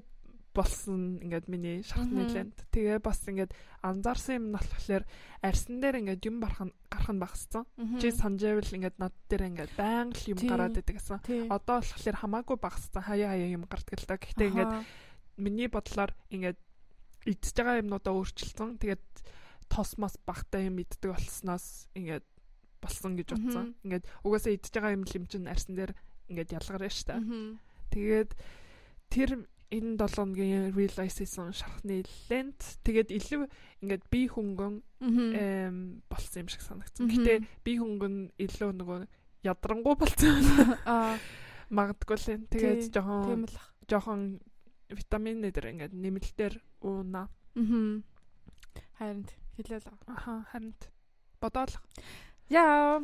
болсон 0.54 1.18
ингээд 1.18 1.50
миний 1.50 1.82
шатны 1.82 2.30
лент. 2.30 2.54
Тэгээ 2.70 3.02
бас 3.02 3.20
ингээд 3.26 3.50
анзаарсан 3.82 4.38
юм 4.38 4.46
нь 4.48 4.56
болохоор 4.56 5.04
арьсан 5.42 5.82
дээр 5.82 5.98
ингээд 6.00 6.22
юм 6.30 6.38
барах 6.38 6.70
гарах 6.88 7.10
нь 7.10 7.18
багассан. 7.18 7.66
Чи 7.98 8.14
санджайвал 8.14 8.64
ингээд 8.64 8.96
над 9.02 9.12
дээр 9.26 9.50
ингээд 9.50 9.72
байнга 9.74 10.14
л 10.14 10.30
юм 10.30 10.38
гараад 10.46 10.78
идэг 10.78 11.02
гэсэн. 11.02 11.50
Одоо 11.50 11.82
болохоор 11.82 12.16
хамаагүй 12.22 12.56
багассан. 12.62 13.02
Хаяа 13.02 13.34
хаяа 13.34 13.50
юм 13.50 13.66
гардаг 13.66 13.98
л 13.98 14.06
да. 14.06 14.14
Гэхдээ 14.14 14.48
ингээд 14.54 14.72
миний 15.42 15.66
бодлоор 15.66 16.14
ингээд 16.30 16.58
идж 17.26 17.46
байгаа 17.58 17.82
юмнуудаа 17.82 18.14
өөрчилсөн. 18.14 18.78
Тэгээд 18.78 19.04
тос 19.66 19.98
мас 19.98 20.14
багтай 20.22 20.70
юм 20.70 20.78
иддэг 20.78 21.10
болсноос 21.10 21.90
ингээд 21.98 22.24
болсон 22.78 23.18
гэж 23.18 23.28
бодсон. 23.34 23.74
Ингээд 23.82 24.04
угаасаа 24.22 24.54
идж 24.54 24.70
байгаа 24.70 24.94
юм 24.94 25.04
лим 25.08 25.24
чин 25.26 25.48
арьсан 25.48 25.74
дээр 25.74 25.92
ингээд 26.30 26.54
ялгарна 26.54 26.88
шүү 26.88 27.06
дээ. 27.10 27.20
Тэгээд 27.90 28.30
тэр 29.08 29.30
энэ 29.74 29.98
7 29.98 30.14
хоногийн 30.14 30.70
realize 30.78 31.18
хийсэн 31.18 31.50
шархны 31.50 32.06
лент 32.30 32.60
тэгээд 32.86 33.10
илүү 33.10 33.42
ингээд 33.82 34.04
би 34.08 34.20
хөнгөн 34.30 34.74
болсон 36.06 36.38
юм 36.42 36.48
шиг 36.48 36.62
санагдсан. 36.62 37.10
Гэтэ 37.10 37.42
би 37.66 37.72
хөнгөн 37.82 38.30
илүү 38.38 38.70
нөгөө 38.78 39.00
ядрангуй 39.42 39.94
болсон. 39.98 40.38
Аа 40.86 41.18
магадгүй 41.74 42.16
л 42.16 42.28
энэ. 42.34 42.46
Тэгээд 42.52 42.82
жоохон 42.92 43.46
жоохон 43.88 44.22
витамин 44.90 45.42
дээр 45.42 45.72
ингээд 45.72 45.94
нэмэлтээр 45.94 46.54
ууна. 46.84 47.28
Аа. 47.56 48.02
Харин 48.98 49.24
хэлээл. 49.56 49.88
Аха 50.06 50.44
харин 50.50 50.74
бодоол. 51.40 51.74
Яа. 52.48 53.00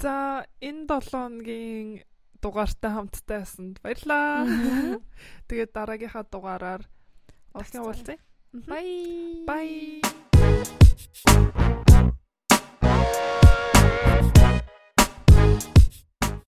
За 0.00 0.46
энэ 0.60 0.86
7 0.88 1.10
хоногийн 1.10 1.88
дугаартай 2.42 2.90
хамттай 2.90 3.38
байсанд 3.44 3.76
баярлаа. 3.84 4.44
Тэгээд 5.48 5.70
дараагийнхаа 5.76 6.24
дугаараар 6.26 6.82
дахин 7.54 7.84
уулзъя. 7.84 8.18
Bye. 8.66 9.46
Bye. 9.46 10.00